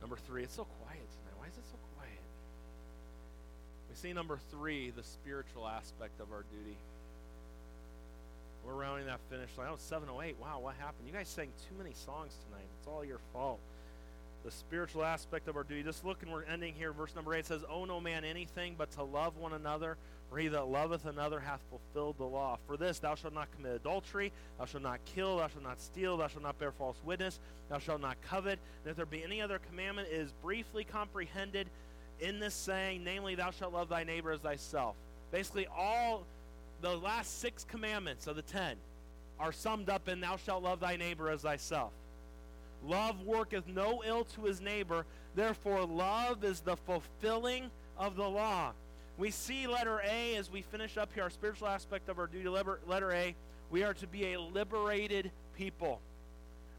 Number 0.00 0.16
three, 0.16 0.42
it's 0.42 0.54
so 0.54 0.64
quiet 0.82 1.00
tonight. 1.00 1.38
Why 1.38 1.46
is 1.46 1.56
it 1.56 1.64
so 1.70 1.78
quiet? 1.96 2.12
We 3.88 3.96
see 3.96 4.12
number 4.12 4.38
three, 4.50 4.90
the 4.90 5.02
spiritual 5.02 5.66
aspect 5.66 6.20
of 6.20 6.30
our 6.30 6.44
duty. 6.50 6.76
We're 8.66 8.74
rounding 8.74 9.06
that 9.06 9.20
finish 9.30 9.50
line. 9.58 9.68
Oh, 9.70 9.76
708. 9.78 10.36
Wow, 10.40 10.60
what 10.60 10.74
happened? 10.76 11.06
You 11.06 11.12
guys 11.12 11.28
sang 11.28 11.48
too 11.68 11.76
many 11.76 11.92
songs 11.94 12.34
tonight. 12.46 12.66
It's 12.78 12.88
all 12.88 13.04
your 13.04 13.20
fault. 13.32 13.60
The 14.44 14.50
spiritual 14.50 15.04
aspect 15.04 15.48
of 15.48 15.56
our 15.56 15.64
duty. 15.64 15.82
Just 15.82 16.04
look, 16.04 16.22
and 16.22 16.32
we're 16.32 16.44
ending 16.44 16.74
here. 16.74 16.92
Verse 16.92 17.14
number 17.14 17.34
8 17.34 17.46
says, 17.46 17.62
Owe 17.70 17.84
no 17.84 18.00
man 18.00 18.24
anything 18.24 18.74
but 18.76 18.90
to 18.92 19.02
love 19.02 19.36
one 19.36 19.52
another, 19.52 19.96
for 20.34 20.40
he 20.40 20.48
that 20.48 20.66
loveth 20.66 21.06
another 21.06 21.38
hath 21.38 21.60
fulfilled 21.70 22.16
the 22.18 22.24
law. 22.24 22.58
For 22.66 22.76
this 22.76 22.98
thou 22.98 23.14
shalt 23.14 23.34
not 23.34 23.52
commit 23.54 23.76
adultery, 23.76 24.32
thou 24.58 24.64
shalt 24.64 24.82
not 24.82 24.98
kill, 25.04 25.36
thou 25.36 25.46
shalt 25.46 25.62
not 25.62 25.80
steal, 25.80 26.16
thou 26.16 26.26
shalt 26.26 26.42
not 26.42 26.58
bear 26.58 26.72
false 26.72 26.96
witness, 27.04 27.38
thou 27.70 27.78
shalt 27.78 28.00
not 28.00 28.20
covet. 28.20 28.58
And 28.82 28.90
if 28.90 28.96
there 28.96 29.06
be 29.06 29.22
any 29.22 29.40
other 29.40 29.60
commandment, 29.60 30.08
is 30.10 30.32
briefly 30.42 30.82
comprehended 30.82 31.68
in 32.18 32.40
this 32.40 32.52
saying, 32.52 33.04
namely, 33.04 33.36
thou 33.36 33.52
shalt 33.52 33.74
love 33.74 33.88
thy 33.88 34.02
neighbor 34.02 34.32
as 34.32 34.40
thyself. 34.40 34.96
Basically, 35.30 35.68
all 35.68 36.24
the 36.80 36.96
last 36.96 37.38
six 37.38 37.62
commandments 37.62 38.26
of 38.26 38.34
the 38.34 38.42
ten 38.42 38.74
are 39.38 39.52
summed 39.52 39.88
up 39.88 40.08
in 40.08 40.20
thou 40.20 40.36
shalt 40.36 40.64
love 40.64 40.80
thy 40.80 40.96
neighbor 40.96 41.30
as 41.30 41.42
thyself. 41.42 41.92
Love 42.84 43.24
worketh 43.24 43.68
no 43.68 44.02
ill 44.04 44.24
to 44.24 44.42
his 44.46 44.60
neighbor, 44.60 45.06
therefore, 45.36 45.84
love 45.84 46.42
is 46.42 46.58
the 46.58 46.76
fulfilling 46.76 47.70
of 47.96 48.16
the 48.16 48.28
law. 48.28 48.72
We 49.16 49.30
see 49.30 49.66
letter 49.66 50.00
A 50.04 50.36
as 50.36 50.50
we 50.50 50.62
finish 50.62 50.96
up 50.96 51.12
here, 51.14 51.22
our 51.22 51.30
spiritual 51.30 51.68
aspect 51.68 52.08
of 52.08 52.18
our 52.18 52.26
duty. 52.26 52.48
Letter 52.48 53.12
A, 53.12 53.34
we 53.70 53.84
are 53.84 53.94
to 53.94 54.06
be 54.06 54.32
a 54.32 54.40
liberated 54.40 55.30
people. 55.56 56.00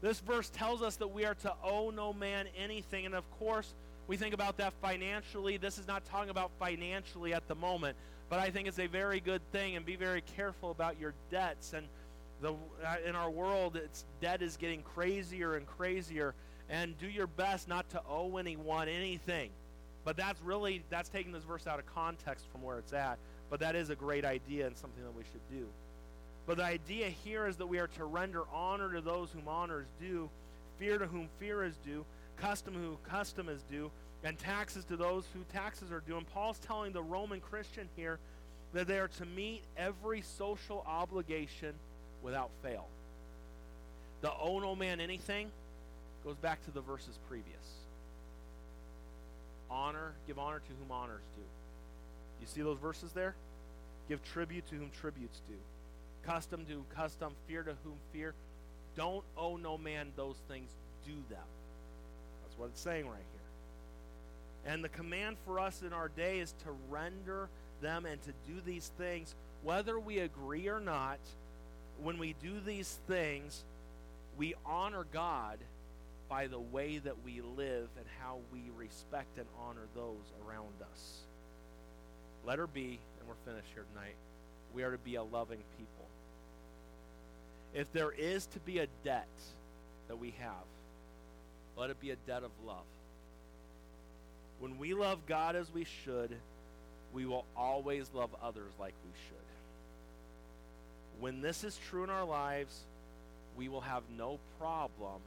This 0.02 0.20
verse 0.20 0.50
tells 0.50 0.82
us 0.82 0.96
that 0.96 1.08
we 1.08 1.24
are 1.24 1.34
to 1.36 1.54
owe 1.64 1.90
no 1.90 2.12
man 2.12 2.46
anything, 2.56 3.06
and 3.06 3.14
of 3.14 3.24
course, 3.38 3.74
We 4.08 4.16
think 4.16 4.34
about 4.34 4.56
that 4.58 4.72
financially. 4.80 5.56
This 5.56 5.78
is 5.78 5.86
not 5.88 6.04
talking 6.04 6.30
about 6.30 6.50
financially 6.60 7.34
at 7.34 7.48
the 7.48 7.56
moment, 7.56 7.96
but 8.28 8.38
I 8.38 8.50
think 8.50 8.68
it's 8.68 8.78
a 8.78 8.86
very 8.86 9.20
good 9.20 9.42
thing. 9.50 9.76
And 9.76 9.84
be 9.84 9.96
very 9.96 10.22
careful 10.36 10.70
about 10.70 11.00
your 11.00 11.12
debts. 11.30 11.72
And 11.72 11.86
the 12.40 12.52
uh, 12.52 12.96
in 13.04 13.16
our 13.16 13.30
world, 13.30 13.76
it's 13.76 14.04
debt 14.20 14.42
is 14.42 14.56
getting 14.56 14.82
crazier 14.82 15.54
and 15.54 15.66
crazier. 15.66 16.34
And 16.68 16.96
do 16.98 17.06
your 17.06 17.26
best 17.26 17.68
not 17.68 17.88
to 17.90 18.02
owe 18.08 18.36
anyone 18.36 18.88
anything. 18.88 19.50
But 20.06 20.16
that's 20.16 20.40
really 20.40 20.84
that's 20.88 21.08
taking 21.08 21.32
this 21.32 21.42
verse 21.42 21.66
out 21.66 21.80
of 21.80 21.86
context 21.92 22.46
from 22.52 22.62
where 22.62 22.78
it's 22.78 22.92
at. 22.92 23.18
But 23.50 23.60
that 23.60 23.74
is 23.74 23.90
a 23.90 23.96
great 23.96 24.24
idea 24.24 24.68
and 24.68 24.76
something 24.76 25.02
that 25.02 25.14
we 25.14 25.24
should 25.24 25.46
do. 25.50 25.66
But 26.46 26.58
the 26.58 26.64
idea 26.64 27.08
here 27.08 27.48
is 27.48 27.56
that 27.56 27.66
we 27.66 27.80
are 27.80 27.88
to 27.88 28.04
render 28.04 28.44
honor 28.54 28.92
to 28.92 29.00
those 29.00 29.30
whom 29.32 29.48
honor 29.48 29.80
is 29.80 29.88
due, 30.00 30.30
fear 30.78 30.96
to 30.98 31.06
whom 31.06 31.28
fear 31.40 31.64
is 31.64 31.74
due, 31.84 32.04
custom 32.36 32.74
who 32.74 32.96
custom 33.10 33.48
is 33.48 33.64
due, 33.68 33.90
and 34.22 34.38
taxes 34.38 34.84
to 34.84 34.96
those 34.96 35.24
who 35.34 35.40
taxes 35.52 35.90
are 35.90 36.02
due. 36.06 36.16
And 36.16 36.26
Paul's 36.32 36.60
telling 36.60 36.92
the 36.92 37.02
Roman 37.02 37.40
Christian 37.40 37.88
here 37.96 38.20
that 38.74 38.86
they 38.86 39.00
are 39.00 39.08
to 39.08 39.26
meet 39.26 39.62
every 39.76 40.20
social 40.20 40.84
obligation 40.86 41.74
without 42.22 42.50
fail. 42.62 42.86
The 44.20 44.32
owe 44.32 44.60
no 44.60 44.76
man 44.76 45.00
anything 45.00 45.50
goes 46.24 46.36
back 46.36 46.64
to 46.66 46.70
the 46.70 46.80
verses 46.80 47.18
previous. 47.28 47.85
Honor, 49.70 50.12
give 50.26 50.38
honor 50.38 50.60
to 50.60 50.72
whom 50.80 50.92
honors 50.92 51.22
due. 51.34 51.42
You 52.40 52.46
see 52.46 52.62
those 52.62 52.78
verses 52.78 53.12
there? 53.12 53.34
Give 54.08 54.22
tribute 54.24 54.66
to 54.68 54.76
whom 54.76 54.90
tributes 55.00 55.40
due. 55.48 55.54
Custom 56.24 56.64
to 56.66 56.84
custom, 56.94 57.32
fear 57.48 57.62
to 57.62 57.74
whom 57.84 57.96
fear. 58.12 58.34
Don't 58.96 59.24
owe 59.36 59.56
no 59.56 59.76
man 59.76 60.08
those 60.16 60.36
things, 60.48 60.70
do 61.04 61.14
them. 61.28 61.44
That's 62.42 62.58
what 62.58 62.66
it's 62.66 62.80
saying 62.80 63.06
right 63.06 63.16
here. 63.16 64.72
And 64.72 64.82
the 64.82 64.88
command 64.88 65.36
for 65.44 65.60
us 65.60 65.82
in 65.82 65.92
our 65.92 66.08
day 66.08 66.40
is 66.40 66.52
to 66.64 66.70
render 66.90 67.48
them 67.80 68.06
and 68.06 68.20
to 68.22 68.32
do 68.48 68.60
these 68.64 68.90
things, 68.98 69.34
whether 69.62 69.98
we 69.98 70.18
agree 70.18 70.68
or 70.68 70.80
not. 70.80 71.18
When 72.02 72.18
we 72.18 72.34
do 72.42 72.60
these 72.60 72.98
things, 73.06 73.64
we 74.36 74.54
honor 74.66 75.06
God 75.12 75.58
by 76.28 76.46
the 76.46 76.58
way 76.58 76.98
that 76.98 77.24
we 77.24 77.40
live 77.40 77.88
and 77.96 78.06
how 78.20 78.38
we 78.52 78.70
respect 78.76 79.38
and 79.38 79.46
honor 79.60 79.86
those 79.94 80.32
around 80.46 80.74
us. 80.92 81.20
Letter 82.44 82.66
B, 82.66 82.98
and 83.18 83.28
we're 83.28 83.34
finished 83.50 83.68
here 83.74 83.84
tonight. 83.94 84.16
We 84.74 84.82
are 84.82 84.92
to 84.92 84.98
be 84.98 85.14
a 85.14 85.22
loving 85.22 85.62
people. 85.78 86.06
If 87.74 87.92
there 87.92 88.10
is 88.10 88.46
to 88.48 88.58
be 88.60 88.78
a 88.78 88.86
debt 89.04 89.28
that 90.08 90.18
we 90.18 90.34
have, 90.38 90.64
let 91.76 91.90
it 91.90 92.00
be 92.00 92.10
a 92.10 92.16
debt 92.16 92.42
of 92.42 92.50
love. 92.66 92.84
When 94.58 94.78
we 94.78 94.94
love 94.94 95.26
God 95.26 95.56
as 95.56 95.72
we 95.72 95.84
should, 95.84 96.34
we 97.12 97.26
will 97.26 97.44
always 97.56 98.10
love 98.14 98.30
others 98.42 98.72
like 98.80 98.94
we 99.04 99.12
should. 99.28 99.36
When 101.20 101.40
this 101.40 101.64
is 101.64 101.78
true 101.88 102.04
in 102.04 102.10
our 102.10 102.24
lives, 102.24 102.84
we 103.56 103.68
will 103.68 103.80
have 103.82 104.02
no 104.16 104.38
problem 104.58 105.20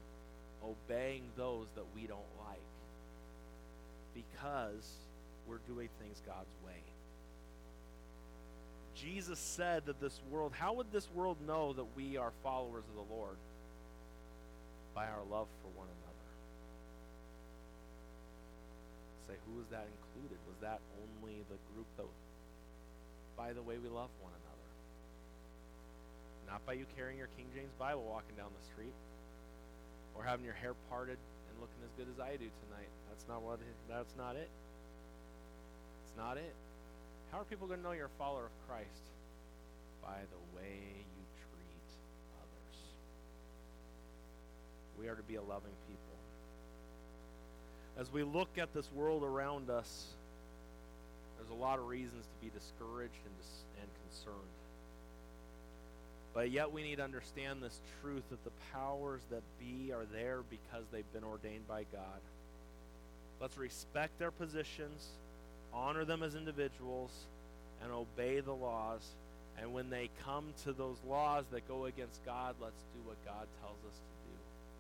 obeying 0.64 1.24
those 1.38 1.68
that 1.76 1.86
we 1.96 2.08
don't 2.08 2.20
like 2.48 2.60
because 4.14 4.86
we're 5.48 5.60
doing 5.68 5.90
things 6.00 6.22
God's 6.26 6.54
way. 6.66 6.82
Jesus 8.96 9.40
said 9.40 9.86
that 9.86 10.02
this 10.02 10.20
world, 10.30 10.52
how 10.54 10.74
would 10.74 10.92
this 10.92 11.08
world 11.16 11.38
know 11.48 11.74
that 11.74 11.86
we 11.96 12.18
are 12.18 12.32
followers 12.44 12.84
of 12.90 12.96
the 12.96 13.14
Lord? 13.14 13.38
By 14.94 15.06
our 15.06 15.24
love 15.32 15.48
for 15.62 15.70
one 15.80 15.88
another. 15.88 16.28
Say, 19.28 19.36
who 19.48 19.58
was 19.58 19.68
that 19.72 19.88
included? 19.88 20.38
Was 20.48 20.58
that 20.62 20.80
only 21.00 21.46
the 21.48 21.56
group 21.74 21.88
that, 21.96 22.06
by 23.38 23.54
the 23.54 23.62
way 23.62 23.78
we 23.78 23.88
love 23.88 24.10
one 24.20 24.34
another? 24.34 24.70
Not 26.50 26.66
by 26.66 26.74
you 26.74 26.86
carrying 26.98 27.18
your 27.18 27.30
King 27.38 27.46
James 27.56 27.72
Bible 27.80 28.04
walking 28.04 28.36
down 28.36 28.50
the 28.60 28.66
street 28.66 28.94
or 30.20 30.24
having 30.24 30.44
your 30.44 30.54
hair 30.54 30.74
parted 30.90 31.16
and 31.16 31.56
looking 31.64 31.80
as 31.82 31.92
good 31.96 32.12
as 32.12 32.20
I 32.20 32.36
do 32.36 32.52
tonight. 32.68 32.92
That's 33.08 33.24
not 33.30 33.42
what 33.42 33.64
it, 33.64 33.76
that's 33.88 34.14
not 34.18 34.36
it. 34.36 34.50
It's 36.04 36.18
not 36.18 36.36
it. 36.36 36.54
How 37.32 37.40
are 37.40 37.46
people 37.46 37.68
going 37.68 37.80
to 37.80 37.86
know 37.86 37.94
you're 37.94 38.12
a 38.12 38.20
follower 38.20 38.52
of 38.52 38.68
Christ? 38.68 39.08
By 40.04 40.20
the 40.28 40.60
way 40.60 40.76
you 40.76 41.24
treat 41.40 41.88
others. 42.36 42.78
We 45.00 45.08
are 45.08 45.16
to 45.16 45.24
be 45.24 45.36
a 45.36 45.42
loving 45.42 45.72
people. 45.88 46.04
As 47.98 48.12
we 48.12 48.24
look 48.24 48.50
at 48.58 48.74
this 48.74 48.92
world 48.92 49.24
around 49.24 49.70
us, 49.70 50.08
there's 51.38 51.52
a 51.52 51.62
lot 51.62 51.80
of 51.80 51.88
reasons 51.88 52.26
to 52.26 52.46
be 52.46 52.52
discouraged 52.52 53.24
and, 53.24 53.38
dis- 53.38 53.64
and 53.80 53.90
concerned. 54.10 54.59
But 56.40 56.52
yet 56.52 56.72
we 56.72 56.84
need 56.84 56.96
to 56.96 57.04
understand 57.04 57.62
this 57.62 57.82
truth 58.02 58.24
that 58.30 58.42
the 58.46 58.52
powers 58.72 59.20
that 59.30 59.44
be 59.60 59.92
are 59.92 60.06
there 60.06 60.40
because 60.50 60.86
they've 60.90 61.12
been 61.12 61.26
ordained 61.26 61.68
by 61.68 61.84
God. 61.92 62.22
Let's 63.42 63.58
respect 63.58 64.18
their 64.20 64.32
positions 64.32 65.10
honor 65.74 66.06
them 66.06 66.24
as 66.24 66.36
individuals, 66.36 67.12
and 67.84 67.92
obey 67.92 68.40
the 68.40 68.54
laws. 68.54 69.02
And 69.60 69.74
when 69.74 69.90
they 69.90 70.10
come 70.24 70.46
to 70.64 70.74
those 70.74 70.98
laws 71.08 71.46
that 71.52 71.68
go 71.68 71.86
against 71.86 72.26
God, 72.26 72.56
let's 72.62 72.82
do 72.94 73.00
what 73.06 73.18
God 73.26 73.48
tells 73.62 73.78
us 73.88 73.98
to 73.98 74.19